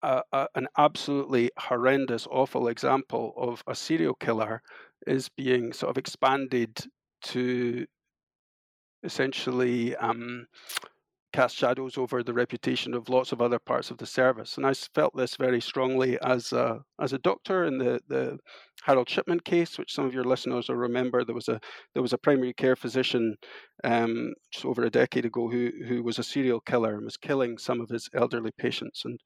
a, 0.02 0.24
a, 0.32 0.48
an 0.56 0.68
absolutely 0.78 1.52
horrendous, 1.58 2.28
awful 2.32 2.68
example 2.68 3.34
of 3.38 3.64
a 3.68 3.76
serial 3.76 4.16
killer 4.16 4.62
is 5.06 5.30
being 5.30 5.74
sort 5.74 5.90
of 5.92 5.98
expanded 5.98 6.78
to 7.22 7.86
essentially 9.04 9.96
um, 9.98 10.48
cast 11.34 11.56
shadows 11.56 11.98
over 11.98 12.24
the 12.24 12.34
reputation 12.34 12.94
of 12.94 13.10
lots 13.10 13.32
of 13.32 13.42
other 13.42 13.60
parts 13.60 13.92
of 13.92 13.98
the 13.98 14.06
service. 14.06 14.58
And 14.58 14.66
I 14.66 14.74
felt 14.74 15.16
this 15.16 15.36
very 15.36 15.62
strongly 15.62 16.18
as 16.22 16.54
a, 16.54 16.80
as 17.02 17.14
a 17.14 17.20
doctor 17.20 17.66
in 17.66 17.78
the, 17.78 18.00
the 18.08 18.38
Harold 18.84 19.10
Shipman 19.10 19.42
case, 19.42 19.78
which 19.78 19.94
some 19.94 20.06
of 20.06 20.14
your 20.14 20.24
listeners 20.24 20.70
will 20.70 20.76
remember. 20.76 21.24
There 21.24 21.36
was 21.36 21.50
a 21.50 21.60
there 21.94 22.02
was 22.02 22.14
a 22.14 22.18
primary 22.18 22.54
care 22.54 22.76
physician 22.76 23.36
um, 23.84 24.34
just 24.52 24.66
over 24.66 24.84
a 24.84 24.90
decade 24.90 25.26
ago 25.26 25.50
who 25.50 25.72
who 25.88 26.04
was 26.04 26.20
a 26.20 26.24
serial 26.24 26.62
killer 26.62 26.96
and 26.96 27.06
was 27.06 27.18
killing 27.18 27.58
some 27.58 27.82
of 27.82 27.90
his 27.90 28.10
elderly 28.14 28.52
patients. 28.58 29.04
And 29.06 29.20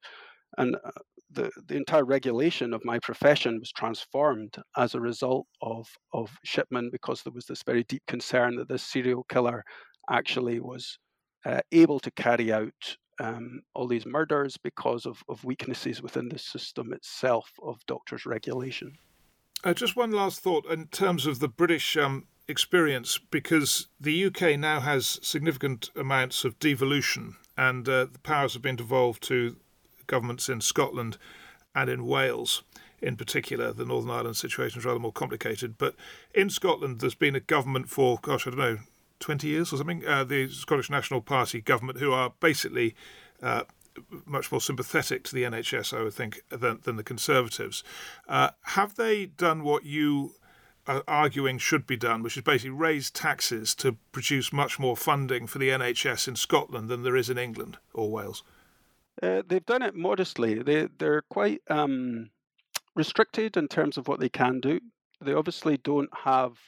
and 0.58 0.76
uh, 0.76 0.90
the, 1.30 1.50
the 1.66 1.76
entire 1.76 2.04
regulation 2.04 2.74
of 2.74 2.84
my 2.84 2.98
profession 2.98 3.58
was 3.58 3.72
transformed 3.72 4.56
as 4.76 4.94
a 4.94 5.00
result 5.00 5.46
of, 5.62 5.88
of 6.12 6.30
Shipman 6.44 6.90
because 6.92 7.22
there 7.22 7.32
was 7.32 7.46
this 7.46 7.62
very 7.62 7.84
deep 7.84 8.02
concern 8.06 8.56
that 8.56 8.68
this 8.68 8.82
serial 8.82 9.24
killer 9.24 9.64
actually 10.10 10.60
was 10.60 10.98
uh, 11.44 11.60
able 11.72 12.00
to 12.00 12.10
carry 12.12 12.52
out 12.52 12.96
um, 13.20 13.62
all 13.74 13.86
these 13.86 14.06
murders 14.06 14.56
because 14.56 15.06
of, 15.06 15.22
of 15.28 15.44
weaknesses 15.44 16.02
within 16.02 16.28
the 16.28 16.38
system 16.38 16.92
itself 16.92 17.50
of 17.62 17.84
doctors' 17.86 18.26
regulation. 18.26 18.96
Uh, 19.64 19.74
just 19.74 19.96
one 19.96 20.10
last 20.10 20.40
thought 20.40 20.66
in 20.66 20.86
terms 20.88 21.26
of 21.26 21.38
the 21.38 21.48
British 21.48 21.96
um, 21.96 22.26
experience, 22.48 23.18
because 23.30 23.88
the 24.00 24.24
UK 24.24 24.58
now 24.58 24.80
has 24.80 25.20
significant 25.22 25.90
amounts 25.94 26.44
of 26.44 26.58
devolution, 26.58 27.36
and 27.56 27.88
uh, 27.88 28.06
the 28.06 28.18
powers 28.18 28.54
have 28.54 28.62
been 28.62 28.76
devolved 28.76 29.22
to 29.22 29.56
governments 30.06 30.48
in 30.48 30.60
Scotland 30.60 31.16
and 31.74 31.88
in 31.88 32.06
Wales. 32.06 32.62
In 33.00 33.16
particular, 33.16 33.72
the 33.72 33.84
Northern 33.84 34.10
Ireland 34.10 34.36
situation 34.36 34.78
is 34.78 34.84
rather 34.84 35.00
more 35.00 35.12
complicated. 35.12 35.76
But 35.78 35.96
in 36.34 36.50
Scotland, 36.50 37.00
there's 37.00 37.14
been 37.14 37.34
a 37.34 37.40
government 37.40 37.88
for, 37.88 38.18
gosh, 38.22 38.46
I 38.46 38.50
don't 38.50 38.58
know, 38.58 38.78
20 39.22 39.46
years 39.46 39.72
or 39.72 39.78
something, 39.78 40.06
uh, 40.06 40.24
the 40.24 40.48
Scottish 40.48 40.90
National 40.90 41.20
Party 41.20 41.60
government, 41.60 41.98
who 41.98 42.12
are 42.12 42.32
basically 42.40 42.94
uh, 43.42 43.62
much 44.26 44.50
more 44.50 44.60
sympathetic 44.60 45.24
to 45.24 45.34
the 45.34 45.44
NHS, 45.44 45.96
I 45.96 46.02
would 46.02 46.14
think, 46.14 46.42
than, 46.50 46.80
than 46.82 46.96
the 46.96 47.02
Conservatives. 47.02 47.82
Uh, 48.28 48.50
have 48.62 48.96
they 48.96 49.26
done 49.26 49.62
what 49.62 49.84
you 49.84 50.34
are 50.86 51.04
arguing 51.06 51.58
should 51.58 51.86
be 51.86 51.96
done, 51.96 52.22
which 52.22 52.36
is 52.36 52.42
basically 52.42 52.70
raise 52.70 53.10
taxes 53.10 53.74
to 53.76 53.96
produce 54.10 54.52
much 54.52 54.78
more 54.78 54.96
funding 54.96 55.46
for 55.46 55.58
the 55.58 55.68
NHS 55.68 56.26
in 56.28 56.36
Scotland 56.36 56.88
than 56.88 57.02
there 57.02 57.16
is 57.16 57.30
in 57.30 57.38
England 57.38 57.78
or 57.94 58.10
Wales? 58.10 58.42
Uh, 59.22 59.42
they've 59.46 59.66
done 59.66 59.82
it 59.82 59.94
modestly. 59.94 60.62
They 60.62 60.88
they're 60.98 61.22
quite 61.22 61.62
um, 61.68 62.30
restricted 62.96 63.56
in 63.56 63.68
terms 63.68 63.96
of 63.96 64.08
what 64.08 64.20
they 64.20 64.28
can 64.28 64.58
do. 64.58 64.80
They 65.20 65.34
obviously 65.34 65.76
don't 65.76 66.10
have 66.24 66.58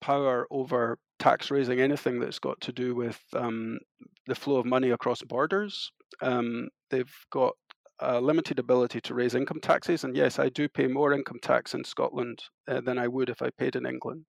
power 0.00 0.46
over 0.50 0.98
tax 1.18 1.50
raising 1.50 1.80
anything 1.80 2.20
that's 2.20 2.38
got 2.38 2.60
to 2.62 2.72
do 2.72 2.94
with 2.94 3.20
um, 3.34 3.78
the 4.26 4.34
flow 4.34 4.56
of 4.56 4.66
money 4.66 4.90
across 4.90 5.22
borders. 5.22 5.90
Um, 6.22 6.68
they've 6.90 7.14
got 7.30 7.54
a 8.00 8.20
limited 8.20 8.58
ability 8.58 9.00
to 9.02 9.14
raise 9.14 9.34
income 9.34 9.60
taxes, 9.60 10.04
and 10.04 10.16
yes, 10.16 10.38
I 10.38 10.48
do 10.48 10.68
pay 10.68 10.86
more 10.86 11.12
income 11.12 11.38
tax 11.42 11.74
in 11.74 11.84
Scotland 11.84 12.40
uh, 12.68 12.80
than 12.80 12.98
I 12.98 13.08
would 13.08 13.30
if 13.30 13.40
I 13.40 13.50
paid 13.56 13.76
in 13.76 13.86
England, 13.86 14.24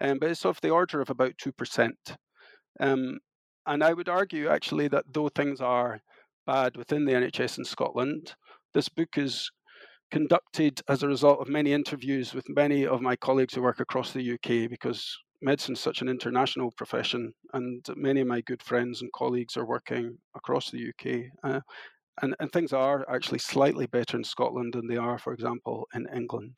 um, 0.00 0.18
but 0.20 0.30
it's 0.30 0.44
of 0.44 0.60
the 0.62 0.70
order 0.70 1.00
of 1.00 1.10
about 1.10 1.32
two 1.38 1.52
percent. 1.52 2.16
Um, 2.78 3.18
and 3.66 3.84
I 3.84 3.92
would 3.92 4.08
argue 4.08 4.48
actually 4.48 4.88
that 4.88 5.04
though 5.12 5.28
things 5.28 5.60
are 5.60 6.00
bad 6.46 6.76
within 6.76 7.04
the 7.04 7.12
NHS 7.12 7.58
in 7.58 7.64
Scotland, 7.64 8.34
this 8.74 8.88
book 8.88 9.18
is 9.18 9.50
conducted 10.10 10.80
as 10.88 11.02
a 11.02 11.08
result 11.08 11.40
of 11.40 11.48
many 11.48 11.72
interviews 11.72 12.34
with 12.34 12.48
many 12.48 12.86
of 12.86 13.00
my 13.00 13.16
colleagues 13.16 13.54
who 13.54 13.62
work 13.62 13.80
across 13.80 14.12
the 14.12 14.32
UK 14.32 14.68
because 14.68 15.16
medicine 15.42 15.74
is 15.74 15.80
such 15.80 16.02
an 16.02 16.08
international 16.08 16.70
profession, 16.72 17.32
and 17.52 17.84
many 17.96 18.20
of 18.20 18.26
my 18.26 18.40
good 18.42 18.62
friends 18.62 19.02
and 19.02 19.12
colleagues 19.12 19.56
are 19.56 19.66
working 19.66 20.18
across 20.34 20.70
the 20.70 20.88
UK. 20.88 21.30
Uh, 21.42 21.60
and, 22.22 22.34
and 22.40 22.52
things 22.52 22.72
are 22.72 23.04
actually 23.08 23.38
slightly 23.38 23.86
better 23.86 24.16
in 24.16 24.24
Scotland 24.24 24.74
than 24.74 24.86
they 24.86 24.96
are, 24.96 25.18
for 25.18 25.32
example, 25.32 25.86
in 25.94 26.06
England. 26.14 26.56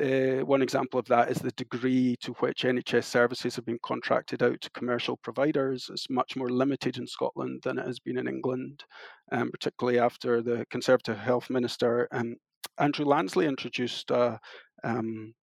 Uh, 0.00 0.44
one 0.44 0.62
example 0.62 1.00
of 1.00 1.06
that 1.06 1.28
is 1.28 1.38
the 1.38 1.50
degree 1.52 2.14
to 2.20 2.32
which 2.34 2.62
NHS 2.62 3.04
services 3.04 3.56
have 3.56 3.64
been 3.64 3.80
contracted 3.82 4.42
out 4.42 4.60
to 4.60 4.70
commercial 4.70 5.16
providers. 5.16 5.90
It's 5.90 6.08
much 6.08 6.36
more 6.36 6.50
limited 6.50 6.98
in 6.98 7.06
Scotland 7.06 7.62
than 7.64 7.78
it 7.78 7.86
has 7.86 7.98
been 7.98 8.18
in 8.18 8.28
England, 8.28 8.84
um, 9.32 9.50
particularly 9.50 9.98
after 9.98 10.40
the 10.40 10.64
Conservative 10.70 11.18
Health 11.18 11.50
Minister 11.50 12.06
um, 12.12 12.36
Andrew 12.78 13.04
Lansley 13.04 13.48
introduced 13.48 14.10
um, 14.12 15.34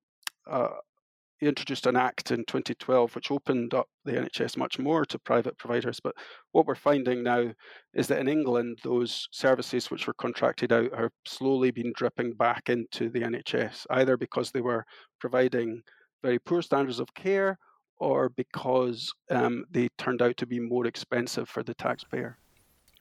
introduced 1.47 1.85
an 1.85 1.95
act 1.95 2.31
in 2.31 2.45
2012 2.45 3.15
which 3.15 3.31
opened 3.31 3.73
up 3.73 3.87
the 4.03 4.13
NHS 4.13 4.57
much 4.57 4.79
more 4.79 5.05
to 5.05 5.19
private 5.19 5.57
providers. 5.57 5.99
But 5.99 6.15
what 6.51 6.65
we're 6.65 6.75
finding 6.75 7.23
now 7.23 7.51
is 7.93 8.07
that 8.07 8.19
in 8.19 8.27
England, 8.27 8.79
those 8.83 9.27
services 9.31 9.89
which 9.91 10.07
were 10.07 10.13
contracted 10.13 10.71
out 10.71 10.93
are 10.93 11.11
slowly 11.25 11.71
been 11.71 11.93
dripping 11.95 12.33
back 12.33 12.69
into 12.69 13.09
the 13.09 13.21
NHS, 13.21 13.85
either 13.89 14.17
because 14.17 14.51
they 14.51 14.61
were 14.61 14.85
providing 15.19 15.81
very 16.23 16.39
poor 16.39 16.61
standards 16.61 16.99
of 16.99 17.13
care 17.13 17.57
or 17.97 18.29
because 18.29 19.13
um, 19.31 19.65
they 19.71 19.87
turned 19.97 20.21
out 20.21 20.37
to 20.37 20.45
be 20.45 20.59
more 20.59 20.85
expensive 20.85 21.47
for 21.47 21.63
the 21.63 21.73
taxpayer. 21.73 22.37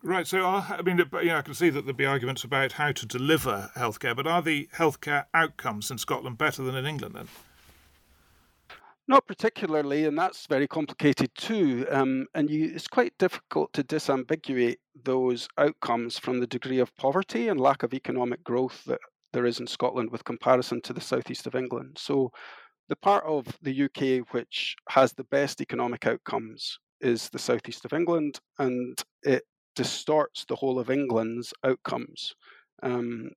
Right. 0.02 0.26
So, 0.26 0.44
I 0.44 0.82
mean, 0.82 1.02
yeah, 1.22 1.38
I 1.38 1.42
can 1.42 1.54
see 1.54 1.70
that 1.70 1.86
there'd 1.86 1.96
be 1.96 2.04
arguments 2.04 2.44
about 2.44 2.72
how 2.72 2.92
to 2.92 3.06
deliver 3.06 3.70
healthcare, 3.74 4.14
but 4.14 4.26
are 4.26 4.42
the 4.42 4.68
healthcare 4.76 5.24
outcomes 5.32 5.90
in 5.90 5.96
Scotland 5.96 6.36
better 6.36 6.62
than 6.62 6.76
in 6.76 6.84
England 6.84 7.14
then? 7.14 7.28
Not 9.06 9.26
particularly, 9.26 10.06
and 10.06 10.18
that's 10.18 10.46
very 10.46 10.66
complicated 10.66 11.30
too. 11.34 11.86
Um, 11.90 12.26
and 12.34 12.48
you, 12.48 12.72
it's 12.74 12.88
quite 12.88 13.12
difficult 13.18 13.72
to 13.74 13.84
disambiguate 13.84 14.76
those 15.04 15.46
outcomes 15.58 16.18
from 16.18 16.40
the 16.40 16.46
degree 16.46 16.78
of 16.78 16.96
poverty 16.96 17.48
and 17.48 17.60
lack 17.60 17.82
of 17.82 17.92
economic 17.92 18.42
growth 18.42 18.82
that 18.86 19.00
there 19.34 19.44
is 19.44 19.60
in 19.60 19.66
Scotland 19.66 20.10
with 20.10 20.24
comparison 20.24 20.80
to 20.82 20.94
the 20.94 21.02
southeast 21.02 21.46
of 21.46 21.54
England. 21.54 21.98
So, 22.00 22.30
the 22.88 22.96
part 22.96 23.24
of 23.24 23.46
the 23.62 23.84
UK 23.84 24.26
which 24.32 24.74
has 24.90 25.12
the 25.12 25.24
best 25.24 25.60
economic 25.60 26.06
outcomes 26.06 26.78
is 27.00 27.28
the 27.28 27.38
southeast 27.38 27.84
of 27.84 27.92
England, 27.92 28.40
and 28.58 28.98
it 29.22 29.42
distorts 29.74 30.44
the 30.46 30.56
whole 30.56 30.78
of 30.78 30.90
England's 30.90 31.52
outcomes. 31.62 32.34
Um, 32.82 33.30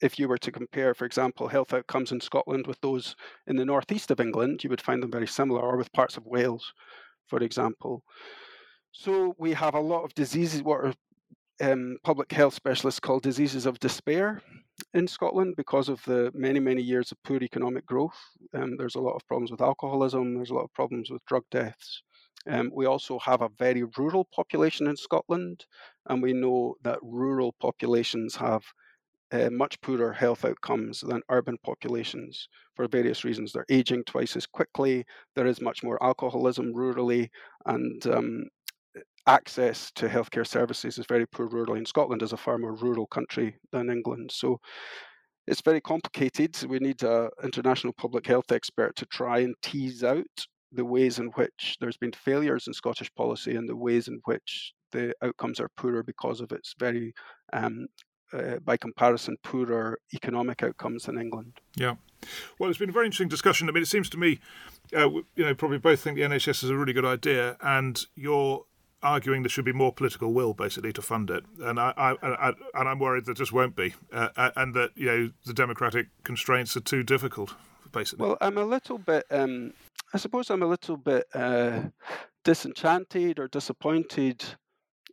if 0.00 0.18
you 0.18 0.28
were 0.28 0.38
to 0.38 0.52
compare, 0.52 0.94
for 0.94 1.04
example, 1.04 1.48
health 1.48 1.72
outcomes 1.72 2.12
in 2.12 2.20
Scotland 2.20 2.66
with 2.66 2.80
those 2.80 3.16
in 3.46 3.56
the 3.56 3.64
northeast 3.64 4.10
of 4.10 4.20
England, 4.20 4.62
you 4.62 4.70
would 4.70 4.80
find 4.80 5.02
them 5.02 5.10
very 5.10 5.26
similar, 5.26 5.60
or 5.60 5.76
with 5.76 5.92
parts 5.92 6.16
of 6.16 6.26
Wales, 6.26 6.72
for 7.28 7.38
example. 7.40 8.02
So 8.92 9.34
we 9.38 9.52
have 9.52 9.74
a 9.74 9.80
lot 9.80 10.04
of 10.04 10.14
diseases, 10.14 10.62
what 10.62 10.84
are 10.84 10.94
um, 11.60 11.96
public 12.02 12.32
health 12.32 12.54
specialists 12.54 13.00
call 13.00 13.20
diseases 13.20 13.66
of 13.66 13.78
despair. 13.78 14.42
in 14.92 15.06
Scotland 15.06 15.54
because 15.56 15.88
of 15.88 16.02
the 16.04 16.30
many, 16.34 16.60
many 16.60 16.82
years 16.82 17.12
of 17.12 17.22
poor 17.22 17.42
economic 17.42 17.86
growth. 17.86 18.18
Um, 18.54 18.76
there's 18.76 18.96
a 18.96 19.00
lot 19.00 19.14
of 19.14 19.26
problems 19.26 19.50
with 19.50 19.60
alcoholism, 19.60 20.34
there's 20.34 20.50
a 20.50 20.54
lot 20.54 20.64
of 20.64 20.72
problems 20.74 21.10
with 21.10 21.24
drug 21.26 21.44
deaths. 21.50 22.02
Um, 22.48 22.70
we 22.74 22.86
also 22.86 23.18
have 23.20 23.40
a 23.40 23.50
very 23.58 23.84
rural 23.96 24.26
population 24.34 24.86
in 24.86 24.96
Scotland, 24.96 25.64
and 26.06 26.22
we 26.22 26.32
know 26.32 26.74
that 26.82 26.98
rural 27.02 27.54
populations 27.60 28.36
have 28.36 28.62
uh, 29.34 29.50
much 29.50 29.80
poorer 29.80 30.12
health 30.12 30.44
outcomes 30.44 31.00
than 31.00 31.20
urban 31.28 31.58
populations 31.64 32.48
for 32.74 32.86
various 32.88 33.24
reasons. 33.24 33.52
They're 33.52 33.66
aging 33.68 34.04
twice 34.04 34.36
as 34.36 34.46
quickly, 34.46 35.04
there 35.34 35.46
is 35.46 35.60
much 35.60 35.82
more 35.82 36.02
alcoholism 36.02 36.72
rurally, 36.72 37.28
and 37.66 38.06
um, 38.06 38.44
access 39.26 39.90
to 39.96 40.08
healthcare 40.08 40.46
services 40.46 40.98
is 40.98 41.06
very 41.08 41.26
poor 41.26 41.48
rurally. 41.48 41.78
And 41.78 41.88
Scotland 41.88 42.22
is 42.22 42.32
a 42.32 42.36
far 42.36 42.58
more 42.58 42.74
rural 42.74 43.06
country 43.06 43.56
than 43.72 43.90
England. 43.90 44.30
So 44.32 44.60
it's 45.46 45.62
very 45.62 45.80
complicated. 45.80 46.56
We 46.64 46.78
need 46.78 47.02
an 47.02 47.28
international 47.42 47.92
public 47.94 48.26
health 48.26 48.52
expert 48.52 48.96
to 48.96 49.06
try 49.06 49.40
and 49.40 49.54
tease 49.62 50.04
out 50.04 50.46
the 50.72 50.84
ways 50.84 51.18
in 51.18 51.26
which 51.34 51.76
there's 51.80 51.96
been 51.96 52.12
failures 52.12 52.66
in 52.66 52.72
Scottish 52.72 53.12
policy 53.14 53.56
and 53.56 53.68
the 53.68 53.76
ways 53.76 54.08
in 54.08 54.20
which 54.24 54.72
the 54.92 55.14
outcomes 55.22 55.60
are 55.60 55.68
poorer 55.76 56.02
because 56.02 56.40
of 56.40 56.52
its 56.52 56.74
very, 56.78 57.12
um, 57.52 57.86
uh, 58.32 58.56
by 58.64 58.76
comparison, 58.76 59.36
poorer 59.42 59.98
economic 60.14 60.62
outcomes 60.62 61.08
in 61.08 61.18
England. 61.18 61.60
Yeah. 61.76 61.96
Well, 62.58 62.70
it's 62.70 62.78
been 62.78 62.90
a 62.90 62.92
very 62.92 63.06
interesting 63.06 63.28
discussion. 63.28 63.68
I 63.68 63.72
mean, 63.72 63.82
it 63.82 63.88
seems 63.88 64.08
to 64.10 64.18
me, 64.18 64.40
uh, 64.96 65.08
you 65.36 65.44
know, 65.44 65.54
probably 65.54 65.78
both 65.78 66.00
think 66.00 66.16
the 66.16 66.22
NHS 66.22 66.64
is 66.64 66.70
a 66.70 66.76
really 66.76 66.92
good 66.92 67.04
idea, 67.04 67.56
and 67.60 68.04
you're 68.14 68.64
arguing 69.02 69.42
there 69.42 69.50
should 69.50 69.64
be 69.64 69.72
more 69.72 69.92
political 69.92 70.32
will, 70.32 70.54
basically, 70.54 70.92
to 70.94 71.02
fund 71.02 71.30
it. 71.30 71.44
And 71.60 71.78
I, 71.78 71.92
I, 71.96 72.16
I 72.22 72.52
and 72.74 72.88
I'm 72.88 72.98
worried 72.98 73.26
there 73.26 73.34
just 73.34 73.52
won't 73.52 73.76
be, 73.76 73.94
uh, 74.12 74.30
uh, 74.36 74.50
and 74.56 74.74
that 74.74 74.90
you 74.96 75.06
know 75.06 75.30
the 75.44 75.54
democratic 75.54 76.06
constraints 76.24 76.76
are 76.76 76.80
too 76.80 77.02
difficult, 77.02 77.54
basically. 77.92 78.26
Well, 78.26 78.38
I'm 78.40 78.58
a 78.58 78.64
little 78.64 78.98
bit. 78.98 79.26
Um, 79.30 79.74
I 80.12 80.18
suppose 80.18 80.50
I'm 80.50 80.62
a 80.62 80.66
little 80.66 80.96
bit 80.96 81.26
uh, 81.34 81.82
disenchanted 82.44 83.38
or 83.38 83.48
disappointed 83.48 84.44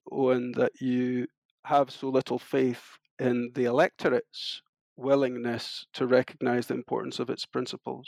when 0.05 0.53
that 0.53 0.79
you 0.79 1.27
have 1.65 1.91
so 1.91 2.09
little 2.09 2.39
faith 2.39 2.97
in 3.21 3.51
the 3.53 3.65
electorate's 3.65 4.61
willingness 4.97 5.85
to 5.93 6.07
recognise 6.07 6.67
the 6.67 6.73
importance 6.73 7.19
of 7.19 7.29
its 7.29 7.45
principles, 7.45 8.07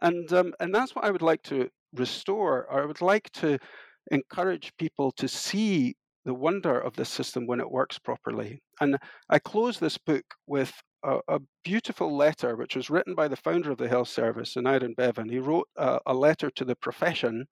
and 0.00 0.32
um, 0.32 0.54
and 0.60 0.74
that's 0.74 0.94
what 0.94 1.04
I 1.04 1.10
would 1.10 1.22
like 1.22 1.42
to 1.44 1.68
restore. 1.94 2.66
Or 2.70 2.82
I 2.82 2.86
would 2.86 3.00
like 3.00 3.30
to 3.32 3.58
encourage 4.10 4.72
people 4.78 5.12
to 5.12 5.28
see 5.28 5.94
the 6.24 6.34
wonder 6.34 6.78
of 6.78 6.96
this 6.96 7.08
system 7.08 7.46
when 7.46 7.60
it 7.60 7.70
works 7.70 7.98
properly. 7.98 8.62
And 8.80 8.96
I 9.28 9.38
close 9.38 9.78
this 9.78 9.98
book 9.98 10.24
with 10.46 10.72
a, 11.04 11.18
a, 11.28 11.38
beautiful 11.64 12.16
letter 12.16 12.56
which 12.56 12.76
was 12.76 12.88
written 12.90 13.14
by 13.14 13.28
the 13.28 13.36
founder 13.36 13.70
of 13.70 13.78
the 13.78 13.88
health 13.88 14.08
service, 14.08 14.54
Aneurin 14.54 14.96
Bevan. 14.96 15.28
He 15.28 15.38
wrote 15.38 15.68
a, 15.76 16.00
a 16.06 16.14
letter 16.14 16.50
to 16.56 16.64
the 16.64 16.76
profession 16.76 17.44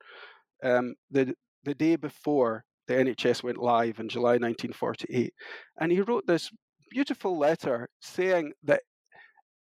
um, 0.65 0.95
the, 1.11 1.35
the 1.65 1.75
day 1.75 1.97
before 1.97 2.65
the 2.89 2.95
NHS 2.95 3.43
went 3.43 3.59
live 3.59 4.01
in 4.01 4.09
July 4.09 4.33
1948. 4.33 5.33
And 5.81 5.93
he 5.93 6.01
wrote 6.01 6.27
this 6.27 6.51
beautiful 6.93 7.39
letter 7.39 7.89
saying 8.01 8.53
that 8.63 8.83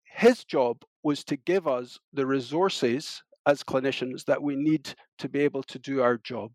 his 0.05 0.45
job 0.45 0.79
was 1.03 1.23
to 1.25 1.37
give 1.37 1.69
us 1.69 1.99
the 2.15 2.27
resources 2.27 3.23
as 3.47 3.63
clinicians 3.63 4.25
that 4.25 4.43
we 4.43 4.57
need 4.57 4.95
to 5.19 5.29
be 5.29 5.41
able 5.41 5.63
to 5.63 5.79
do 5.79 6.01
our 6.01 6.17
job 6.25 6.51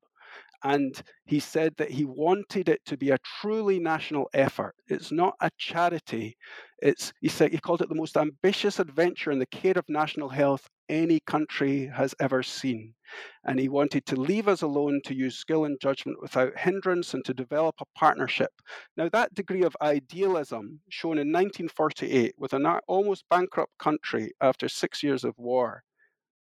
and 0.63 1.03
he 1.25 1.39
said 1.39 1.73
that 1.77 1.91
he 1.91 2.05
wanted 2.05 2.69
it 2.69 2.79
to 2.85 2.97
be 2.97 3.09
a 3.09 3.17
truly 3.41 3.79
national 3.79 4.29
effort. 4.33 4.73
It's 4.87 5.11
not 5.11 5.33
a 5.41 5.51
charity. 5.57 6.37
It's 6.81 7.11
he 7.19 7.27
said 7.27 7.51
he 7.51 7.57
called 7.57 7.81
it 7.81 7.89
the 7.89 7.95
most 7.95 8.15
ambitious 8.15 8.79
adventure 8.79 9.31
in 9.31 9.39
the 9.39 9.45
care 9.47 9.77
of 9.77 9.83
national 9.89 10.29
health 10.29 10.67
any 10.89 11.19
country 11.21 11.87
has 11.87 12.15
ever 12.19 12.43
seen. 12.43 12.93
And 13.43 13.59
he 13.59 13.69
wanted 13.69 14.05
to 14.07 14.15
leave 14.15 14.47
us 14.47 14.61
alone 14.61 15.01
to 15.05 15.15
use 15.15 15.37
skill 15.37 15.65
and 15.65 15.79
judgment 15.79 16.21
without 16.21 16.57
hindrance 16.57 17.13
and 17.13 17.23
to 17.25 17.33
develop 17.33 17.75
a 17.79 17.99
partnership. 17.99 18.51
Now, 18.97 19.09
that 19.09 19.33
degree 19.33 19.63
of 19.63 19.77
idealism 19.81 20.81
shown 20.89 21.17
in 21.17 21.31
1948 21.31 22.35
with 22.37 22.53
an 22.53 22.65
almost 22.87 23.25
bankrupt 23.29 23.77
country 23.77 24.31
after 24.41 24.67
six 24.67 25.03
years 25.03 25.23
of 25.23 25.37
war 25.37 25.83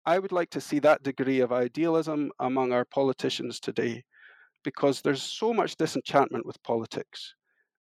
I 0.04 0.18
would 0.18 0.32
like 0.32 0.50
to 0.50 0.60
see 0.60 0.80
that 0.80 1.04
degree 1.04 1.38
of 1.40 1.52
idealism 1.52 2.32
among 2.40 2.72
our 2.72 2.84
politicians 2.84 3.60
today 3.60 4.02
because 4.64 5.00
there's 5.00 5.22
so 5.22 5.52
much 5.52 5.76
disenchantment 5.76 6.44
with 6.44 6.62
politics. 6.64 7.34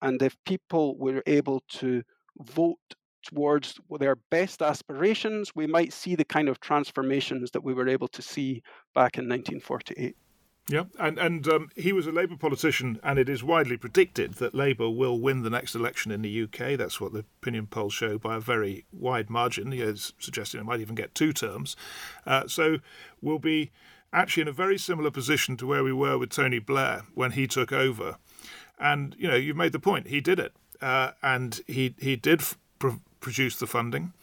And 0.01 0.21
if 0.21 0.35
people 0.45 0.95
were 0.97 1.23
able 1.25 1.63
to 1.79 2.03
vote 2.37 2.77
towards 3.23 3.79
their 3.99 4.15
best 4.15 4.61
aspirations, 4.61 5.55
we 5.55 5.67
might 5.67 5.93
see 5.93 6.15
the 6.15 6.25
kind 6.25 6.49
of 6.49 6.59
transformations 6.59 7.51
that 7.51 7.63
we 7.63 7.73
were 7.73 7.87
able 7.87 8.07
to 8.09 8.21
see 8.21 8.61
back 8.93 9.17
in 9.17 9.27
1948. 9.27 10.15
Yeah, 10.69 10.85
and 10.97 11.19
and 11.19 11.45
um, 11.49 11.69
he 11.75 11.91
was 11.91 12.07
a 12.07 12.11
Labour 12.11 12.37
politician, 12.37 12.97
and 13.03 13.19
it 13.19 13.27
is 13.27 13.43
widely 13.43 13.75
predicted 13.75 14.35
that 14.35 14.55
Labour 14.55 14.89
will 14.89 15.19
win 15.19 15.43
the 15.43 15.49
next 15.49 15.75
election 15.75 16.09
in 16.09 16.21
the 16.21 16.43
UK. 16.43 16.77
That's 16.77 17.01
what 17.01 17.11
the 17.11 17.25
opinion 17.41 17.67
polls 17.67 17.93
show 17.93 18.17
by 18.17 18.37
a 18.37 18.39
very 18.39 18.85
wide 18.93 19.29
margin. 19.29 19.73
He 19.73 19.81
is 19.81 20.13
suggesting 20.19 20.61
it 20.61 20.65
might 20.65 20.79
even 20.79 20.95
get 20.95 21.15
two 21.15 21.33
terms. 21.33 21.75
Uh, 22.25 22.47
so 22.47 22.77
we'll 23.21 23.39
be 23.39 23.71
actually 24.13 24.43
in 24.43 24.47
a 24.47 24.53
very 24.53 24.77
similar 24.77 25.11
position 25.11 25.57
to 25.57 25.67
where 25.67 25.83
we 25.83 25.91
were 25.91 26.17
with 26.17 26.29
Tony 26.29 26.59
Blair 26.59 27.01
when 27.13 27.31
he 27.31 27.45
took 27.45 27.73
over. 27.73 28.15
And 28.79 29.17
you 29.19 29.27
know, 29.27 29.35
you've 29.35 29.57
made 29.57 29.73
the 29.73 29.79
point. 29.79 30.07
He 30.07 30.21
did 30.21 30.39
it, 30.39 30.53
uh, 30.81 31.11
and 31.21 31.59
he 31.67 31.93
he 31.99 32.15
did 32.15 32.41
produce 33.23 33.55
the 33.55 33.65
funding. 33.65 34.13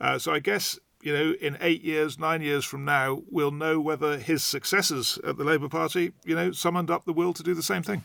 Uh, 0.00 0.18
so 0.18 0.32
I 0.32 0.38
guess 0.38 0.78
you 1.02 1.12
know, 1.12 1.34
in 1.40 1.58
eight 1.60 1.82
years, 1.82 2.18
nine 2.18 2.42
years 2.42 2.64
from 2.64 2.84
now, 2.84 3.22
we'll 3.28 3.50
know 3.50 3.80
whether 3.80 4.18
his 4.18 4.44
successors 4.44 5.18
at 5.26 5.36
the 5.36 5.44
Labour 5.44 5.68
Party, 5.68 6.12
you 6.24 6.34
know, 6.34 6.52
summoned 6.52 6.90
up 6.90 7.04
the 7.04 7.12
will 7.12 7.32
to 7.32 7.42
do 7.42 7.54
the 7.54 7.62
same 7.62 7.82
thing. 7.82 8.04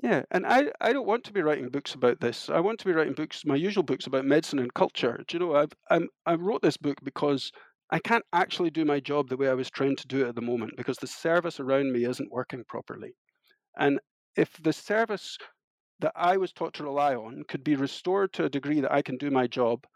Yeah, 0.00 0.22
and 0.30 0.46
I, 0.46 0.70
I 0.80 0.92
don't 0.92 1.08
want 1.08 1.24
to 1.24 1.32
be 1.32 1.42
writing 1.42 1.68
books 1.68 1.94
about 1.94 2.20
this. 2.20 2.48
I 2.48 2.60
want 2.60 2.78
to 2.78 2.84
be 2.84 2.92
writing 2.92 3.14
books, 3.14 3.44
my 3.44 3.56
usual 3.56 3.82
books 3.82 4.06
about 4.06 4.24
medicine 4.24 4.60
and 4.60 4.72
culture. 4.72 5.24
Do 5.26 5.36
you 5.36 5.40
know, 5.40 5.56
I've, 5.56 5.72
I'm, 5.90 6.08
I 6.24 6.34
wrote 6.34 6.62
this 6.62 6.76
book 6.76 6.98
because 7.02 7.50
I 7.90 7.98
can't 7.98 8.24
actually 8.32 8.70
do 8.70 8.84
my 8.84 9.00
job 9.00 9.28
the 9.28 9.36
way 9.36 9.48
I 9.48 9.54
was 9.54 9.68
trained 9.68 9.98
to 9.98 10.06
do 10.06 10.24
it 10.24 10.28
at 10.28 10.34
the 10.36 10.40
moment 10.40 10.74
because 10.76 10.98
the 10.98 11.08
service 11.08 11.58
around 11.58 11.92
me 11.92 12.04
isn't 12.04 12.30
working 12.30 12.62
properly. 12.68 13.16
And 13.76 13.98
if 14.36 14.50
the 14.62 14.72
service 14.72 15.36
that 16.00 16.12
I 16.14 16.36
was 16.36 16.52
taught 16.52 16.74
to 16.74 16.84
rely 16.84 17.14
on 17.14 17.44
could 17.48 17.64
be 17.64 17.76
restored 17.76 18.32
to 18.34 18.44
a 18.44 18.48
degree 18.48 18.80
that 18.80 18.92
I 18.92 19.02
can 19.02 19.16
do 19.16 19.30
my 19.30 19.46
job, 19.46 19.86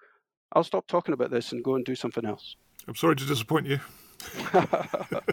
I'll 0.52 0.64
stop 0.64 0.86
talking 0.86 1.14
about 1.14 1.30
this 1.30 1.52
and 1.52 1.62
go 1.62 1.74
and 1.74 1.84
do 1.84 1.94
something 1.94 2.24
else. 2.24 2.56
I'm 2.86 2.94
sorry 2.94 3.16
to 3.16 3.24
disappoint 3.24 3.66
you. 3.66 3.80
but 4.52 5.24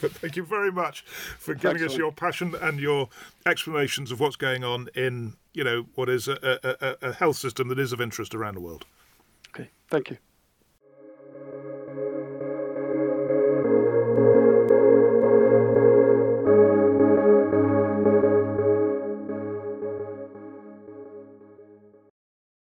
thank 0.00 0.36
you 0.36 0.44
very 0.44 0.70
much 0.70 1.02
for 1.02 1.54
giving 1.54 1.76
Excellent. 1.76 1.92
us 1.92 1.98
your 1.98 2.12
passion 2.12 2.54
and 2.60 2.78
your 2.78 3.08
explanations 3.46 4.10
of 4.10 4.20
what's 4.20 4.36
going 4.36 4.62
on 4.62 4.88
in, 4.94 5.34
you 5.54 5.64
know, 5.64 5.86
what 5.94 6.08
is 6.08 6.28
a, 6.28 6.58
a, 6.62 7.08
a 7.08 7.12
health 7.12 7.36
system 7.36 7.68
that 7.68 7.78
is 7.78 7.92
of 7.92 8.00
interest 8.00 8.34
around 8.34 8.54
the 8.54 8.60
world. 8.60 8.84
Okay, 9.54 9.70
thank 9.88 10.10
you. 10.10 10.18